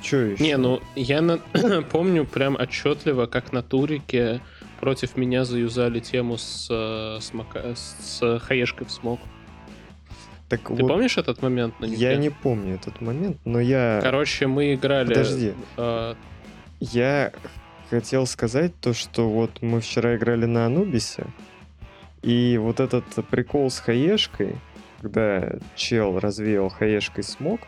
Че 0.01 0.33
еще? 0.33 0.43
Не, 0.43 0.57
ну, 0.57 0.81
я 0.97 1.21
на... 1.21 1.39
помню 1.91 2.25
прям 2.25 2.57
отчетливо, 2.57 3.27
как 3.27 3.53
на 3.53 3.63
турике 3.63 4.41
против 4.81 5.17
меня 5.17 5.45
заюзали 5.45 6.01
тему 6.01 6.39
с, 6.39 6.69
э, 6.71 7.21
с, 7.21 7.33
мака... 7.33 7.75
с 7.77 8.39
хаешкой 8.41 8.87
в 8.87 8.91
смог. 8.91 9.21
Так 10.49 10.63
Ты 10.63 10.75
вот, 10.75 10.89
помнишь 10.89 11.19
этот 11.19 11.43
момент 11.43 11.79
на? 11.81 11.85
Я 11.85 12.17
не 12.17 12.31
помню 12.31 12.77
этот 12.77 13.01
момент, 13.01 13.37
но 13.45 13.61
я... 13.61 14.01
Короче, 14.03 14.47
мы 14.47 14.75
играли... 14.75 15.09
Подожди. 15.09 15.53
Э... 15.77 16.15
Я 16.81 17.33
хотел 17.91 18.27
сказать 18.27 18.73
то, 18.81 18.95
что 18.95 19.29
вот 19.29 19.63
мы 19.63 19.81
вчера 19.81 20.17
играли 20.17 20.47
на 20.47 20.67
Анубисе, 20.67 21.27
и 22.23 22.59
вот 22.59 22.81
этот 22.81 23.05
прикол 23.31 23.71
с 23.71 23.79
хаешкой, 23.79 24.57
когда 25.01 25.53
чел 25.75 26.19
развеял 26.19 26.69
хаешкой 26.69 27.25
смог, 27.25 27.61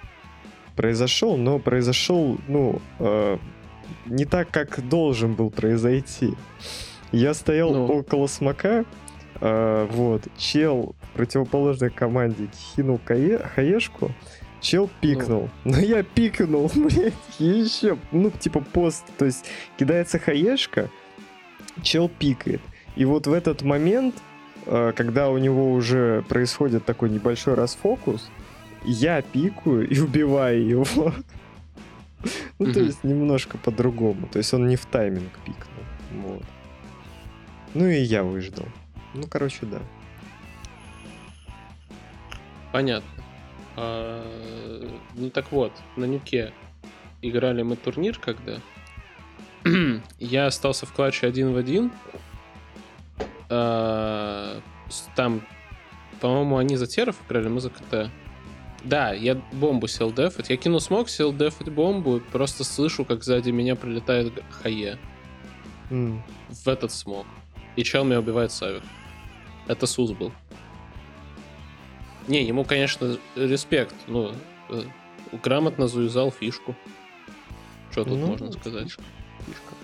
произошел, 0.74 1.36
но 1.36 1.58
произошел, 1.58 2.38
ну, 2.48 2.80
э, 2.98 3.38
не 4.06 4.24
так, 4.24 4.50
как 4.50 4.88
должен 4.88 5.34
был 5.34 5.50
произойти. 5.50 6.34
Я 7.12 7.34
стоял 7.34 7.72
ну. 7.72 7.86
около 7.86 8.26
смока, 8.26 8.84
э, 9.40 9.88
вот, 9.90 10.22
чел 10.36 10.94
противоположной 11.14 11.90
команде 11.90 12.48
кинул 12.76 13.00
кае, 13.04 13.38
хаешку, 13.38 14.10
чел 14.60 14.90
пикнул. 15.00 15.50
Ну. 15.64 15.72
Но 15.72 15.80
я 15.80 16.02
пикнул, 16.02 16.70
блядь, 16.74 17.14
еще, 17.38 17.98
ну, 18.12 18.30
типа 18.30 18.60
пост, 18.60 19.04
то 19.18 19.24
есть 19.24 19.46
кидается 19.78 20.18
хаешка, 20.18 20.90
чел 21.82 22.08
пикает. 22.08 22.60
И 22.96 23.04
вот 23.04 23.26
в 23.26 23.32
этот 23.32 23.62
момент, 23.62 24.14
э, 24.66 24.92
когда 24.94 25.30
у 25.30 25.38
него 25.38 25.72
уже 25.72 26.22
происходит 26.28 26.84
такой 26.84 27.10
небольшой 27.10 27.54
расфокус, 27.54 28.30
я 28.84 29.22
пикаю 29.22 29.88
и 29.88 29.98
убиваю 30.00 30.66
его. 30.66 31.12
Ну, 32.58 32.72
то 32.72 32.80
есть 32.80 33.02
немножко 33.02 33.56
по-другому. 33.56 34.28
То 34.28 34.38
есть 34.38 34.52
он 34.52 34.68
не 34.68 34.76
в 34.76 34.84
тайминг 34.86 35.32
пикнул. 35.44 35.84
Вот. 36.22 36.42
Ну 37.72 37.86
и 37.86 38.00
я 38.00 38.22
выждал. 38.22 38.66
Ну, 39.14 39.26
короче, 39.28 39.66
да. 39.66 39.80
Понятно. 42.72 43.08
А, 43.76 44.24
ну 45.14 45.30
так 45.30 45.50
вот, 45.52 45.72
на 45.96 46.04
Нюке 46.04 46.52
играли 47.22 47.62
мы 47.62 47.76
турнир 47.76 48.18
когда. 48.18 48.58
я 50.18 50.46
остался 50.46 50.86
в 50.86 50.92
клатче 50.92 51.26
один 51.26 51.52
в 51.52 51.56
один. 51.56 51.90
А, 53.48 54.60
там, 55.16 55.42
по-моему, 56.20 56.58
они 56.58 56.76
за 56.76 56.86
теров 56.86 57.16
играли, 57.26 57.48
мы 57.48 57.60
за 57.60 57.70
КТ. 57.70 58.10
Да, 58.84 59.12
я 59.12 59.34
бомбу 59.52 59.88
сел 59.88 60.12
дефать. 60.12 60.48
Я 60.48 60.56
кину 60.56 60.80
смог, 60.80 61.10
сел 61.10 61.32
дефать 61.32 61.70
бомбу, 61.70 62.16
и 62.16 62.20
просто 62.20 62.64
слышу, 62.64 63.04
как 63.04 63.22
сзади 63.24 63.50
меня 63.50 63.76
прилетает 63.76 64.32
хае. 64.50 64.98
Mm. 65.90 66.20
В 66.48 66.68
этот 66.68 66.92
смог. 66.92 67.26
И 67.76 67.84
чел 67.84 68.04
меня 68.04 68.20
убивает 68.20 68.52
Савик. 68.52 68.82
Это 69.70 69.86
Сус 69.86 70.10
был. 70.10 70.32
Не, 72.26 72.42
ему, 72.42 72.64
конечно, 72.64 73.18
респект. 73.36 73.94
Ну, 74.08 74.32
грамотно 75.44 75.86
завязал 75.86 76.32
фишку. 76.32 76.74
Что 77.92 78.02
тут 78.02 78.18
ну, 78.18 78.26
можно 78.26 78.50
сказать? 78.50 78.90
Фишка. 78.90 79.74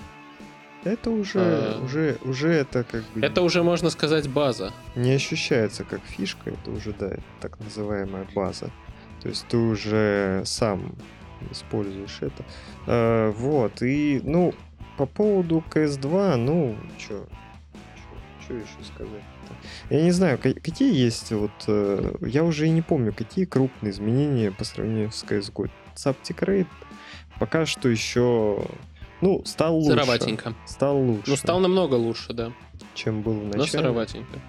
Это 0.82 1.11
уже, 1.11 1.39
а... 1.39 1.80
уже, 1.84 2.18
уже 2.24 2.49
это 2.49 2.82
как 2.82 3.05
бы... 3.14 3.20
Это 3.20 3.43
уже, 3.43 3.62
можно 3.62 3.91
сказать, 3.91 4.28
база. 4.28 4.72
Не 4.97 5.12
ощущается 5.12 5.84
как 5.84 6.01
фишка, 6.03 6.51
это 6.51 6.72
уже, 6.72 6.93
да, 6.93 7.18
так 7.41 7.61
называемая 7.61 8.26
база. 8.34 8.72
То 9.22 9.28
есть 9.28 9.47
ты 9.47 9.57
уже 9.57 10.43
сам 10.47 10.97
используешь 11.53 12.18
это. 12.22 12.45
А, 12.89 13.30
вот, 13.30 13.82
и, 13.82 14.20
ну, 14.24 14.53
по 14.97 15.07
поводу 15.07 15.62
CS2, 15.70 16.34
ну, 16.34 16.76
что 16.99 17.24
еще 18.49 18.84
сказать? 18.84 19.22
Я 19.90 20.03
не 20.03 20.11
знаю, 20.11 20.38
какие 20.38 20.94
есть 20.94 21.32
вот... 21.32 21.51
Э, 21.66 22.14
я 22.20 22.44
уже 22.44 22.66
и 22.66 22.70
не 22.70 22.82
помню, 22.82 23.12
какие 23.12 23.44
крупные 23.44 23.92
изменения 23.92 24.51
по 24.51 24.64
сравнению 24.64 25.12
с 25.12 25.24
CSGO. 25.24 25.70
Saptic 25.94 26.38
Raid 26.40 26.66
пока 27.38 27.66
что 27.66 27.88
еще... 27.88 28.64
Ну, 29.20 29.42
стал 29.44 29.76
лучше. 29.76 29.90
Сыроватенько. 29.90 30.55
Стал 30.66 30.99
лучше. 30.99 31.30
Ну, 31.30 31.36
стал 31.36 31.61
намного 31.61 31.94
лучше, 31.94 32.32
да. 32.32 32.53
Чем 32.94 33.22
был 33.22 33.32
в 33.34 33.44
начале. 33.44 33.61
Но 33.61 33.66
сыроватенько. 33.66 34.40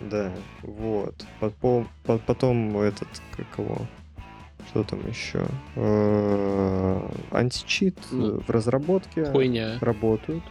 Да, 0.00 0.32
вот. 0.62 1.14
Потом, 1.40 1.88
потом 2.04 2.78
этот, 2.78 3.08
как 3.36 3.46
его... 3.58 3.86
Что 4.70 4.82
там 4.82 5.08
еще? 5.08 5.46
Э, 5.76 7.08
античит 7.30 7.96
ну, 8.10 8.40
в 8.40 8.50
разработке 8.50 9.26
хуйня. 9.26 9.78
работают 9.80 10.42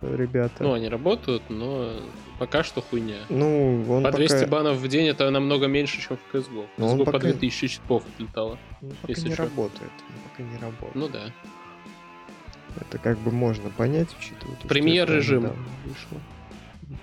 ребята. 0.00 0.62
Ну, 0.62 0.72
они 0.74 0.88
работают, 0.88 1.42
но 1.48 1.90
пока 2.38 2.62
что 2.64 2.80
хуйня. 2.82 3.18
Ну, 3.28 3.84
он 3.88 4.02
По 4.02 4.12
200 4.12 4.34
пока, 4.34 4.46
банов 4.46 4.76
в 4.78 4.88
день 4.88 5.06
это 5.08 5.30
намного 5.30 5.66
меньше, 5.66 6.00
чем 6.00 6.16
в 6.16 6.34
CSGO. 6.34 6.66
В 6.76 6.78
Ну, 6.78 6.86
он 6.86 6.98
CSGO 7.00 7.04
по 7.04 7.12
пока- 7.12 7.28
2000 7.28 7.68
читов 7.68 8.02
отлетало. 8.14 8.58
ну, 8.80 8.90
пока 9.02 9.12
если 9.12 9.28
не 9.28 9.36
чё. 9.36 9.42
работает. 9.44 9.90
Пока 10.30 10.42
не 10.48 10.56
работает. 10.58 10.94
Ну 10.94 11.08
да. 11.08 11.32
Это 12.80 12.98
как 12.98 13.18
бы 13.18 13.30
можно 13.30 13.70
понять, 13.70 14.08
учитывая... 14.18 14.54
то, 14.56 14.60
что 14.60 14.68
Премьер 14.68 15.04
это 15.04 15.14
режим 15.16 15.42
недавно 15.44 15.62
вышло. 15.84 16.20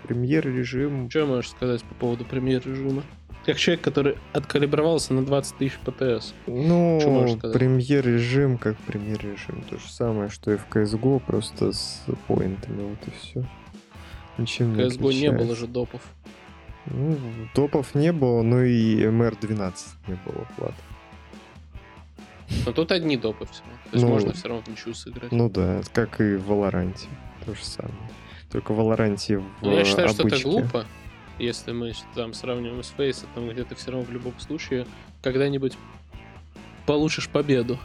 Премьер 0.03 0.45
режим... 0.45 1.09
Что 1.09 1.25
можешь 1.25 1.51
сказать 1.51 1.83
по 1.83 1.95
поводу 1.95 2.25
премьер 2.25 2.61
режима? 2.65 3.03
Как 3.45 3.57
человек, 3.57 3.81
который 3.83 4.17
откалибровался 4.33 5.13
на 5.15 5.25
20 5.25 5.55
тысяч 5.57 5.79
ПТС. 5.79 6.33
Ну, 6.45 6.99
Чё 7.01 7.09
можешь 7.09 7.37
сказать? 7.37 7.57
премьер 7.57 8.05
режим 8.05 8.57
как 8.59 8.77
премьер 8.79 9.17
режим. 9.19 9.63
То 9.69 9.77
же 9.77 9.87
самое, 9.89 10.29
что 10.29 10.51
и 10.51 10.57
в 10.57 10.67
CSGO, 10.69 11.19
просто 11.25 11.71
с 11.71 12.03
поинтами, 12.27 12.83
вот 12.83 12.99
и 13.07 13.11
все. 13.19 13.43
Ничем 14.41 14.75
не 14.75 14.83
CSGO 14.83 15.13
не 15.13 15.31
было 15.31 15.55
же 15.55 15.67
допов. 15.67 16.01
Ну, 16.87 17.17
топов 17.53 17.93
не 17.95 18.11
было, 18.11 18.41
но 18.41 18.63
и 18.63 19.05
МР-12 19.05 19.73
не 20.07 20.15
было, 20.25 20.47
Влад. 20.57 20.73
Но 22.65 22.71
тут 22.73 22.91
одни 22.91 23.17
допы 23.17 23.45
все. 23.45 23.61
То 23.61 23.89
есть 23.93 24.03
Ну, 24.03 24.09
можно 24.09 24.33
все 24.33 24.47
равно 24.47 24.63
в 24.63 24.67
ничью 24.67 24.93
сыграть. 24.93 25.31
Ну 25.31 25.49
да, 25.49 25.81
как 25.93 26.19
и 26.19 26.35
в 26.35 26.47
Валоранте. 26.47 27.07
То 27.45 27.53
же 27.55 27.63
самое. 27.63 27.93
Только 28.51 28.73
в 28.73 28.77
Валоранте 28.77 29.37
в 29.37 29.43
Но 29.61 29.69
Ну, 29.71 29.77
я 29.77 29.85
считаю, 29.85 30.09
что 30.09 30.23
это 30.27 30.35
обычке. 30.35 30.43
глупо, 30.49 30.85
если 31.39 31.71
мы 31.71 31.93
там 32.15 32.33
сравниваем 32.33 32.83
с 32.83 32.89
Фейсом, 32.89 33.29
там 33.35 33.47
где 33.49 33.63
ты 33.63 33.75
все 33.75 33.91
равно 33.91 34.05
в 34.05 34.11
любом 34.11 34.37
случае 34.39 34.85
когда-нибудь 35.21 35.77
получишь 36.85 37.29
победу. 37.29 37.79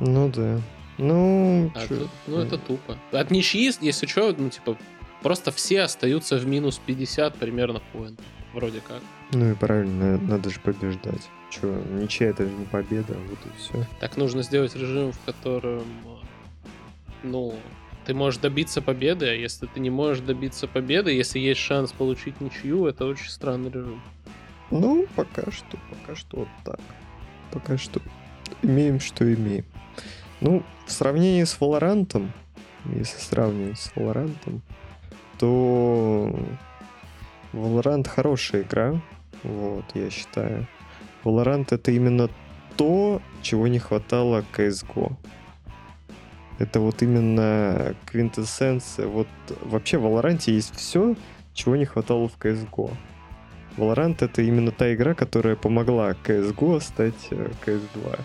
Ну 0.00 0.28
да. 0.30 0.60
Ну, 0.98 1.70
А 1.74 1.80
чё, 1.86 1.96
тут- 1.98 2.10
ну 2.26 2.38
это 2.38 2.58
тупо. 2.58 2.96
От 3.12 3.30
ничьи, 3.30 3.70
если 3.80 4.06
что, 4.06 4.34
ну 4.36 4.48
типа 4.50 4.76
просто 5.24 5.50
все 5.50 5.80
остаются 5.80 6.36
в 6.36 6.46
минус 6.46 6.78
50 6.84 7.34
примерно 7.36 7.80
поинтов. 7.92 8.24
Вроде 8.52 8.80
как. 8.86 9.00
Ну 9.32 9.50
и 9.50 9.54
правильно, 9.54 10.18
надо 10.18 10.50
же 10.50 10.60
побеждать. 10.60 11.28
Че, 11.50 11.82
ничья 11.90 12.28
это 12.28 12.44
же 12.44 12.52
не 12.52 12.66
победа, 12.66 13.16
вот 13.28 13.38
и 13.46 13.58
все. 13.58 13.86
Так 14.00 14.16
нужно 14.18 14.42
сделать 14.42 14.76
режим, 14.76 15.12
в 15.12 15.20
котором, 15.24 15.84
ну, 17.22 17.54
ты 18.04 18.12
можешь 18.12 18.38
добиться 18.38 18.82
победы, 18.82 19.26
а 19.26 19.32
если 19.32 19.66
ты 19.66 19.80
не 19.80 19.90
можешь 19.90 20.22
добиться 20.22 20.68
победы, 20.68 21.10
если 21.10 21.38
есть 21.38 21.60
шанс 21.60 21.90
получить 21.92 22.40
ничью, 22.40 22.86
это 22.86 23.06
очень 23.06 23.30
странный 23.30 23.70
режим. 23.70 24.02
Ну, 24.70 25.06
пока 25.16 25.50
что, 25.50 25.78
пока 25.88 26.14
что 26.14 26.40
вот 26.40 26.48
так. 26.64 26.80
Пока 27.50 27.78
что 27.78 28.00
имеем, 28.62 29.00
что 29.00 29.24
имеем. 29.32 29.64
Ну, 30.40 30.62
в 30.86 30.92
сравнении 30.92 31.44
с 31.44 31.58
Валорантом, 31.60 32.30
если 32.94 33.18
сравнивать 33.18 33.78
с 33.78 33.90
Валорантом, 33.96 34.62
то 35.38 36.34
Valorant 37.52 38.08
хорошая 38.08 38.62
игра, 38.62 39.00
вот, 39.42 39.84
я 39.94 40.10
считаю. 40.10 40.66
Valorant 41.24 41.68
это 41.70 41.90
именно 41.90 42.28
то, 42.76 43.22
чего 43.42 43.68
не 43.68 43.78
хватало 43.78 44.44
CSGO. 44.56 45.12
Это 46.58 46.80
вот 46.80 47.02
именно 47.02 47.94
квинтэссенция. 48.06 49.06
Вот 49.06 49.28
вообще 49.62 49.98
в 49.98 50.06
Valorant 50.06 50.42
есть 50.46 50.74
все, 50.76 51.16
чего 51.52 51.76
не 51.76 51.84
хватало 51.84 52.28
в 52.28 52.38
CSGO. 52.38 52.90
Valorant 53.76 54.24
это 54.24 54.42
именно 54.42 54.70
та 54.70 54.92
игра, 54.94 55.14
которая 55.14 55.56
помогла 55.56 56.12
CSGO 56.12 56.80
стать 56.80 57.28
э, 57.30 57.50
CS2. 57.64 58.18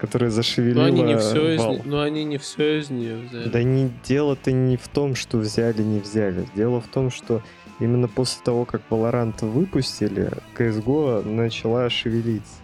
Которая 0.00 0.30
зашевелила 0.30 0.80
Но 0.82 0.86
они 0.86 1.02
не 1.02 1.18
все 1.18 1.54
из, 1.54 1.60
Valve. 1.60 1.82
не- 1.84 1.90
но 1.90 2.00
они 2.00 2.24
не 2.24 2.38
все 2.38 2.78
из 2.80 2.88
нее 2.90 3.16
взяли. 3.18 3.48
Да 3.50 3.62
не 3.62 3.90
дело-то 4.04 4.50
не 4.50 4.76
в 4.76 4.88
том, 4.88 5.14
что 5.14 5.36
взяли, 5.38 5.82
не 5.82 6.00
взяли. 6.00 6.46
Дело 6.54 6.80
в 6.80 6.86
том, 6.88 7.10
что 7.10 7.42
именно 7.80 8.08
после 8.08 8.42
того, 8.42 8.64
как 8.64 8.80
Valorant 8.88 9.44
выпустили, 9.44 10.30
CSGO 10.56 11.22
начала 11.28 11.90
шевелиться. 11.90 12.62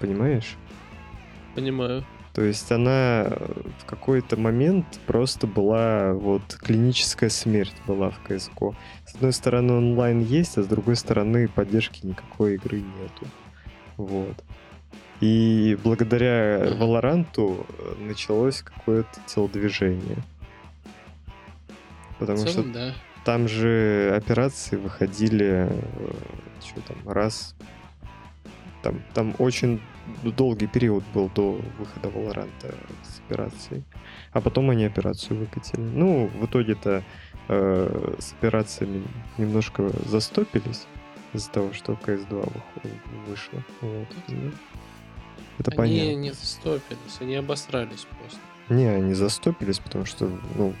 Понимаешь? 0.00 0.56
Понимаю. 1.54 2.04
То 2.34 2.42
есть 2.42 2.72
она 2.72 3.26
э, 3.26 3.52
в 3.80 3.84
какой-то 3.84 4.38
момент 4.38 4.86
просто 5.06 5.46
была 5.46 6.14
вот 6.14 6.42
клиническая 6.60 7.28
смерть 7.28 7.74
была 7.86 8.10
в 8.10 8.20
CSGO. 8.26 8.74
С 9.06 9.14
одной 9.16 9.32
стороны 9.34 9.74
онлайн 9.74 10.20
есть, 10.20 10.56
а 10.56 10.62
с 10.62 10.66
другой 10.66 10.96
стороны 10.96 11.46
поддержки 11.48 12.06
никакой 12.06 12.54
игры 12.54 12.78
нету. 12.78 13.26
Вот. 13.98 14.42
И 15.22 15.78
благодаря. 15.84 16.74
Валоранту 16.74 17.64
началось 18.00 18.60
какое-то 18.62 19.20
телодвижение. 19.26 20.18
Потому 22.18 22.38
что 22.38 22.52
целом, 22.52 22.72
да. 22.72 22.94
там 23.24 23.48
же 23.48 24.12
операции 24.16 24.76
выходили 24.76 25.70
что 26.64 26.80
там, 26.80 27.08
раз. 27.08 27.54
Там, 28.82 29.00
там 29.14 29.34
очень 29.38 29.80
долгий 30.24 30.66
период 30.66 31.04
был 31.14 31.28
до 31.28 31.60
выхода 31.78 32.08
Валоранта 32.08 32.74
с 33.04 33.20
операцией. 33.20 33.84
А 34.32 34.40
потом 34.40 34.70
они 34.70 34.84
операцию 34.84 35.38
выкатили. 35.38 35.80
Ну, 35.80 36.26
в 36.40 36.46
итоге-то 36.46 37.04
э, 37.48 38.14
с 38.18 38.32
операциями 38.32 39.04
немножко 39.38 39.88
застопились 40.06 40.86
из-за 41.32 41.50
того, 41.50 41.72
что 41.72 41.92
CS2 41.92 42.28
выход- 42.28 42.92
вышло. 43.28 43.62
Вот. 43.80 44.08
Это 45.58 45.70
они 45.72 45.98
понятно. 45.98 46.18
не 46.20 46.30
застопились, 46.32 47.16
они 47.20 47.34
обосрались 47.36 48.06
просто. 48.18 48.38
Не, 48.68 48.86
они 48.86 49.14
застопились, 49.14 49.78
потому 49.78 50.04
что, 50.06 50.30
ну, 50.56 50.72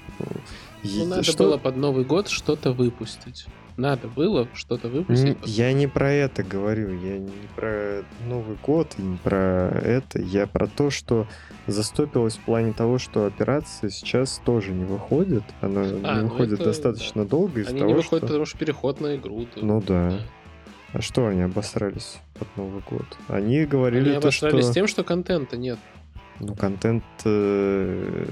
Ну, 0.84 1.04
надо 1.06 1.22
что- 1.22 1.44
было 1.44 1.58
под 1.58 1.76
Новый 1.76 2.04
год 2.04 2.28
что-то 2.28 2.72
выпустить. 2.72 3.46
Надо 3.78 4.06
было 4.06 4.46
что-то 4.54 4.88
выпустить. 4.88 5.38
Я 5.46 5.72
не 5.72 5.86
про 5.86 6.10
это 6.12 6.42
говорю, 6.42 6.92
я 7.00 7.18
не 7.18 7.32
про 7.56 8.02
Новый 8.26 8.56
год, 8.62 8.98
не 8.98 9.16
про 9.16 9.70
это, 9.82 10.20
я 10.20 10.46
про 10.46 10.66
то, 10.66 10.90
что 10.90 11.26
застопилось 11.66 12.36
в 12.36 12.40
плане 12.40 12.72
того, 12.74 12.98
что 12.98 13.24
операция 13.24 13.88
сейчас 13.88 14.42
тоже 14.44 14.72
не 14.72 14.84
выходит, 14.84 15.42
она 15.62 15.82
А, 15.82 15.86
не 15.86 16.22
ну 16.22 16.28
выходит 16.28 16.54
это 16.54 16.64
достаточно 16.64 17.24
долго 17.24 17.60
из-за 17.60 17.70
Они 17.70 17.78
того, 17.80 17.90
не 17.92 17.96
выходят, 17.96 18.18
что... 18.18 18.26
потому 18.26 18.44
что 18.44 18.58
переход 18.58 19.00
на 19.00 19.16
игру. 19.16 19.46
тут. 19.54 19.62
Ну 19.62 19.80
да. 19.80 20.20
А 20.92 21.00
что 21.00 21.26
они 21.26 21.42
обосрались 21.42 22.18
под 22.34 22.54
Новый 22.56 22.82
год? 22.88 23.06
Они 23.28 23.64
говорили 23.64 24.10
Они 24.10 24.20
то, 24.20 24.30
что... 24.30 24.48
обосрались 24.48 24.74
тем, 24.74 24.86
что 24.86 25.04
контента 25.04 25.56
нет. 25.56 25.78
Ну, 26.38 26.54
контент... 26.54 27.04
э, 27.24 28.26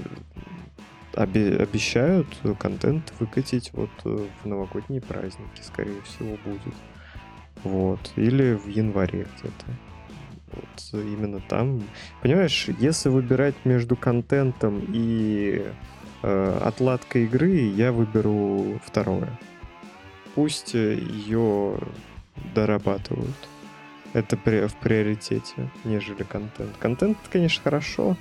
обе- 1.15 1.57
обещают 1.57 2.27
контент 2.59 3.13
выкатить 3.19 3.71
вот 3.73 3.89
э, 4.05 4.27
в 4.43 4.47
новогодние 4.47 5.01
праздники, 5.01 5.61
скорее 5.63 6.01
всего, 6.03 6.37
будет. 6.45 6.75
Вот. 7.63 7.99
Или 8.15 8.53
в 8.53 8.67
январе 8.67 9.27
где-то. 9.39 9.65
Вот 10.51 11.01
именно 11.01 11.39
там. 11.39 11.81
Понимаешь, 12.21 12.67
если 12.79 13.09
выбирать 13.09 13.55
между 13.63 13.95
контентом 13.95 14.83
и 14.89 15.65
э, 16.21 16.59
отладкой 16.61 17.23
игры, 17.23 17.55
я 17.55 17.91
выберу 17.91 18.79
второе. 18.85 19.39
Пусть 20.35 20.73
ее 20.73 21.77
дорабатывают. 22.53 23.35
Это 24.13 24.35
при- 24.37 24.67
в 24.67 24.75
приоритете, 24.75 25.69
нежели 25.85 26.23
контент. 26.23 26.75
Контент, 26.79 27.17
конечно, 27.31 27.63
хорошо, 27.63 28.17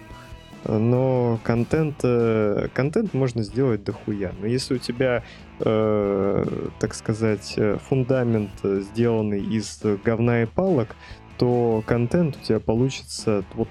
но 0.64 1.38
контент, 1.42 1.96
э, 2.02 2.68
контент 2.74 3.14
можно 3.14 3.42
сделать 3.42 3.82
дохуя. 3.82 4.32
Но 4.40 4.46
если 4.46 4.74
у 4.74 4.78
тебя, 4.78 5.24
э, 5.58 6.68
так 6.78 6.94
сказать, 6.94 7.54
э, 7.56 7.78
фундамент 7.88 8.50
э, 8.62 8.80
сделанный 8.80 9.42
из 9.42 9.80
говна 10.04 10.42
и 10.42 10.46
палок, 10.46 10.94
то 11.38 11.82
контент 11.86 12.36
у 12.36 12.44
тебя 12.44 12.60
получится 12.60 13.42
вот 13.54 13.68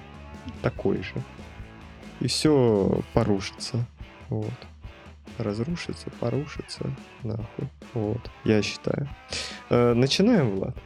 такой 0.62 0.96
же. 0.96 1.14
И 2.20 2.26
все 2.26 3.00
порушится. 3.14 3.86
Вот. 4.28 4.52
Разрушится, 5.42 6.10
порушится. 6.20 6.84
Нахуй. 7.22 7.68
Вот. 7.94 8.30
Я 8.44 8.60
считаю. 8.62 9.08
Э, 9.70 9.94
начинаем, 9.94 10.50
Влад. 10.56 10.76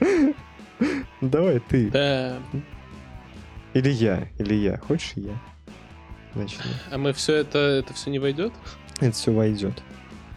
Давай 1.22 1.60
ты. 1.60 1.90
Да. 1.90 2.38
Или 3.72 3.88
я, 3.90 4.28
или 4.38 4.54
я. 4.54 4.76
Хочешь 4.76 5.12
я? 5.16 5.40
Начну. 6.34 6.64
А 6.90 6.98
мы 6.98 7.12
все 7.14 7.34
это, 7.36 7.58
это 7.58 7.94
все 7.94 8.10
не 8.10 8.18
войдет? 8.18 8.52
Это 9.00 9.12
все 9.12 9.32
войдет. 9.32 9.82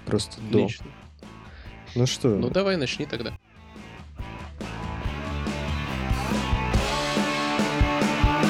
Просто 0.05 0.39
до. 0.49 0.59
Отлично. 0.63 0.87
Ну 1.95 2.05
что, 2.05 2.29
Ну 2.29 2.49
давай 2.49 2.77
начни 2.77 3.05
тогда. 3.05 3.37